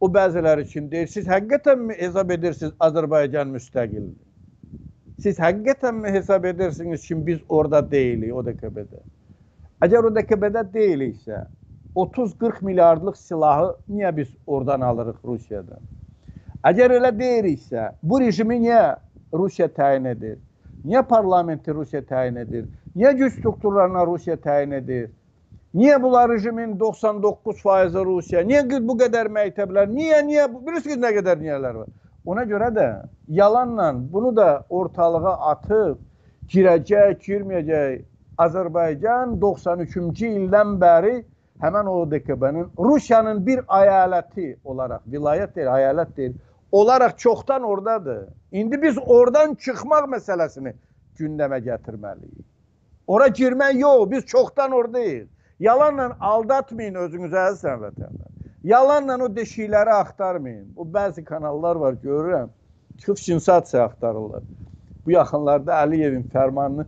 [0.00, 4.26] o bəziləri üçün deyir, siz həqiqətənmi hesab edirsiniz Azərbaycan müstəqildir?
[5.20, 9.02] Siz həqiqətənmi hesab edirsiniz ki, biz orada deyilik ODKB-də?
[9.84, 11.42] Əgər ODKB-də deyiliksə,
[11.96, 15.80] 30-40 milyardlıq silahı niyə biz oradan alırıq Rusiyadan?
[16.64, 18.96] Əgər elə deyiriksə, bu rejimi niyə
[19.34, 20.38] Rusiya təyin edir?
[20.84, 22.68] Niyə parlamenti Rusiya təyin edir?
[22.96, 25.10] Niyə güc strukturlarına Rusiya təyin edir?
[25.74, 28.42] Niyə bunlar rejimin 99 faizi Rusiya?
[28.42, 29.90] Niyə bu qədər məktəblər?
[29.90, 30.46] Niyə, niyə?
[30.66, 31.90] Bilirsiniz nə qədər niyələr var?
[32.26, 32.86] Ona görə də
[33.28, 35.98] yalanla bunu da ortalığa atıb
[36.50, 38.02] girəcək, girməyəcək
[38.42, 41.14] Azərbaycan 93-cü ildən bəri
[41.62, 46.34] həmən o DKB-nin Rusiyanın bir əyaləti olaraq, vilayət deyil, əyalət deyil,
[46.72, 48.28] olaraq çoxdan oradadır.
[48.52, 50.74] İndi biz oradan çıxmaq məsələsini
[51.18, 52.46] gündəmə gətirməliyik.
[53.06, 55.28] Ora girmək yox, biz çoxdan oradayıq.
[55.60, 58.30] Yalanla aldatmayın özünüzü əziz vətəndaşlar.
[58.64, 60.72] Yalanla o deşikləri axtarmayın.
[60.76, 62.48] O bəzi kanallar var görürəm.
[62.98, 64.42] Çıxıb sensasiya axtarırlar.
[65.04, 66.86] Bu yaxınlarda Əliyevin fərmanını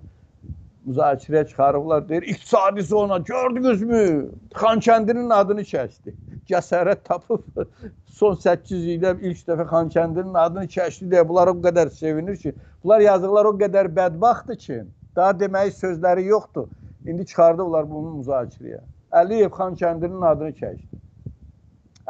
[0.86, 2.08] müzakirəyə çıxarıblar.
[2.08, 4.30] Deyir, iqtisadi zona gördünüzmü?
[4.54, 6.14] Xankəndinin adını kəsdi.
[6.50, 7.42] Cəsarət tapıb
[8.18, 12.54] son 800 ildə ilk dəfə Xankəndinin adını kəsdi deyə bunlar o qədər sevinir ki,
[12.84, 14.80] bunlar yazıqlar o qədər bədbaxtdır ki,
[15.16, 16.68] daha deməyi sözləri yoxdur.
[17.06, 18.80] İndi çıxardıblar bunu müzakirəyə.
[19.12, 21.02] Əliyev Xankəndinin adını kəsdi.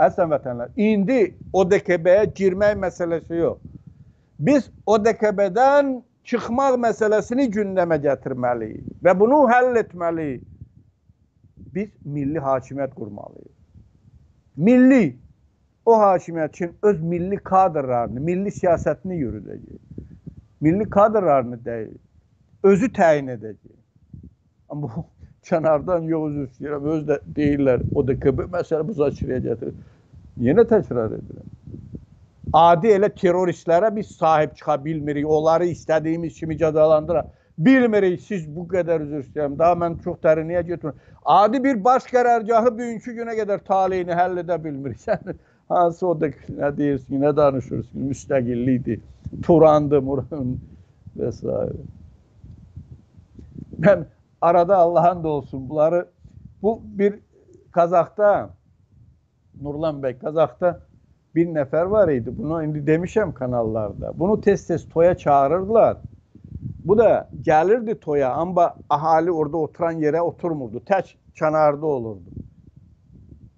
[0.00, 3.58] Əslən vətənlər, indi ODKB-yə girmək məsələsi yox.
[4.40, 10.44] Biz ODKB-dən çıxmaq məsələsini gündəmə gətirməliyik və bunu həll etməliyik.
[11.74, 13.52] Biz milli hakimiyyət qurmalıyıq.
[14.56, 15.04] Milli
[15.86, 19.80] o hakimiyyət üçün öz milli kadrlarını, milli siyasətini yürüdəcək.
[20.60, 21.96] Milli kadrlarını deyil,
[22.62, 23.78] özü təyin edəcək.
[24.68, 25.06] Amma bu
[25.48, 29.80] kənardan yox üzr istəyirəm, öz də deyirlər, o da KB məsələ müzakirəyə gətirir.
[30.44, 31.50] Yenə təkrar edirəm
[32.52, 35.28] adi elə terroristlərə biz sahib çıxa bilmirik.
[35.28, 37.24] Onları istədiyimiz kimi cəzalandıra
[37.58, 38.20] bilmirik.
[38.20, 39.56] Siz bu qədər üzr istəyirəm.
[39.58, 40.98] Daha mən çox dərinliyə getmirəm.
[41.24, 45.00] Adi bir baş qərargahı bugünkü günə qədər taleyini həll edə bilmirik.
[45.00, 45.34] Sən
[45.72, 49.00] hansı o da nə deyirsən, nə danışırsın, müstəqillikdir.
[49.42, 50.56] Turandı, Muran
[51.16, 51.84] vesaire.
[53.78, 54.06] Ben
[54.40, 56.06] arada Allah'ın da olsun bunları
[56.62, 57.18] bu bir
[57.72, 58.50] Kazak'ta
[59.60, 60.80] Nurlan Bey Kazak'ta
[61.34, 62.30] bir nefer var idi.
[62.38, 64.12] Bunu indi demişəm kanallarda.
[64.18, 65.96] Bunu tez tez toya çağırırdılar.
[66.84, 70.78] Bu da gelirdi toya ama ahali orada oturan yere oturmurdu.
[70.78, 72.30] Tək kənarda olurdu.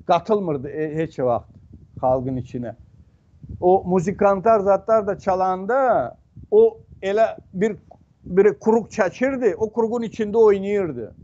[0.07, 1.49] Katılmırdı e, heç vaxt
[2.01, 2.77] xalqın içine.
[3.61, 6.17] O muzikantlar zatlar da çalanda
[6.51, 7.77] o elə bir
[8.25, 9.55] bir kuruk çəkirdi.
[9.55, 11.15] O kuruğun içinde oynayırdı.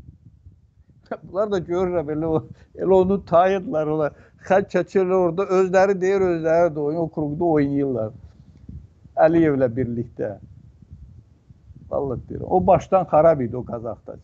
[1.22, 2.44] Bunlar da görürlər belə o,
[2.74, 4.12] elə onu tayıdlar olar.
[4.48, 8.12] Xətt çəkirlər orada özləri deyir, özləri də oyun, o kurukda oynayırlar.
[9.26, 10.30] Əliyevlə birlikdə.
[11.90, 12.46] Vallahi deyirəm.
[12.48, 14.22] O başdan xarab idi o Qazaxdakı.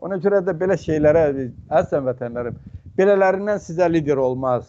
[0.00, 1.24] Ona görə də belə şeylərə
[1.80, 2.56] əzəm vətənlərim,
[2.98, 4.66] belələrindən sizə lider olmaz.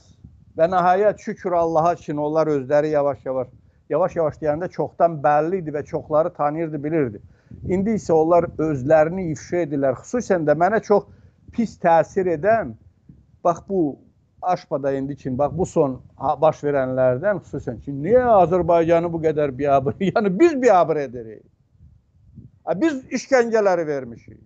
[0.56, 3.50] Və nəhayət şükür Allaha ki, onlar özləri yavaş-yavaş
[3.90, 7.22] yavaş-yavaş deyəndə çoxdan bəlli idi və çoxları tanıyırdı, bilirdi.
[7.68, 9.98] İndi isə onlar özlərini ifşa edirlər.
[10.00, 11.04] Xüsusən də mənə çox
[11.56, 12.76] pis təsir edən
[13.44, 13.84] bax bu
[14.46, 15.96] Aşpada indi ki, bax bu son
[16.42, 19.96] baş verənlərdən xüsusən ki, niyə Azərbaycanı bu qədər biabır?
[20.12, 21.46] Yəni biz biabır edirik.
[22.82, 24.38] Biz işgəncələri vermişik.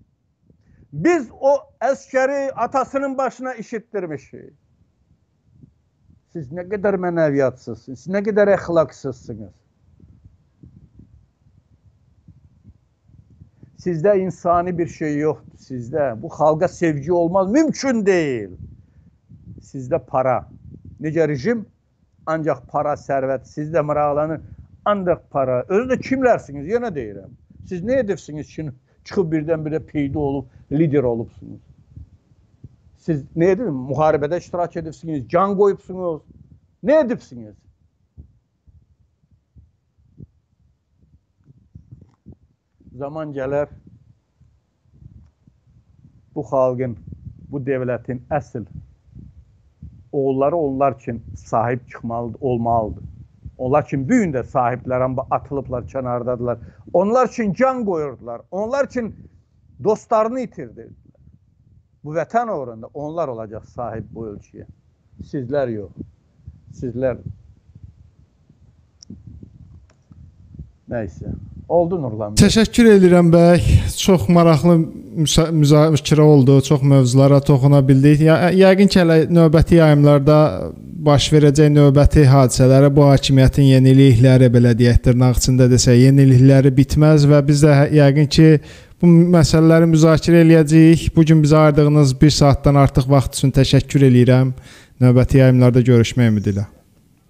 [0.93, 1.53] Biz o
[1.83, 4.53] əskəri atasının başına işitdirmişik.
[6.33, 9.53] Siz nə qədər mənəviyyatsızsınız, siz nə qədər əxlaqsızsınız.
[13.79, 16.21] Sizdə insani bir şey yoxdur sizdə.
[16.21, 18.57] Bu xalqa sevgi olmaz, mümkün deyil.
[19.63, 20.41] Sizdə para.
[20.99, 21.61] Necə rejim?
[22.27, 23.47] Ancaq para, sərvət.
[23.47, 24.41] Sizdə maraqlanır.
[24.85, 25.61] Ancaq para.
[25.69, 26.67] Özü də kimlərsiniz?
[26.67, 27.31] Yenə deyirəm.
[27.71, 28.67] Siz nə edirsiniz ki,
[29.07, 31.61] çıxıb birdən-birə peyda olub, lider olubsunuz?
[32.99, 33.71] Siz nə edin?
[33.93, 36.21] Müharibədə iştirak edirsiniz, can qoyubsunuz.
[36.83, 37.55] Nə edibsiniz?
[42.99, 43.69] Zaman gələr
[46.35, 46.97] bu xalqın,
[47.51, 48.65] bu devlətin əsl
[50.11, 53.03] oğulları onlar üçün sahib çıxmalıdır, olmalıdır.
[53.57, 56.59] Onlar üçün bu gün də sahiblər amma atılıblar, kənardadılar.
[56.93, 58.41] Onlar üçün can qoyurdular.
[58.51, 59.15] Onlar üçün
[59.83, 60.93] dostlarını itirdilər.
[62.03, 64.67] Bu vətən uğrunda onlar olacaq sahib bu ölkəyə.
[65.31, 65.91] Sizlər yox.
[66.81, 67.19] Sizlər
[70.89, 71.37] Nəysə.
[71.69, 72.41] Oldu Nurlan bəy.
[72.41, 73.61] Təşəkkür edirəm bəy.
[73.93, 74.75] Çox maraqlı
[75.53, 76.55] müzakirə oldu.
[76.65, 78.23] Çox mövzulara toxuna bildik.
[78.25, 80.37] Ya, yəqin ki, hələ növbəti yayımlarda
[81.05, 87.43] baş verəcək növbəti hadisələrə bu hakimiyyətin yenilikləri belə deyək dırnaq içində desə, yenilikləri bitməz və
[87.45, 88.47] biz də yəqin ki,
[88.99, 91.05] bu məsələləri müzakirə eləyəcəyik.
[91.15, 94.55] Bu gün bizə ayırdığınız 1 saatdan artıq vaxt üçün təşəkkür eləyirəm.
[95.05, 96.65] Növbəti yayımlarda görüşmək ümidi ilə.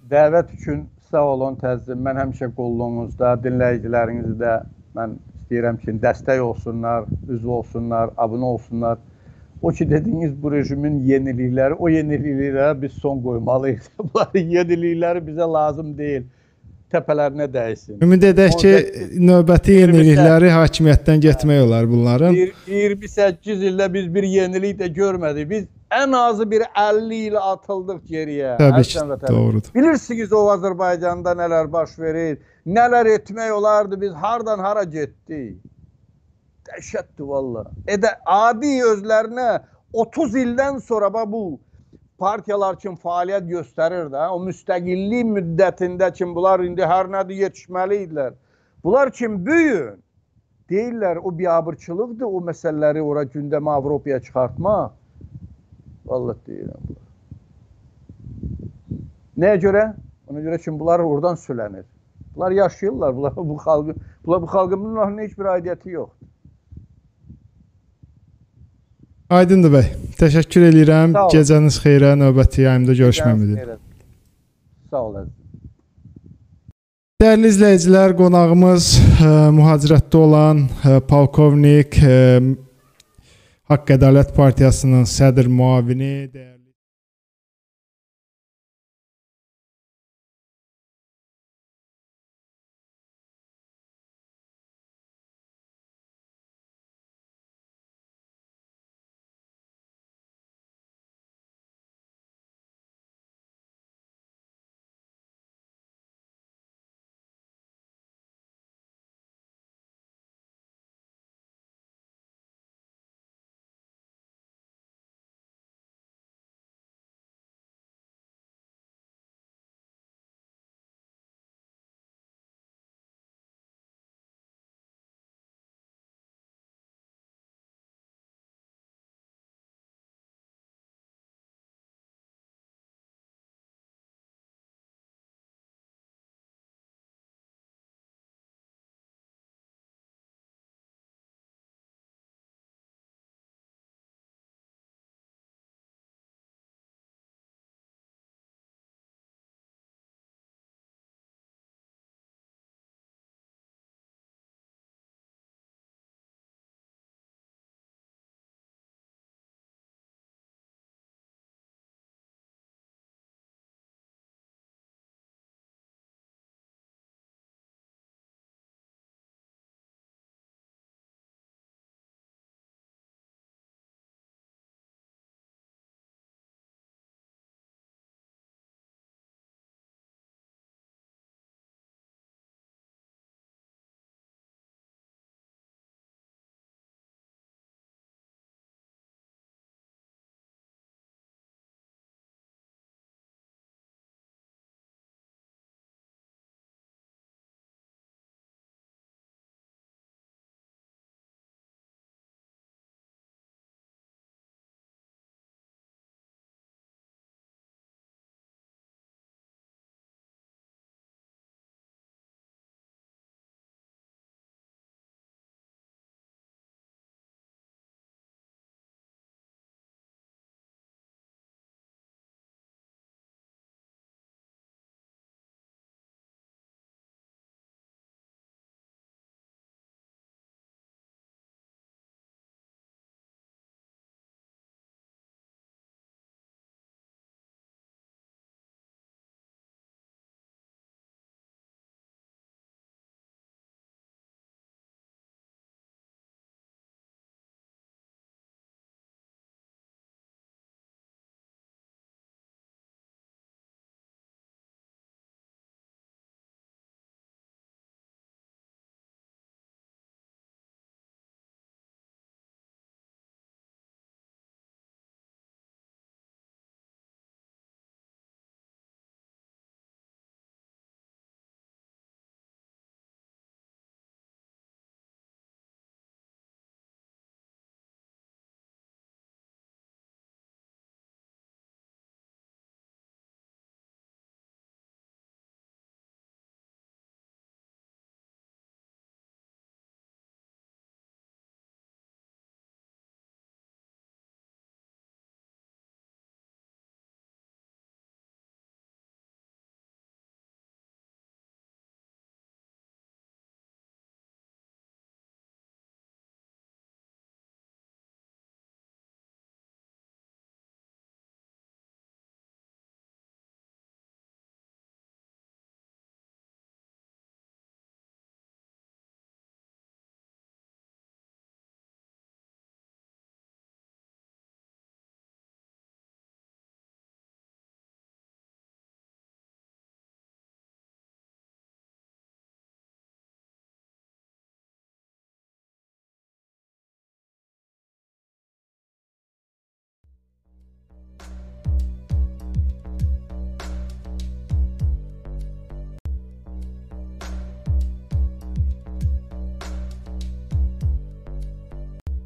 [0.09, 2.01] Dəvət üçün Sağ olun təzim.
[2.05, 4.51] Mən həmişə qulluğunuzda, dinləyicilərinizi də
[4.97, 8.99] mən istəyirəm ki, dəstək olsunlar, üzv olsunlar, abunə olsunlar.
[9.61, 13.89] O ki dediyiniz bu rejimin yenilikləri, o yeniliklərə biz son qoymalıyıq.
[14.55, 16.29] Yenilikləri bizə lazım deyil.
[16.89, 17.99] Təpələrinə dəysin.
[18.01, 18.69] Ümid edək ki,
[19.21, 22.33] növbəti yenilikləri hakimiyyətdən getmək olar bunların.
[22.65, 25.49] 28 ildə biz bir yenilik də görmədik.
[25.49, 25.67] Biz
[26.01, 28.55] en azı bir 50 il atıldık geriye.
[28.57, 29.73] Tabii ki, doğrudur.
[29.75, 35.57] Bilirsiniz o Azerbaycan'da neler baş verir, neler etmək olardı, biz hardan hara getdik.
[36.69, 37.65] Dəhşətdir valla.
[37.87, 39.61] E de adi özlerine
[39.93, 41.59] 30 ildən sonra bu
[42.19, 48.37] partiyalar üçün fəaliyyət göstərir də, o müstəqillik müddətində kim bunlar indi hər nədir yetişməli idilər.
[48.83, 49.99] Bunlar kim büyün.
[50.69, 54.91] Deyirlər o biabırçılıqdır o məsələləri ora gündəmə Avropaya çıxartmaq.
[56.05, 57.05] Vallahi deyirəm bunlar.
[59.39, 59.83] Nəyə görə?
[60.29, 61.87] Ona görə ki, bunlar oradan sülənir.
[62.35, 66.27] Bunlar yaşayırlar, bunlar bu xalqı, bunlar bu xalqın bunların heç bir aidiyyəti yoxdur.
[69.29, 69.89] Aydındır bəy.
[70.17, 71.11] Təşəkkür edirəm.
[71.29, 72.15] Gecəniz xeyrə.
[72.17, 73.75] Növbəti yayımda görüşmək ümidi.
[74.89, 75.27] Sağ olun.
[77.21, 82.15] Dəyərli izləyicilər, qonağımız ə, mühacirətdə olan ə, polkovnik ə,
[83.69, 86.58] Haqq Ədalət Partiyasının sədr müavini dəyərli